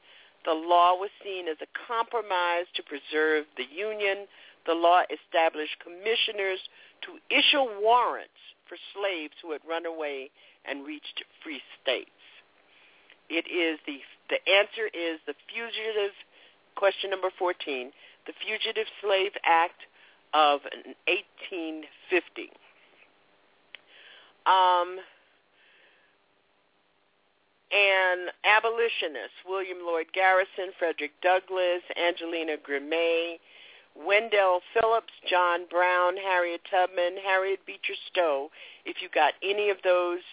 [0.45, 4.27] The law was seen as a compromise to preserve the Union.
[4.65, 6.59] The law established commissioners
[7.03, 10.29] to issue warrants for slaves who had run away
[10.65, 12.11] and reached free states.
[13.29, 13.99] It is the
[14.29, 16.13] the answer is the fugitive
[16.75, 17.91] question number 14,
[18.27, 19.81] the Fugitive Slave Act
[20.33, 20.61] of
[21.09, 22.53] 1850.
[24.45, 25.01] Um,
[27.71, 33.37] and abolitionists, William Lloyd Garrison, Frederick Douglass, Angelina Grimké,
[33.95, 38.49] Wendell Phillips, John Brown, Harriet Tubman, Harriet Beecher Stowe.
[38.85, 40.23] If you got any of those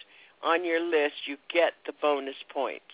[0.43, 2.93] on your list, you get the bonus points.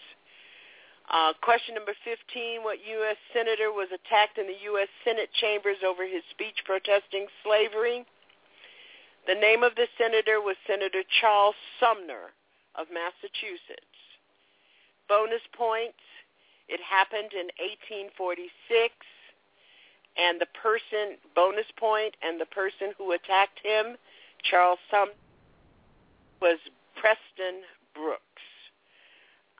[1.11, 3.17] Uh, question number 15, what U.S.
[3.35, 4.87] senator was attacked in the U.S.
[5.03, 8.05] Senate chambers over his speech protesting slavery?
[9.27, 12.31] The name of the senator was Senator Charles Sumner
[12.75, 13.92] of Massachusetts.
[15.07, 15.99] Bonus points,
[16.67, 18.93] it happened in 1846
[20.17, 23.97] and the person, bonus point, and the person who attacked him,
[24.43, 25.13] Charles Sumner,
[26.41, 26.59] was
[26.95, 27.63] Preston
[27.95, 28.21] Brooks.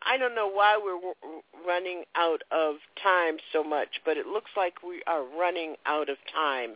[0.06, 1.00] I don't know why we're
[1.66, 6.18] running out of time so much, but it looks like we are running out of
[6.32, 6.72] time.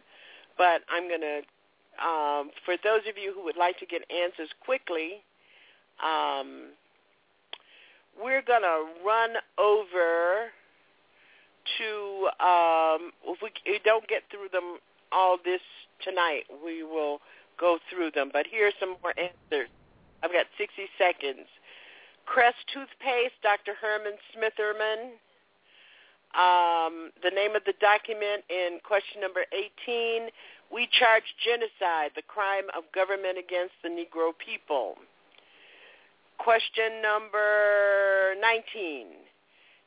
[0.57, 1.38] But I'm going to,
[2.03, 5.23] um, for those of you who would like to get answers quickly,
[6.02, 6.69] um,
[8.22, 10.49] we're going to run over
[11.77, 13.52] to um, if we,
[13.84, 14.80] don't get through them
[15.11, 15.61] all this
[16.03, 17.19] tonight, we will
[17.60, 18.30] go through them.
[18.31, 19.69] But here's some more answers.
[20.23, 21.48] I've got 60 seconds.
[22.26, 23.73] Crest toothpaste, Dr.
[23.80, 25.15] Herman Smitherman.
[26.35, 30.30] Um, the name of the document in question number 18,
[30.72, 34.95] we charge genocide, the crime of government against the Negro people.
[36.38, 39.07] Question number 19,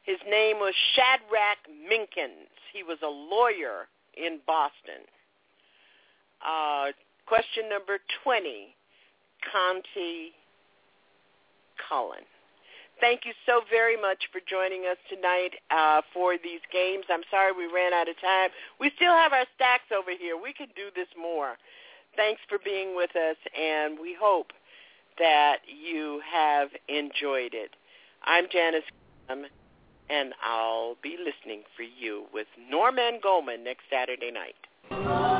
[0.02, 2.50] his name was Shadrach Minkins.
[2.72, 5.06] He was a lawyer in Boston.
[6.44, 6.92] Uh,
[7.26, 8.74] question number 20,
[9.46, 10.32] Countee
[11.88, 12.24] Cullen.
[13.00, 17.04] Thank you so very much for joining us tonight uh, for these games.
[17.08, 18.50] I'm sorry we ran out of time.
[18.78, 20.36] We still have our stacks over here.
[20.36, 21.56] We can do this more.
[22.16, 24.52] Thanks for being with us, and we hope
[25.20, 27.70] that you have enjoyed it.
[28.24, 28.82] I'm Janice
[29.28, 35.39] and I'll be listening for you with Norman Goldman next Saturday night.